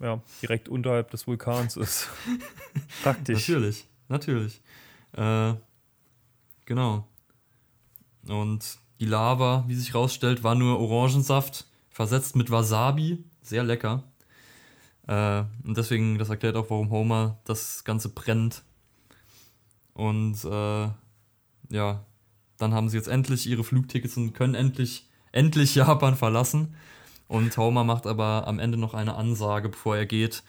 ja, 0.00 0.20
direkt 0.42 0.68
unterhalb 0.68 1.10
des 1.10 1.26
Vulkans 1.26 1.76
ist. 1.76 2.08
Praktisch. 3.02 3.48
Natürlich, 3.48 3.88
natürlich. 4.08 4.60
Äh, 5.12 5.54
genau. 6.66 7.08
Und 8.28 8.78
die 9.00 9.06
Lava, 9.06 9.64
wie 9.66 9.74
sich 9.74 9.94
rausstellt, 9.94 10.42
war 10.42 10.54
nur 10.54 10.78
Orangensaft, 10.78 11.66
versetzt 11.90 12.36
mit 12.36 12.50
Wasabi. 12.50 13.24
Sehr 13.42 13.64
lecker. 13.64 14.02
Äh, 15.06 15.44
und 15.64 15.76
deswegen, 15.76 16.18
das 16.18 16.28
erklärt 16.28 16.56
auch, 16.56 16.68
warum 16.68 16.90
Homer 16.90 17.38
das 17.44 17.84
Ganze 17.84 18.08
brennt. 18.08 18.62
Und 19.94 20.44
äh, 20.44 20.88
ja, 21.70 22.04
dann 22.58 22.74
haben 22.74 22.88
sie 22.88 22.96
jetzt 22.96 23.08
endlich 23.08 23.46
ihre 23.46 23.64
Flugtickets 23.64 24.16
und 24.16 24.32
können 24.32 24.54
endlich, 24.54 25.08
endlich 25.32 25.74
Japan 25.76 26.16
verlassen. 26.16 26.74
Und 27.28 27.56
Homer 27.56 27.84
macht 27.84 28.06
aber 28.06 28.46
am 28.46 28.58
Ende 28.58 28.78
noch 28.78 28.94
eine 28.94 29.16
Ansage, 29.16 29.68
bevor 29.68 29.96
er 29.96 30.06
geht, 30.06 30.42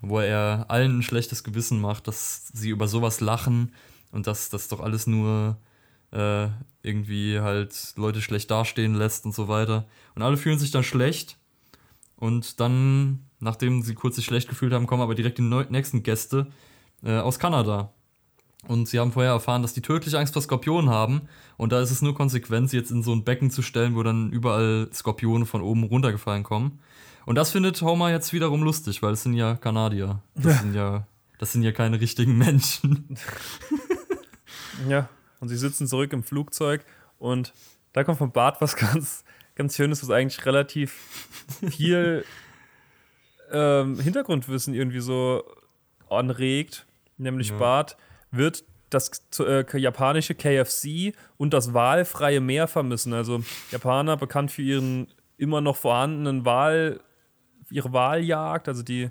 wo 0.00 0.20
er 0.20 0.66
allen 0.68 0.98
ein 0.98 1.02
schlechtes 1.02 1.42
Gewissen 1.42 1.80
macht, 1.80 2.06
dass 2.06 2.48
sie 2.48 2.68
über 2.68 2.86
sowas 2.86 3.20
lachen 3.20 3.72
und 4.12 4.26
dass 4.26 4.50
das 4.50 4.68
doch 4.68 4.80
alles 4.80 5.06
nur 5.06 5.56
äh, 6.12 6.48
irgendwie 6.82 7.40
halt 7.40 7.94
Leute 7.96 8.20
schlecht 8.22 8.50
dastehen 8.50 8.94
lässt 8.94 9.24
und 9.24 9.34
so 9.34 9.48
weiter. 9.48 9.86
Und 10.14 10.22
alle 10.22 10.36
fühlen 10.36 10.58
sich 10.58 10.70
dann 10.70 10.84
schlecht. 10.84 11.38
Und 12.16 12.60
dann, 12.60 13.26
nachdem 13.40 13.82
sie 13.82 13.94
kurz 13.94 14.16
sich 14.16 14.24
schlecht 14.24 14.48
gefühlt 14.48 14.72
haben, 14.72 14.86
kommen 14.86 15.02
aber 15.02 15.14
direkt 15.14 15.38
die 15.38 15.42
nächsten 15.42 16.02
Gäste 16.02 16.48
äh, 17.02 17.18
aus 17.18 17.38
Kanada. 17.38 17.92
Und 18.68 18.86
sie 18.86 19.00
haben 19.00 19.12
vorher 19.12 19.32
erfahren, 19.32 19.62
dass 19.62 19.72
die 19.72 19.80
tödliche 19.80 20.18
Angst 20.18 20.34
vor 20.34 20.42
Skorpionen 20.42 20.90
haben. 20.90 21.22
Und 21.56 21.72
da 21.72 21.80
ist 21.80 21.90
es 21.90 22.02
nur 22.02 22.14
konsequent, 22.14 22.68
sie 22.68 22.76
jetzt 22.76 22.90
in 22.90 23.02
so 23.02 23.12
ein 23.12 23.24
Becken 23.24 23.50
zu 23.50 23.62
stellen, 23.62 23.96
wo 23.96 24.02
dann 24.02 24.30
überall 24.30 24.88
Skorpione 24.92 25.46
von 25.46 25.62
oben 25.62 25.84
runtergefallen 25.84 26.42
kommen. 26.42 26.78
Und 27.24 27.36
das 27.36 27.50
findet 27.50 27.80
Homer 27.80 28.10
jetzt 28.10 28.32
wiederum 28.34 28.62
lustig, 28.62 29.02
weil 29.02 29.14
es 29.14 29.22
sind 29.22 29.32
ja 29.34 29.56
Kanadier. 29.56 30.22
Das 30.34 30.60
sind 30.60 30.74
ja, 30.74 31.06
das 31.38 31.52
sind 31.52 31.62
ja 31.62 31.72
keine 31.72 32.00
richtigen 32.00 32.36
Menschen. 32.36 33.16
ja, 34.88 35.08
und 35.40 35.48
sie 35.48 35.56
sitzen 35.56 35.86
zurück 35.86 36.12
im 36.12 36.22
Flugzeug 36.22 36.84
und 37.18 37.52
da 37.92 38.04
kommt 38.04 38.18
von 38.18 38.32
Bart 38.32 38.60
was 38.60 38.76
ganz, 38.76 39.24
ganz 39.54 39.76
Schönes, 39.76 40.02
was 40.02 40.10
eigentlich 40.10 40.44
relativ 40.44 40.94
viel 41.70 42.24
ähm, 43.50 43.98
Hintergrundwissen 43.98 44.74
irgendwie 44.74 45.00
so 45.00 45.42
anregt. 46.10 46.86
Nämlich 47.16 47.48
ja. 47.48 47.56
Bart 47.56 47.96
wird 48.30 48.64
das 48.90 49.10
äh, 49.40 49.64
japanische 49.78 50.34
KFC 50.34 51.14
und 51.36 51.52
das 51.52 51.74
wahlfreie 51.74 52.40
Meer 52.40 52.68
vermissen. 52.68 53.12
Also 53.12 53.42
Japaner 53.70 54.16
bekannt 54.16 54.50
für 54.50 54.62
ihren 54.62 55.08
immer 55.36 55.60
noch 55.60 55.76
vorhandenen 55.76 56.44
Wahl, 56.44 57.00
ihre 57.70 57.92
Wahljagd, 57.92 58.68
also 58.68 58.82
die 58.82 59.10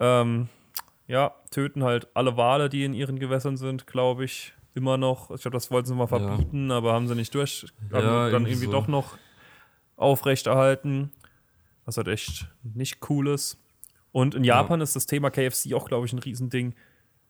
ähm, 0.00 0.48
ja, 1.06 1.34
töten 1.50 1.84
halt 1.84 2.08
alle 2.14 2.36
Wale, 2.36 2.68
die 2.68 2.84
in 2.84 2.92
ihren 2.92 3.18
Gewässern 3.18 3.56
sind, 3.56 3.86
glaube 3.86 4.24
ich, 4.24 4.52
immer 4.74 4.96
noch. 4.96 5.30
Ich 5.30 5.42
glaube, 5.42 5.56
das 5.56 5.70
wollten 5.70 5.88
sie 5.88 5.94
mal 5.94 6.06
verbieten, 6.06 6.70
ja. 6.70 6.76
aber 6.76 6.92
haben 6.92 7.08
sie 7.08 7.14
nicht 7.14 7.34
durch, 7.34 7.66
haben 7.92 8.04
ja, 8.04 8.30
dann 8.30 8.46
irgendwie 8.46 8.66
so. 8.66 8.72
doch 8.72 8.88
noch 8.88 9.16
aufrechterhalten. 9.96 11.12
Was 11.84 11.96
halt 11.96 12.08
echt 12.08 12.48
nicht 12.62 13.08
cool 13.08 13.28
ist. 13.28 13.56
Und 14.12 14.34
in 14.34 14.44
Japan 14.44 14.80
ja. 14.80 14.84
ist 14.84 14.94
das 14.94 15.06
Thema 15.06 15.30
KFC 15.30 15.72
auch, 15.72 15.88
glaube 15.88 16.06
ich, 16.06 16.12
ein 16.12 16.18
Riesending. 16.18 16.74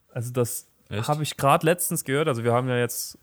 Also 0.09 0.33
das 0.33 0.69
habe 0.91 1.23
ich 1.23 1.37
gerade 1.37 1.67
letztens 1.67 2.05
gehört. 2.05 2.29
Also 2.29 2.45
wir 2.45 2.53
haben 2.53 2.69
ja 2.69 2.79
jetzt 2.79 3.19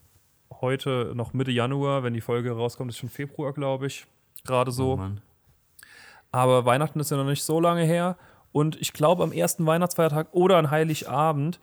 heute 0.62 1.14
noch 1.16 1.34
Mitte 1.34 1.52
Januar, 1.52 2.04
wenn 2.04 2.14
die 2.14 2.22
Folge 2.22 2.52
rauskommt, 2.52 2.92
ist 2.92 2.98
schon 2.98 3.10
Februar, 3.10 3.54
glaube 3.54 3.88
ich. 3.88 4.06
Gerade 4.46 4.72
so. 4.72 4.94
Oh 4.94 5.10
Aber 6.32 6.66
Weihnachten 6.66 7.00
ist 7.00 7.12
ja 7.12 7.18
noch 7.18 7.26
nicht 7.26 7.44
so 7.44 7.60
lange 7.60 7.84
her. 7.84 8.18
Und 8.52 8.80
ich 8.80 8.94
glaube, 8.94 9.24
am 9.24 9.32
ersten 9.32 9.66
Weihnachtsfeiertag 9.66 10.28
oder 10.32 10.58
an 10.58 10.72
Heiligabend 10.72 11.60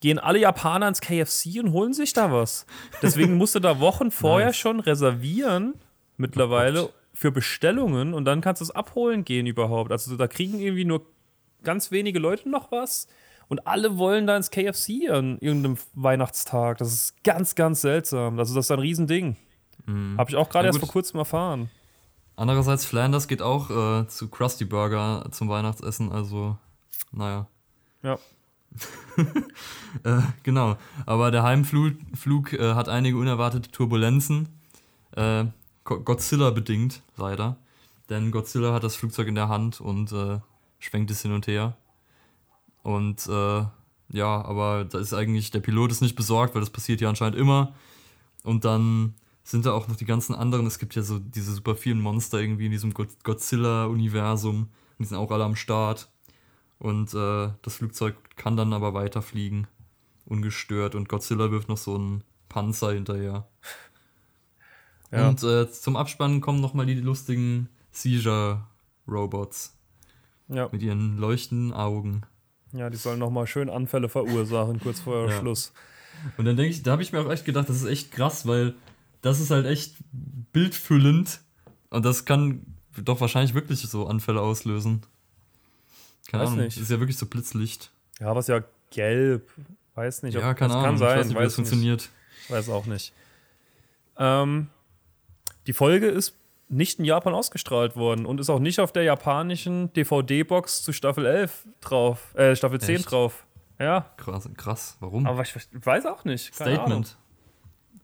gehen 0.00 0.18
alle 0.18 0.38
Japaner 0.38 0.88
ins 0.88 1.00
KFC 1.00 1.60
und 1.60 1.72
holen 1.72 1.92
sich 1.92 2.12
da 2.12 2.32
was. 2.32 2.66
Deswegen 3.02 3.36
musst 3.36 3.54
du 3.54 3.60
da 3.60 3.80
Wochen 3.80 4.10
vorher 4.10 4.48
nice. 4.48 4.56
schon 4.56 4.80
reservieren, 4.80 5.74
mittlerweile, 6.16 6.86
oh 6.86 6.90
für 7.16 7.32
Bestellungen 7.32 8.12
und 8.12 8.26
dann 8.26 8.42
kannst 8.42 8.60
du 8.60 8.64
es 8.64 8.70
abholen 8.70 9.24
gehen 9.24 9.46
überhaupt. 9.46 9.90
Also 9.90 10.16
da 10.16 10.28
kriegen 10.28 10.60
irgendwie 10.60 10.84
nur 10.84 11.06
ganz 11.62 11.90
wenige 11.90 12.18
Leute 12.18 12.48
noch 12.50 12.70
was 12.70 13.08
und 13.48 13.66
alle 13.66 13.98
wollen 13.98 14.26
da 14.26 14.36
ins 14.36 14.50
KFC 14.50 15.10
an 15.10 15.38
irgendeinem 15.38 15.78
Weihnachtstag. 15.94 16.78
Das 16.78 16.92
ist 16.92 17.24
ganz, 17.24 17.54
ganz 17.54 17.80
seltsam. 17.80 18.38
Also, 18.38 18.54
das 18.54 18.66
ist 18.66 18.70
ein 18.70 18.78
Riesending. 18.78 19.36
Mhm. 19.86 20.16
Habe 20.18 20.30
ich 20.30 20.36
auch 20.36 20.48
gerade 20.48 20.66
ja, 20.66 20.70
erst 20.70 20.80
vor 20.80 20.88
kurzem 20.88 21.18
erfahren. 21.18 21.70
Andererseits, 22.34 22.84
Flanders 22.84 23.28
geht 23.28 23.40
auch 23.40 23.70
äh, 23.70 24.08
zu 24.08 24.28
Krusty 24.28 24.64
Burger 24.64 25.26
zum 25.30 25.48
Weihnachtsessen. 25.48 26.12
Also, 26.12 26.56
naja. 27.12 27.46
Ja. 28.02 28.18
äh, 30.04 30.20
genau. 30.42 30.76
Aber 31.06 31.30
der 31.30 31.42
Heimflug 31.42 31.94
Flug, 32.14 32.52
äh, 32.52 32.74
hat 32.74 32.88
einige 32.88 33.16
unerwartete 33.16 33.70
Turbulenzen. 33.70 34.48
Äh, 35.12 35.46
Godzilla 35.84 36.50
bedingt, 36.50 37.02
leider. 37.16 37.56
Denn 38.10 38.30
Godzilla 38.32 38.72
hat 38.72 38.84
das 38.84 38.96
Flugzeug 38.96 39.28
in 39.28 39.34
der 39.34 39.48
Hand 39.48 39.80
und 39.80 40.12
äh, 40.12 40.40
schwenkt 40.78 41.10
es 41.10 41.22
hin 41.22 41.32
und 41.32 41.46
her. 41.46 41.76
Und 42.86 43.26
äh, 43.26 43.64
ja, 44.10 44.44
aber 44.44 44.84
da 44.84 45.00
ist 45.00 45.12
eigentlich, 45.12 45.50
der 45.50 45.58
Pilot 45.58 45.90
ist 45.90 46.02
nicht 46.02 46.14
besorgt, 46.14 46.54
weil 46.54 46.60
das 46.60 46.70
passiert 46.70 47.00
ja 47.00 47.08
anscheinend 47.08 47.36
immer. 47.36 47.74
Und 48.44 48.64
dann 48.64 49.14
sind 49.42 49.66
da 49.66 49.72
auch 49.72 49.88
noch 49.88 49.96
die 49.96 50.04
ganzen 50.04 50.36
anderen. 50.36 50.66
Es 50.66 50.78
gibt 50.78 50.94
ja 50.94 51.02
so 51.02 51.18
diese 51.18 51.52
super 51.52 51.74
vielen 51.74 52.00
Monster 52.00 52.40
irgendwie 52.40 52.66
in 52.66 52.70
diesem 52.70 52.94
Godzilla-Universum. 52.94 54.68
Die 55.00 55.04
sind 55.04 55.16
auch 55.16 55.32
alle 55.32 55.42
am 55.42 55.56
Start. 55.56 56.08
Und 56.78 57.12
äh, 57.12 57.48
das 57.60 57.74
Flugzeug 57.74 58.14
kann 58.36 58.56
dann 58.56 58.72
aber 58.72 58.94
weiterfliegen. 58.94 59.66
Ungestört. 60.24 60.94
Und 60.94 61.08
Godzilla 61.08 61.50
wirft 61.50 61.68
noch 61.68 61.78
so 61.78 61.96
einen 61.96 62.22
Panzer 62.48 62.92
hinterher. 62.92 63.48
Ja. 65.10 65.28
Und 65.28 65.42
äh, 65.42 65.68
zum 65.68 65.96
Abspannen 65.96 66.40
kommen 66.40 66.60
nochmal 66.60 66.86
die 66.86 66.94
lustigen 66.94 67.68
Seizure-Robots. 67.90 69.76
Ja, 70.46 70.68
Mit 70.70 70.82
ihren 70.82 71.18
leuchtenden 71.18 71.72
Augen. 71.72 72.22
Ja 72.72 72.90
die 72.90 72.96
sollen 72.96 73.18
nochmal 73.18 73.46
schön 73.46 73.70
Anfälle 73.70 74.08
verursachen, 74.08 74.80
kurz 74.80 75.00
vor 75.00 75.30
Ja. 75.30 75.38
Schluss. 75.38 75.72
Und 76.36 76.44
dann 76.46 76.56
denke 76.56 76.70
ich, 76.70 76.82
da 76.82 76.92
habe 76.92 77.02
ich 77.02 77.12
mir 77.12 77.20
auch 77.20 77.30
echt 77.30 77.44
gedacht, 77.44 77.68
das 77.68 77.76
ist 77.76 77.84
echt 77.88 78.10
krass, 78.12 78.46
weil 78.46 78.74
das 79.22 79.40
ist 79.40 79.50
halt 79.50 79.66
echt 79.66 79.94
bildfüllend 80.52 81.40
und 81.90 82.04
das 82.04 82.24
kann 82.24 82.62
doch 82.96 83.20
wahrscheinlich 83.20 83.54
wirklich 83.54 83.80
so 83.82 84.06
Anfälle 84.06 84.40
auslösen. 84.40 85.02
Keine 86.28 86.42
Weiß 86.44 86.50
Ahnung. 86.50 86.64
nicht. 86.64 86.76
Das 86.76 86.82
ist 86.84 86.90
ja 86.90 86.98
wirklich 86.98 87.18
so 87.18 87.26
Blitzlicht. 87.26 87.90
Ja, 88.20 88.34
was 88.34 88.46
ja 88.48 88.62
gelb. 88.90 89.50
Weiß 89.94 90.22
nicht, 90.22 90.36
ob 90.36 90.42
ja, 90.42 90.54
keine 90.54 90.72
das 90.74 90.76
Ahnung. 90.84 90.98
kann 90.98 90.98
sein. 90.98 91.10
Ich 91.10 91.16
weiß 91.18 91.26
nicht, 91.28 91.30
wie 91.30 91.34
das 91.34 91.42
weiß 91.44 91.58
nicht. 91.58 91.68
funktioniert. 91.68 92.08
Weiß 92.48 92.68
auch 92.68 92.86
nicht. 92.86 93.12
Ähm, 94.18 94.68
die 95.66 95.72
Folge 95.72 96.06
ist 96.08 96.34
nicht 96.68 96.98
in 96.98 97.04
Japan 97.04 97.34
ausgestrahlt 97.34 97.96
worden 97.96 98.26
und 98.26 98.40
ist 98.40 98.50
auch 98.50 98.58
nicht 98.58 98.80
auf 98.80 98.92
der 98.92 99.04
japanischen 99.04 99.92
DVD-Box 99.92 100.82
zu 100.82 100.92
Staffel 100.92 101.26
11 101.26 101.66
drauf, 101.80 102.34
äh, 102.34 102.56
Staffel 102.56 102.80
10 102.80 102.96
Echt? 102.96 103.10
drauf. 103.10 103.46
Ja, 103.78 104.10
Krass, 104.16 104.48
krass. 104.56 104.96
Warum? 105.00 105.26
aber 105.26 105.42
ich 105.42 105.54
weiß 105.72 106.06
auch 106.06 106.24
nicht. 106.24 106.60
Ahnung. 106.60 106.74
Statement. 106.74 107.18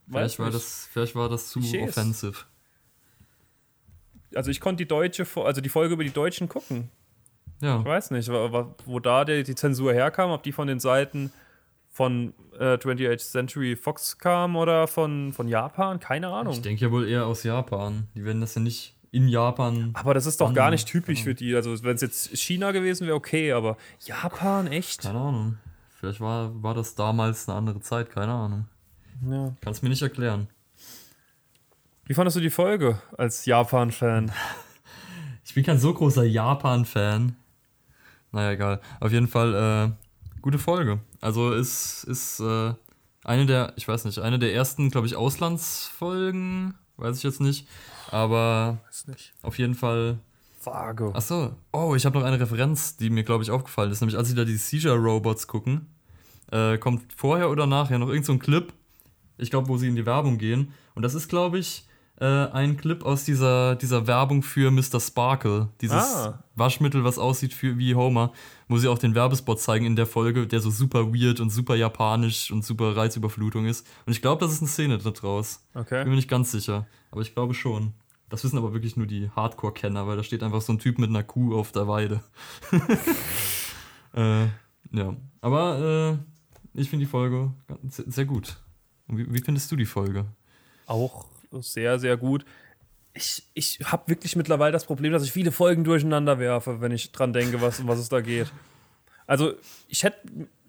Weiß 0.07 0.35
Vielleicht 0.35 0.39
war, 0.39 0.47
nicht. 0.47 0.57
das, 0.57 0.89
vielleicht 0.93 1.15
war 1.15 1.29
das 1.29 1.49
zu 1.49 1.61
Klischees. 1.61 1.89
offensive. 1.97 2.45
Also 4.35 4.51
ich 4.51 4.61
konnte 4.61 4.85
die 4.85 4.89
deutsche, 4.89 5.27
also 5.37 5.61
die 5.61 5.69
Folge 5.69 5.95
über 5.95 6.05
die 6.05 6.11
Deutschen 6.13 6.49
gucken. 6.49 6.91
Ja. 7.61 7.79
Ich 7.79 7.85
weiß 7.85 8.11
nicht, 8.11 8.29
wo, 8.29 9.01
da 9.01 9.25
die 9.25 9.55
Zensur 9.55 9.93
herkam, 9.93 10.31
ob 10.31 10.43
die 10.43 10.53
von 10.53 10.67
den 10.67 10.81
Seiten 10.81 11.33
von 11.93 12.33
äh, 12.59 12.77
28th 12.79 13.31
Century 13.31 13.77
Fox 13.77 14.17
kam 14.17 14.57
oder 14.57 14.89
von, 14.89 15.33
von 15.33 15.47
Japan, 15.47 16.01
keine 16.01 16.29
Ahnung. 16.29 16.55
Ich 16.55 16.63
denke 16.63 16.87
ja 16.87 16.91
wohl 16.91 17.07
eher 17.07 17.27
aus 17.27 17.45
Japan. 17.45 18.09
Die 18.15 18.25
werden 18.25 18.41
das 18.41 18.55
ja 18.55 18.63
nicht 18.63 18.97
in 19.11 19.29
Japan. 19.29 19.91
Aber 19.93 20.15
das 20.15 20.25
ist 20.25 20.41
doch 20.41 20.55
gar 20.55 20.71
nicht 20.71 20.89
typisch 20.89 21.23
für 21.23 21.35
die. 21.35 21.55
Also, 21.55 21.83
wenn 21.85 21.95
es 21.95 22.01
jetzt 22.01 22.37
China 22.39 22.73
gewesen 22.73 23.07
wäre, 23.07 23.15
okay, 23.15 23.53
aber 23.53 23.77
Japan, 24.01 24.69
echt? 24.69 25.03
Keine 25.03 25.19
Ahnung. 25.19 25.59
Vielleicht 26.01 26.21
war, 26.21 26.63
war 26.63 26.75
das 26.75 26.95
damals 26.95 27.47
eine 27.47 27.59
andere 27.59 27.81
Zeit, 27.81 28.11
keine 28.11 28.33
Ahnung. 28.33 28.67
Ja. 29.31 29.55
Kannst 29.61 29.83
mir 29.83 29.91
nicht 29.91 30.03
erklären. 30.03 30.49
Wie 32.07 32.15
fandest 32.15 32.39
du 32.39 32.41
die 32.41 32.51
Folge 32.51 33.01
als 33.17 33.45
Japan-Fan? 33.47 34.33
Ich 35.45 35.55
bin 35.55 35.65
kein 35.65 35.79
so 35.79 35.93
großer 35.93 36.23
Japan-Fan. 36.25 37.37
Naja, 38.31 38.53
egal. 38.53 38.81
Auf 39.01 39.13
jeden 39.13 39.27
Fall, 39.27 39.55
äh, 39.55 40.41
gute 40.41 40.59
Folge. 40.59 41.01
Also 41.23 41.53
ist, 41.53 42.05
ist 42.05 42.41
äh, 42.41 42.75
eine 43.25 43.47
der, 43.47 43.73
ich 43.77 43.87
weiß 43.87 44.05
nicht, 44.05 44.19
eine 44.19 44.41
der 44.41 44.53
ersten, 44.53 44.91
glaube 44.91 45.07
ich, 45.07 45.15
Auslandsfolgen. 45.15 46.75
Weiß 46.97 47.17
ich 47.17 47.23
jetzt 47.23 47.41
nicht. 47.41 47.69
Aber 48.11 48.81
nicht. 49.07 49.33
auf 49.41 49.57
jeden 49.57 49.75
Fall. 49.75 50.19
Vage. 50.65 51.13
Ach 51.15 51.23
so. 51.23 51.55
Oh, 51.73 51.95
ich 51.95 52.05
habe 52.07 52.19
noch 52.19 52.27
eine 52.27 52.39
Referenz, 52.39 52.97
die 52.97 53.09
mir, 53.09 53.23
glaube 53.23 53.43
ich, 53.45 53.51
aufgefallen 53.51 53.91
ist. 53.91 54.01
Nämlich, 54.01 54.19
als 54.19 54.29
sie 54.29 54.35
da 54.35 54.45
die 54.45 54.57
Seizure 54.57 54.97
Robots 54.97 55.47
gucken, 55.47 55.87
äh, 56.51 56.77
kommt 56.79 57.13
vorher 57.17 57.51
oder 57.51 57.67
nachher 57.67 57.99
noch 57.99 58.09
irgend 58.09 58.27
so 58.27 58.33
ein 58.33 58.39
Clip. 58.39 58.73
Ich 59.39 59.51
glaube, 59.51 59.69
wo 59.69 59.77
sie 59.77 59.89
in 59.89 59.97
die 59.97 60.07
Werbung 60.07 60.39
gehen. 60.39 60.73
Und 60.95 61.03
das 61.03 61.15
ist, 61.15 61.29
glaube 61.29 61.59
ich, 61.59 61.87
äh, 62.21 62.25
ein 62.27 62.77
Clip 62.77 63.05
aus 63.05 63.25
dieser, 63.25 63.75
dieser 63.77 64.07
Werbung 64.07 64.43
für 64.43 64.71
Mr. 64.71 65.01
Sparkle. 65.01 65.69
Dieses 65.81 65.97
Ah. 66.15 66.45
Waschmittel, 66.55 67.03
was 67.05 67.19
aussieht 67.19 67.53
für, 67.55 67.79
wie 67.79 67.95
Homer, 67.95 68.33
wo 68.69 68.79
sie 68.79 68.89
auch 68.89 68.99
den 68.99 69.15
Werbespot 69.15 69.61
zeigen 69.61 69.87
in 69.87 69.97
der 69.97 70.07
Folge, 70.07 70.47
der 70.47 70.61
so 70.61 70.71
super 70.71 71.13
weird 71.15 71.41
und 71.41 71.51
super 71.51 71.75
japanisch 71.75 72.51
und 72.53 72.65
super 72.65 72.97
Reizüberflutung 72.97 73.67
ist. 73.67 73.87
Und 74.07 74.13
ich 74.13 74.23
glaube, 74.23 74.45
das 74.45 74.53
ist 74.53 74.61
eine 74.61 74.69
Szene 74.69 74.99
da 74.99 75.11
draus. 75.11 75.65
Bin 75.73 75.83
Okay. 75.83 76.05
mir 76.05 76.15
nicht 76.15 76.29
ganz 76.29 76.53
sicher, 76.53 76.87
aber 77.11 77.23
ich 77.23 77.35
glaube 77.35 77.55
schon. 77.55 77.95
Das 78.29 78.45
wissen 78.45 78.57
aber 78.57 78.73
wirklich 78.73 78.97
nur 78.97 79.07
die 79.07 79.29
Hardcore-Kenner, 79.35 80.07
weil 80.07 80.17
da 80.17 80.23
steht 80.23 80.43
einfach 80.43 80.63
so 80.63 80.73
ein 80.73 80.79
Typ 80.79 80.99
mit 80.99 81.11
einer 81.11 81.23
Kuh 81.23 81.55
auf 81.59 81.73
der 81.73 81.87
Weide. 81.89 82.23
äh, 84.15 84.45
ja, 84.93 85.17
aber 85.41 86.19
äh, 86.75 86.81
ich 86.81 86.89
finde 86.91 87.05
die 87.05 87.11
Folge 87.11 87.53
sehr 87.89 88.25
gut. 88.25 88.57
Und 89.09 89.19
wie, 89.19 89.33
wie 89.35 89.41
findest 89.43 89.71
du 89.73 89.77
die 89.77 89.87
Folge? 89.87 90.27
Auch 90.87 91.27
sehr, 91.61 91.99
sehr 91.99 92.17
gut. 92.17 92.45
Ich, 93.15 93.43
ich 93.53 93.79
habe 93.85 94.09
wirklich 94.09 94.37
mittlerweile 94.37 94.73
das 94.73 94.87
Problem, 94.87 95.13
dass 95.13 95.23
ich 95.23 95.33
viele 95.33 95.53
Folgen 95.53 95.85
durcheinander 95.85 96.39
werfe, 96.39 96.81
wenn 96.81 96.93
ich 96.93 97.13
dran 97.13 97.33
denke, 97.33 97.61
was, 97.61 97.81
um 97.81 97.89
was 97.89 97.99
es 97.99 98.09
da 98.09 98.21
geht. 98.21 98.51
Also, 99.27 99.53
ich 99.89 100.03
hätte 100.05 100.19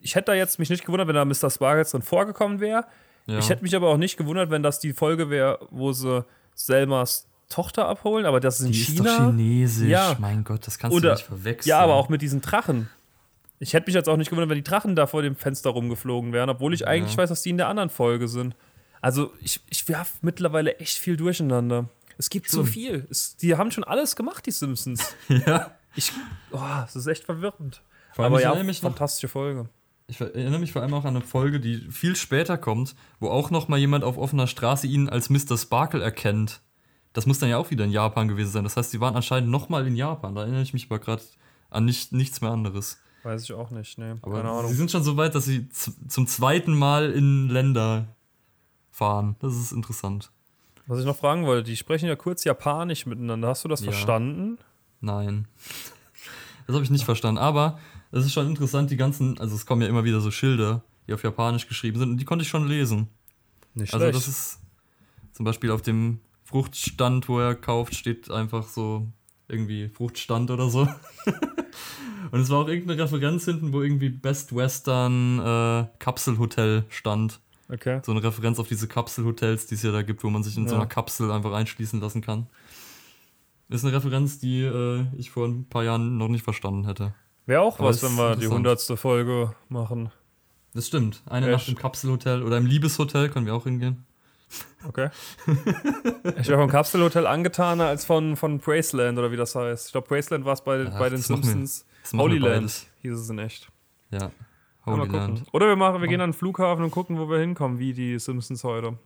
ich 0.01 0.15
hätt 0.15 0.27
da 0.27 0.33
jetzt 0.33 0.59
mich 0.59 0.69
nicht 0.69 0.85
gewundert, 0.85 1.07
wenn 1.07 1.15
da 1.15 1.23
Mr. 1.25 1.49
Sparkles 1.49 1.91
drin 1.91 2.01
vorgekommen 2.01 2.59
wäre. 2.59 2.85
Ja. 3.25 3.39
Ich 3.39 3.49
hätte 3.49 3.63
mich 3.63 3.75
aber 3.75 3.87
auch 3.87 3.97
nicht 3.97 4.17
gewundert, 4.17 4.49
wenn 4.49 4.61
das 4.61 4.79
die 4.79 4.91
Folge 4.91 5.29
wäre, 5.29 5.59
wo 5.71 5.93
sie 5.93 6.25
Selmas 6.55 7.27
Tochter 7.49 7.87
abholen, 7.87 8.25
aber 8.25 8.39
das 8.39 8.59
ist 8.59 8.65
in 8.65 8.71
die 8.71 8.79
China. 8.79 9.09
ist 9.11 9.19
doch 9.19 9.25
chinesisch. 9.27 9.89
Ja. 9.89 10.15
Mein 10.19 10.43
Gott, 10.43 10.67
das 10.67 10.77
kannst 10.77 10.95
Oder- 10.97 11.09
du 11.09 11.15
nicht 11.15 11.25
verwechseln. 11.25 11.69
Ja, 11.69 11.79
aber 11.79 11.93
auch 11.93 12.09
mit 12.09 12.21
diesen 12.21 12.41
Drachen. 12.41 12.89
Ich 13.59 13.73
hätte 13.73 13.85
mich 13.85 13.95
jetzt 13.95 14.09
auch 14.09 14.17
nicht 14.17 14.29
gewundert, 14.29 14.49
wenn 14.49 14.57
die 14.57 14.63
Drachen 14.63 14.95
da 14.95 15.07
vor 15.07 15.21
dem 15.21 15.35
Fenster 15.35 15.69
rumgeflogen 15.69 16.33
wären, 16.33 16.49
obwohl 16.49 16.73
ich 16.73 16.85
eigentlich 16.85 17.17
weiß, 17.17 17.29
dass 17.29 17.43
die 17.43 17.51
in 17.51 17.57
der 17.57 17.69
anderen 17.69 17.89
Folge 17.89 18.27
sind. 18.27 18.55
Also 19.03 19.33
ich, 19.41 19.59
ich 19.69 19.89
werf 19.89 20.13
mittlerweile 20.21 20.77
echt 20.77 20.97
viel 20.97 21.17
durcheinander. 21.17 21.89
Es 22.17 22.29
gibt 22.29 22.49
so 22.49 22.59
Schon. 22.59 22.67
viel. 22.67 23.07
Es, 23.09 23.35
die 23.35 23.57
haben 23.57 23.69
schon 23.69 23.83
alles 23.83 24.15
gemacht, 24.15 24.45
die 24.45 24.51
Simpsons. 24.51 25.13
ja. 25.27 25.71
Ich, 25.93 26.13
oh, 26.51 26.59
es 26.85 26.95
ist 26.95 27.07
echt 27.07 27.25
verwirrend. 27.25 27.81
Vor 28.13 28.23
allem, 28.23 28.31
Aber 28.31 28.39
ich 28.39 28.43
ja, 28.43 28.51
erinnere 28.51 28.67
mich 28.67 28.79
fantastische 28.79 29.27
Folge. 29.27 29.67
Ich 30.07 30.21
erinnere 30.21 30.59
mich 30.59 30.71
vor 30.71 30.81
allem 30.81 30.93
auch 30.93 31.03
an 31.03 31.17
eine 31.17 31.25
Folge, 31.25 31.59
die 31.59 31.91
viel 31.91 32.15
später 32.15 32.57
kommt, 32.57 32.95
wo 33.19 33.27
auch 33.27 33.51
noch 33.51 33.67
mal 33.67 33.77
jemand 33.77 34.05
auf 34.05 34.17
offener 34.17 34.47
Straße 34.47 34.87
ihn 34.87 35.09
als 35.09 35.29
Mr. 35.29 35.57
Sparkle 35.57 36.01
erkennt. 36.01 36.61
Das 37.11 37.25
muss 37.25 37.39
dann 37.39 37.49
ja 37.49 37.57
auch 37.57 37.71
wieder 37.71 37.83
in 37.83 37.91
Japan 37.91 38.29
gewesen 38.29 38.51
sein. 38.51 38.63
Das 38.63 38.77
heißt, 38.77 38.91
sie 38.91 39.01
waren 39.01 39.17
anscheinend 39.17 39.49
noch 39.49 39.67
mal 39.67 39.85
in 39.85 39.97
Japan. 39.97 40.33
Da 40.33 40.43
erinnere 40.43 40.61
ich 40.61 40.71
mich 40.71 40.85
aber 40.85 40.99
gerade 40.99 41.23
an 41.69 41.83
nicht, 41.83 42.13
nichts 42.13 42.39
mehr 42.39 42.51
anderes. 42.51 42.99
Weiß 43.23 43.43
ich 43.43 43.51
auch 43.51 43.69
nicht, 43.69 43.97
ne. 43.97 44.17
Aber 44.21 44.37
Keine 44.37 44.47
sie 44.47 44.59
Ahnung. 44.59 44.73
sind 44.73 44.91
schon 44.91 45.03
so 45.03 45.17
weit, 45.17 45.35
dass 45.35 45.43
sie 45.43 45.67
zum 45.69 46.25
zweiten 46.25 46.73
Mal 46.73 47.11
in 47.11 47.49
Länder 47.49 48.07
fahren. 48.93 49.35
Das 49.39 49.55
ist 49.57 49.73
interessant. 49.73 50.31
Was 50.87 50.99
ich 50.99 51.05
noch 51.05 51.17
fragen 51.17 51.45
wollte, 51.45 51.69
die 51.69 51.75
sprechen 51.75 52.07
ja 52.07 52.15
kurz 52.15 52.43
Japanisch 52.43 53.05
miteinander. 53.05 53.49
Hast 53.49 53.63
du 53.65 53.67
das 53.67 53.81
Ja. 53.81 53.91
verstanden? 53.91 54.57
Nein. 55.01 55.47
Das 56.67 56.75
habe 56.75 56.83
ich 56.85 56.91
nicht 56.91 57.03
verstanden. 57.03 57.39
Aber 57.39 57.79
es 58.11 58.25
ist 58.25 58.33
schon 58.33 58.47
interessant, 58.47 58.91
die 58.91 58.97
ganzen, 58.97 59.37
also 59.39 59.55
es 59.55 59.65
kommen 59.65 59.81
ja 59.81 59.87
immer 59.87 60.03
wieder 60.05 60.21
so 60.21 60.31
Schilder, 60.31 60.83
die 61.07 61.13
auf 61.13 61.23
Japanisch 61.23 61.67
geschrieben 61.67 61.99
sind 61.99 62.11
und 62.11 62.17
die 62.17 62.25
konnte 62.25 62.43
ich 62.43 62.49
schon 62.49 62.67
lesen. 62.67 63.07
Nicht 63.73 63.93
Also 63.93 64.11
das 64.11 64.27
ist 64.27 64.59
zum 65.31 65.45
Beispiel 65.45 65.71
auf 65.71 65.81
dem 65.81 66.19
Fruchtstand, 66.43 67.27
wo 67.27 67.39
er 67.39 67.55
kauft, 67.55 67.95
steht 67.95 68.29
einfach 68.29 68.67
so 68.67 69.07
irgendwie 69.47 69.89
Fruchtstand 69.89 70.51
oder 70.51 70.69
so. 70.69 70.87
Und 72.31 72.39
es 72.39 72.49
war 72.49 72.59
auch 72.59 72.67
irgendeine 72.67 73.03
Referenz 73.03 73.45
hinten, 73.45 73.73
wo 73.73 73.81
irgendwie 73.81 74.09
Best 74.09 74.55
Western 74.55 75.39
äh, 75.39 75.87
Kapselhotel 75.99 76.85
stand. 76.89 77.39
Okay. 77.69 78.01
So 78.03 78.11
eine 78.11 78.21
Referenz 78.23 78.59
auf 78.59 78.67
diese 78.67 78.87
Kapselhotels, 78.87 79.67
die 79.67 79.75
es 79.75 79.83
ja 79.83 79.91
da 79.91 80.01
gibt, 80.01 80.23
wo 80.23 80.29
man 80.29 80.43
sich 80.43 80.57
in 80.57 80.67
so 80.67 80.75
Ja. 80.75 80.81
einer 80.81 80.89
Kapsel 80.89 81.31
einfach 81.31 81.53
einschließen 81.53 81.99
lassen 82.01 82.21
kann. 82.21 82.47
Ist 83.69 83.85
eine 83.85 83.93
Referenz, 83.95 84.39
die 84.39 84.61
äh, 84.61 85.05
ich 85.17 85.31
vor 85.31 85.47
ein 85.47 85.65
paar 85.67 85.83
Jahren 85.83 86.17
noch 86.17 86.27
nicht 86.27 86.43
verstanden 86.43 86.85
hätte. 86.85 87.13
Wäre 87.45 87.61
auch 87.61 87.79
Aber 87.79 87.89
was, 87.89 88.03
wenn 88.03 88.15
wir 88.15 88.35
die 88.35 88.47
hundertste 88.47 88.97
Folge 88.97 89.55
machen. 89.69 90.11
Das 90.73 90.87
stimmt. 90.87 91.21
Eine 91.25 91.47
Ja, 91.47 91.53
Nacht 91.53 91.67
im 91.69 91.75
Kapselhotel 91.75 92.43
oder 92.43 92.57
im 92.57 92.65
Liebeshotel 92.65 93.29
können 93.29 93.45
wir 93.45 93.55
auch 93.55 93.63
hingehen. 93.63 94.05
Okay. 94.87 95.09
ich 96.39 96.49
war 96.49 96.57
vom 96.59 96.69
Kapselhotel 96.69 97.25
angetaner 97.25 97.85
als 97.87 98.05
von, 98.05 98.35
von 98.35 98.59
Braceland 98.59 99.17
oder 99.17 99.31
wie 99.31 99.37
das 99.37 99.55
heißt. 99.55 99.87
Ich 99.87 99.91
glaube, 99.93 100.07
Braceland 100.07 100.45
war 100.45 100.53
es 100.53 100.61
bei, 100.61 100.85
Ach, 100.87 100.99
bei 100.99 101.09
den 101.09 101.19
Simpsons. 101.21 101.85
Das 102.03 102.13
machen 102.13 102.19
wir 102.31 102.31
Holy 102.33 102.37
Land 102.39 102.55
beides. 102.61 102.87
hieß 103.01 103.13
es 103.13 103.29
in 103.29 103.39
echt. 103.39 103.69
Ja. 104.11 104.31
Holy 104.85 104.97
mal 104.97 105.07
gucken. 105.07 105.35
Land. 105.35 105.43
Oder 105.53 105.67
wir, 105.67 105.75
machen, 105.75 106.01
wir 106.01 106.07
gehen 106.07 106.21
an 106.21 106.31
den 106.31 106.33
Flughafen 106.33 106.83
und 106.83 106.91
gucken, 106.91 107.17
wo 107.17 107.29
wir 107.29 107.39
hinkommen, 107.39 107.79
wie 107.79 107.93
die 107.93 108.19
Simpsons 108.19 108.63
heute. 108.63 108.97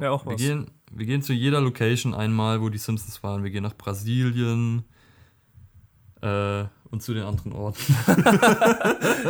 Ja. 0.00 0.10
Auch 0.10 0.24
wir, 0.24 0.32
was. 0.32 0.40
gehen, 0.40 0.70
wir 0.90 1.06
gehen 1.06 1.22
zu 1.22 1.32
jeder 1.32 1.60
Location 1.60 2.14
einmal, 2.14 2.60
wo 2.60 2.68
die 2.68 2.78
Simpsons 2.78 3.22
waren. 3.22 3.44
Wir 3.44 3.50
gehen 3.50 3.62
nach 3.62 3.76
Brasilien 3.76 4.84
äh, 6.22 6.64
und 6.90 7.02
zu 7.02 7.14
den 7.14 7.24
anderen 7.24 7.52
Orten. 7.52 7.94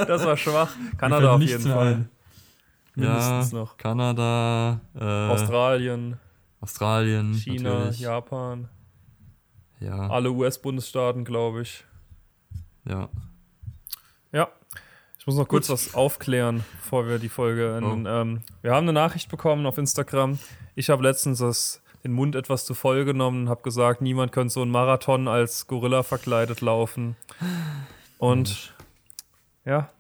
Das 0.06 0.24
war 0.24 0.36
schwach. 0.36 0.70
Kanada 0.98 1.34
auf 1.34 1.42
jeden 1.42 1.62
Fall. 1.62 1.94
ein. 1.94 2.08
Mindestens 2.94 3.52
ja, 3.52 3.58
noch. 3.58 3.76
Kanada, 3.76 4.80
äh, 4.94 5.04
Australien, 5.04 6.16
Australien, 6.60 7.34
China, 7.34 7.74
natürlich. 7.74 8.00
Japan, 8.00 8.68
Ja, 9.80 10.08
alle 10.08 10.30
US-Bundesstaaten, 10.30 11.24
glaube 11.24 11.62
ich. 11.62 11.84
ja. 12.88 13.08
Ja. 14.32 14.48
Ich 15.26 15.28
muss 15.32 15.38
noch 15.40 15.48
kurz 15.48 15.68
was 15.70 15.92
aufklären, 15.96 16.64
bevor 16.80 17.08
wir 17.08 17.18
die 17.18 17.28
Folge 17.28 17.74
enden. 17.78 18.06
Oh. 18.06 18.10
Ähm, 18.10 18.42
wir 18.62 18.70
haben 18.70 18.84
eine 18.84 18.92
Nachricht 18.92 19.28
bekommen 19.28 19.66
auf 19.66 19.76
Instagram. 19.76 20.38
Ich 20.76 20.88
habe 20.88 21.02
letztens 21.02 21.40
das, 21.40 21.82
den 22.04 22.12
Mund 22.12 22.36
etwas 22.36 22.64
zu 22.64 22.74
voll 22.74 23.04
genommen 23.04 23.42
und 23.42 23.48
habe 23.48 23.60
gesagt, 23.62 24.02
niemand 24.02 24.30
könnte 24.30 24.54
so 24.54 24.62
einen 24.62 24.70
Marathon 24.70 25.26
als 25.26 25.66
Gorilla 25.66 26.04
verkleidet 26.04 26.60
laufen. 26.60 27.16
Und 28.18 28.72
ja, 29.64 29.90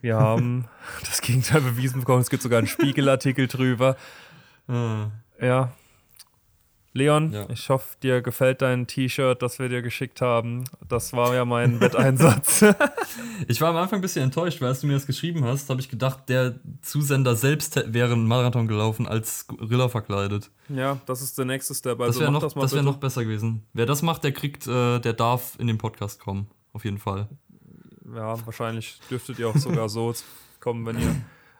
wir 0.00 0.16
haben 0.16 0.66
das 1.00 1.20
Gegenteil 1.20 1.60
bewiesen 1.60 2.00
bekommen. 2.00 2.22
Es 2.22 2.30
gibt 2.30 2.42
sogar 2.42 2.56
einen 2.56 2.68
Spiegelartikel 2.68 3.48
drüber. 3.48 3.98
Äh, 4.66 5.46
Ja. 5.46 5.72
Leon, 6.94 7.32
Ja. 7.32 7.46
ich 7.48 7.70
hoffe, 7.70 7.96
dir 8.02 8.20
gefällt 8.20 8.60
dein 8.60 8.86
T-Shirt, 8.86 9.40
das 9.40 9.58
wir 9.58 9.68
dir 9.70 9.80
geschickt 9.80 10.20
haben. 10.20 10.64
Das 10.86 11.12
war 11.14 11.34
ja 11.34 11.44
mein 11.44 11.80
Wetteinsatz. 11.80 12.64
Ich 13.48 13.60
war 13.60 13.70
am 13.70 13.76
Anfang 13.76 13.98
ein 13.98 14.02
bisschen 14.02 14.22
enttäuscht, 14.24 14.60
weil 14.60 14.68
als 14.68 14.80
du 14.80 14.86
mir 14.86 14.92
das 14.94 15.06
geschrieben 15.06 15.44
hast, 15.44 15.68
habe 15.68 15.80
ich 15.80 15.88
gedacht, 15.90 16.28
der 16.28 16.54
Zusender 16.80 17.34
selbst 17.34 17.92
wäre 17.92 18.12
einen 18.12 18.26
Marathon 18.26 18.68
gelaufen 18.68 19.06
als 19.06 19.46
Gorilla 19.48 19.88
verkleidet. 19.88 20.50
ja, 20.68 20.98
das 21.06 21.20
ist 21.22 21.36
der 21.36 21.44
nächste 21.44 21.74
Step. 21.74 21.98
Das 21.98 22.08
Also 22.08 22.20
wäre 22.20 22.30
mach 22.30 22.40
noch, 22.40 22.52
das 22.54 22.70
das 22.72 22.82
noch 22.82 22.96
besser 22.98 23.24
gewesen. 23.24 23.64
Wer 23.72 23.84
das 23.86 24.00
macht, 24.02 24.24
der 24.24 24.32
kriegt, 24.32 24.66
äh, 24.66 24.98
der 25.00 25.12
darf 25.12 25.56
in 25.58 25.66
den 25.66 25.76
Podcast 25.78 26.20
kommen. 26.20 26.46
Auf 26.72 26.84
jeden 26.84 26.98
Fall. 26.98 27.28
Ja, 28.14 28.34
wahrscheinlich 28.46 28.98
dürftet 29.10 29.38
ihr 29.38 29.48
auch 29.48 29.56
sogar 29.56 29.88
so 29.88 30.14
kommen, 30.60 30.86
wenn 30.86 30.98
ihr 31.00 31.14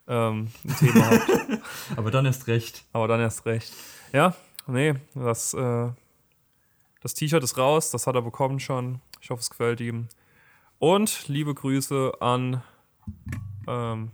ähm, 0.08 0.48
ein 0.64 0.76
Thema 0.76 1.10
habt. 1.10 1.30
Aber 1.96 2.10
dann 2.10 2.24
erst 2.26 2.46
recht. 2.46 2.84
Aber 2.92 3.08
dann 3.08 3.20
erst 3.20 3.44
recht. 3.46 3.72
Ja, 4.12 4.34
nee, 4.66 4.94
das, 5.14 5.54
äh, 5.54 5.90
das 7.00 7.14
T-Shirt 7.14 7.42
ist 7.42 7.58
raus, 7.58 7.90
das 7.90 8.06
hat 8.06 8.14
er 8.14 8.22
bekommen 8.22 8.60
schon. 8.60 9.00
Ich 9.20 9.30
hoffe, 9.30 9.40
es 9.40 9.50
gefällt 9.50 9.80
ihm. 9.80 10.08
Und 10.78 11.28
liebe 11.28 11.54
Grüße 11.54 12.12
an, 12.20 12.62
ähm, 13.68 14.10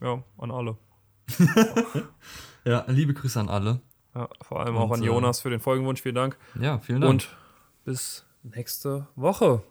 ja, 0.00 0.22
an 0.38 0.50
alle. 0.50 0.76
Ja, 2.64 2.84
liebe 2.88 3.14
Grüße 3.14 3.38
an 3.38 3.48
alle. 3.48 3.80
Ja, 4.12 4.28
vor 4.42 4.58
allem 4.60 4.74
Und, 4.76 4.82
auch 4.82 4.90
an 4.92 5.00
äh, 5.02 5.06
Jonas 5.06 5.40
für 5.40 5.50
den 5.50 5.60
Folgenwunsch. 5.60 6.02
Vielen 6.02 6.16
Dank. 6.16 6.36
Ja, 6.60 6.80
vielen 6.80 7.00
Dank. 7.00 7.10
Und 7.12 7.36
bis 7.84 8.26
nächste 8.42 9.06
Woche. 9.14 9.62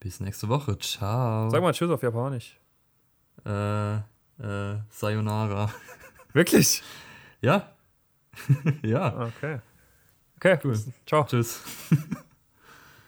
bis 0.00 0.20
nächste 0.20 0.48
Woche. 0.50 0.78
Ciao. 0.78 1.48
Sag 1.48 1.62
mal 1.62 1.72
Tschüss 1.72 1.90
auf 1.90 2.02
Japanisch. 2.02 2.60
Äh, 3.46 3.94
äh, 3.96 4.80
Sayonara. 4.90 5.70
Wirklich? 6.34 6.82
Ja. 7.40 7.70
ja. 8.82 9.26
Okay. 9.28 9.58
Okay, 10.36 10.58
Cool. 10.62 10.76
Ciao. 11.06 11.24
Tschüss. 11.24 11.62